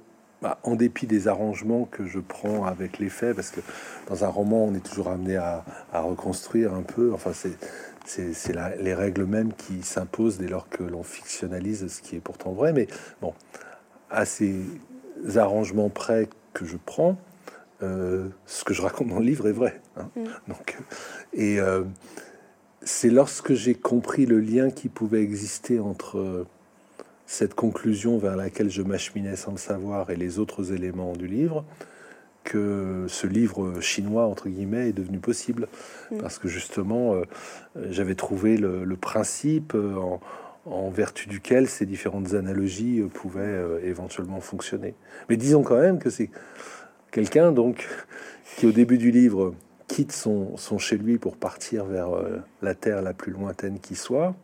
bah, 0.41 0.59
en 0.63 0.75
dépit 0.75 1.05
des 1.05 1.27
arrangements 1.27 1.85
que 1.85 2.05
je 2.05 2.19
prends 2.19 2.65
avec 2.65 2.99
les 2.99 3.09
faits, 3.09 3.35
parce 3.35 3.51
que 3.51 3.61
dans 4.07 4.23
un 4.23 4.29
roman, 4.29 4.65
on 4.65 4.73
est 4.73 4.83
toujours 4.83 5.09
amené 5.09 5.35
à, 5.35 5.63
reconstruire 5.93 6.73
un 6.73 6.81
peu, 6.83 7.11
enfin, 7.13 7.31
c'est 7.33 8.53
les 8.79 8.93
règles 8.93 9.25
mêmes 9.25 9.53
qui 9.53 9.83
s'imposent 9.83 10.37
dès 10.37 10.47
lors 10.47 10.69
que 10.69 10.83
l'on 10.83 11.03
fictionnalise 11.03 11.87
ce 11.87 12.01
qui 12.01 12.15
est 12.15 12.19
pourtant 12.19 12.51
vrai, 12.51 12.73
mais 12.73 12.87
bon, 13.21 13.33
à 14.09 14.25
ces 14.25 14.61
arrangements 15.35 15.89
près 15.89 16.29
que 16.53 16.65
je 16.65 16.77
prends, 16.83 17.17
euh, 17.83 18.29
ce 18.47 18.63
que 18.63 18.73
je 18.73 18.81
raconte 18.81 19.09
dans 19.09 19.19
le 19.19 19.25
livre 19.25 19.47
est 19.47 19.53
vrai. 19.53 19.81
Hein. 19.97 20.09
Mm. 20.15 20.23
Donc, 20.47 20.77
et 21.33 21.59
euh, 21.59 21.83
c'est 22.81 23.09
lorsque 23.09 23.53
j'ai 23.53 23.75
compris 23.75 24.25
le 24.25 24.39
lien 24.39 24.71
qui 24.71 24.89
pouvait 24.89 25.21
exister 25.21 25.79
entre 25.79 26.17
euh, 26.17 26.47
cette 27.27 27.53
conclusion 27.53 28.17
vers 28.17 28.35
laquelle 28.35 28.71
je 28.71 28.81
m'acheminais 28.81 29.35
sans 29.35 29.51
le 29.51 29.57
savoir 29.57 30.09
et 30.09 30.15
les 30.15 30.39
autres 30.39 30.73
éléments 30.73 31.13
du 31.13 31.27
livre 31.27 31.65
que 32.43 33.05
ce 33.09 33.27
livre 33.27 33.81
chinois 33.81 34.25
entre 34.25 34.47
guillemets 34.47 34.89
est 34.89 34.93
devenu 34.93 35.19
possible 35.19 35.67
mm. 36.09 36.17
parce 36.19 36.39
que 36.39 36.47
justement 36.47 37.15
j'avais 37.89 38.15
trouvé 38.15 38.57
le, 38.57 38.95
principe 38.95 39.75
en, 39.75 40.21
en, 40.65 40.89
vertu 40.89 41.27
duquel 41.27 41.67
ces 41.67 41.85
différentes 41.85 42.33
analogies 42.33 43.01
pouvaient 43.13 43.61
éventuellement 43.83 44.39
fonctionner. 44.39 44.95
Mais 45.29 45.35
disons 45.35 45.61
quand 45.61 45.79
même 45.79 45.99
que 45.99 46.09
c'est 46.09 46.31
Quelqu'un 47.11 47.51
donc 47.51 47.87
qui 48.57 48.65
au 48.65 48.71
début 48.71 48.97
du 48.97 49.11
livre 49.11 49.53
quitte 49.87 50.11
son, 50.11 50.57
son 50.57 50.77
chez 50.77 50.97
lui 50.97 51.17
pour 51.17 51.37
partir 51.37 51.85
vers 51.85 52.13
euh, 52.15 52.41
la 52.61 52.75
terre 52.75 53.01
la 53.01 53.13
plus 53.13 53.31
lointaine 53.31 53.79
qui 53.79 53.95
soit, 53.95 54.35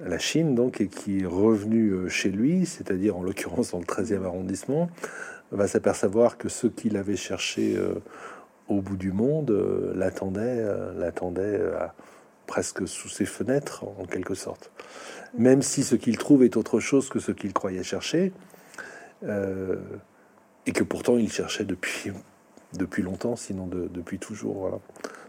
la 0.00 0.18
Chine 0.18 0.54
donc, 0.54 0.80
et 0.80 0.88
qui 0.88 1.20
est 1.20 1.26
revenu 1.26 1.90
euh, 1.90 2.08
chez 2.08 2.30
lui, 2.30 2.66
c'est-à-dire 2.66 3.16
en 3.16 3.22
l'occurrence 3.22 3.72
dans 3.72 3.78
le 3.78 3.84
13e 3.84 4.24
arrondissement, 4.24 4.88
va 5.50 5.66
s'apercevoir 5.66 6.38
que 6.38 6.48
ceux 6.48 6.68
qu'il 6.68 6.96
avait 6.96 7.16
cherché 7.16 7.76
euh, 7.76 7.94
au 8.68 8.80
bout 8.80 8.96
du 8.96 9.12
monde 9.12 9.50
l'attendaient, 9.94 10.64
l'attendaient 10.96 11.60
presque 12.46 12.88
sous 12.88 13.10
ses 13.10 13.26
fenêtres 13.26 13.84
en 13.84 14.06
quelque 14.06 14.34
sorte. 14.34 14.70
Même 15.36 15.60
si 15.60 15.82
ce 15.82 15.96
qu'il 15.96 16.16
trouve 16.16 16.44
est 16.44 16.56
autre 16.56 16.80
chose 16.80 17.10
que 17.10 17.18
ce 17.18 17.30
qu'il 17.30 17.52
croyait 17.52 17.82
chercher 17.82 18.32
et 20.66 20.72
que 20.72 20.84
pourtant 20.84 21.16
il 21.16 21.30
cherchait 21.30 21.64
depuis, 21.64 22.12
depuis 22.72 23.02
longtemps, 23.02 23.36
sinon 23.36 23.66
depuis 23.66 24.18
toujours. 24.18 24.58
Voilà. 24.58 24.78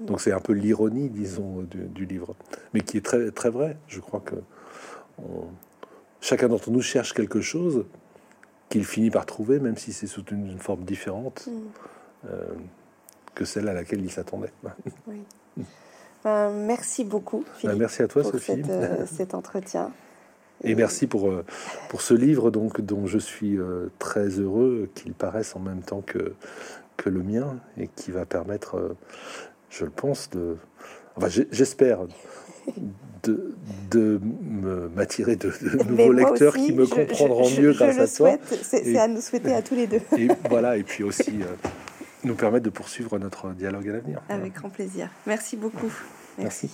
Donc 0.01 0.21
c'est 0.21 0.31
un 0.31 0.39
peu 0.39 0.53
l'ironie, 0.53 1.09
disons, 1.09 1.61
du, 1.63 2.05
livre, 2.05 2.35
mais 2.73 2.81
qui 2.81 2.97
est 2.97 3.05
très, 3.05 3.31
très 3.31 3.49
vrai. 3.49 3.77
Je 3.87 3.99
crois 3.99 4.21
que 4.21 4.35
chacun 6.21 6.47
d'entre 6.47 6.71
nous 6.71 6.81
cherche 6.81 7.13
quelque 7.13 7.41
chose 7.41 7.85
qu'il 8.69 8.85
finit 8.85 9.11
par 9.11 9.25
trouver, 9.25 9.59
même 9.59 9.77
si 9.77 9.93
c'est 9.93 10.07
sous 10.07 10.23
une, 10.31 10.57
forme 10.59 10.83
différente 10.83 11.47
mm. 11.47 11.51
euh, 12.29 12.45
que 13.35 13.45
celle 13.45 13.67
à 13.67 13.73
laquelle 13.73 14.01
il 14.03 14.11
s'attendait. 14.11 14.53
Ben, 16.23 16.49
merci 16.49 17.03
beaucoup. 17.03 17.41
Ben, 17.41 17.53
Philippe, 17.55 17.77
merci 17.77 18.01
à 18.01 18.07
toi, 18.07 18.23
Sophie. 18.23 18.59
Euh, 18.67 19.05
cet 19.15 19.35
entretien. 19.35 19.91
Et 20.63 20.75
merci 20.75 21.07
pour, 21.07 21.29
euh, 21.29 21.45
pour 21.89 22.01
ce 22.01 22.13
livre 22.13 22.51
donc, 22.51 22.81
dont 22.81 23.05
je 23.07 23.17
suis 23.17 23.57
euh, 23.57 23.91
très 23.99 24.27
heureux 24.27 24.89
qu'il 24.95 25.13
paraisse 25.13 25.55
en 25.55 25.59
même 25.59 25.81
temps 25.81 26.01
que, 26.01 26.33
que 26.97 27.09
le 27.09 27.21
mien 27.21 27.57
et 27.77 27.89
qui 27.95 28.11
va 28.11 28.25
permettre, 28.25 28.77
euh, 28.77 28.97
je 29.69 29.85
le 29.85 29.91
pense, 29.91 30.29
de. 30.29 30.57
Enfin, 31.17 31.27
j'espère 31.51 31.99
de, 33.23 33.53
de 33.89 34.19
m'attirer 34.95 35.37
de, 35.37 35.51
nouveaux 35.87 36.11
lecteurs 36.11 36.55
qui 36.55 36.73
me 36.73 36.85
comprendront 36.85 37.49
mieux 37.49 37.71
grâce 37.71 37.99
à 37.99 38.07
toi. 38.07 38.37
C'est 38.61 38.97
à 38.97 39.07
nous 39.07 39.21
souhaiter 39.21 39.53
à 39.53 39.61
tous 39.61 39.75
les 39.75 39.87
deux. 39.87 40.01
et 40.17 40.27
voilà, 40.49 40.77
et 40.77 40.83
puis 40.83 41.03
aussi 41.03 41.39
nous 42.25 42.35
permettre 42.35 42.65
de 42.65 42.69
poursuivre 42.69 43.17
notre 43.17 43.51
dialogue 43.51 43.87
à 43.87 43.93
l'avenir. 43.93 44.21
Avec 44.27 44.53
grand 44.53 44.69
plaisir. 44.69 45.09
Merci 45.25 45.55
beaucoup. 45.55 45.93
Merci. 46.37 46.69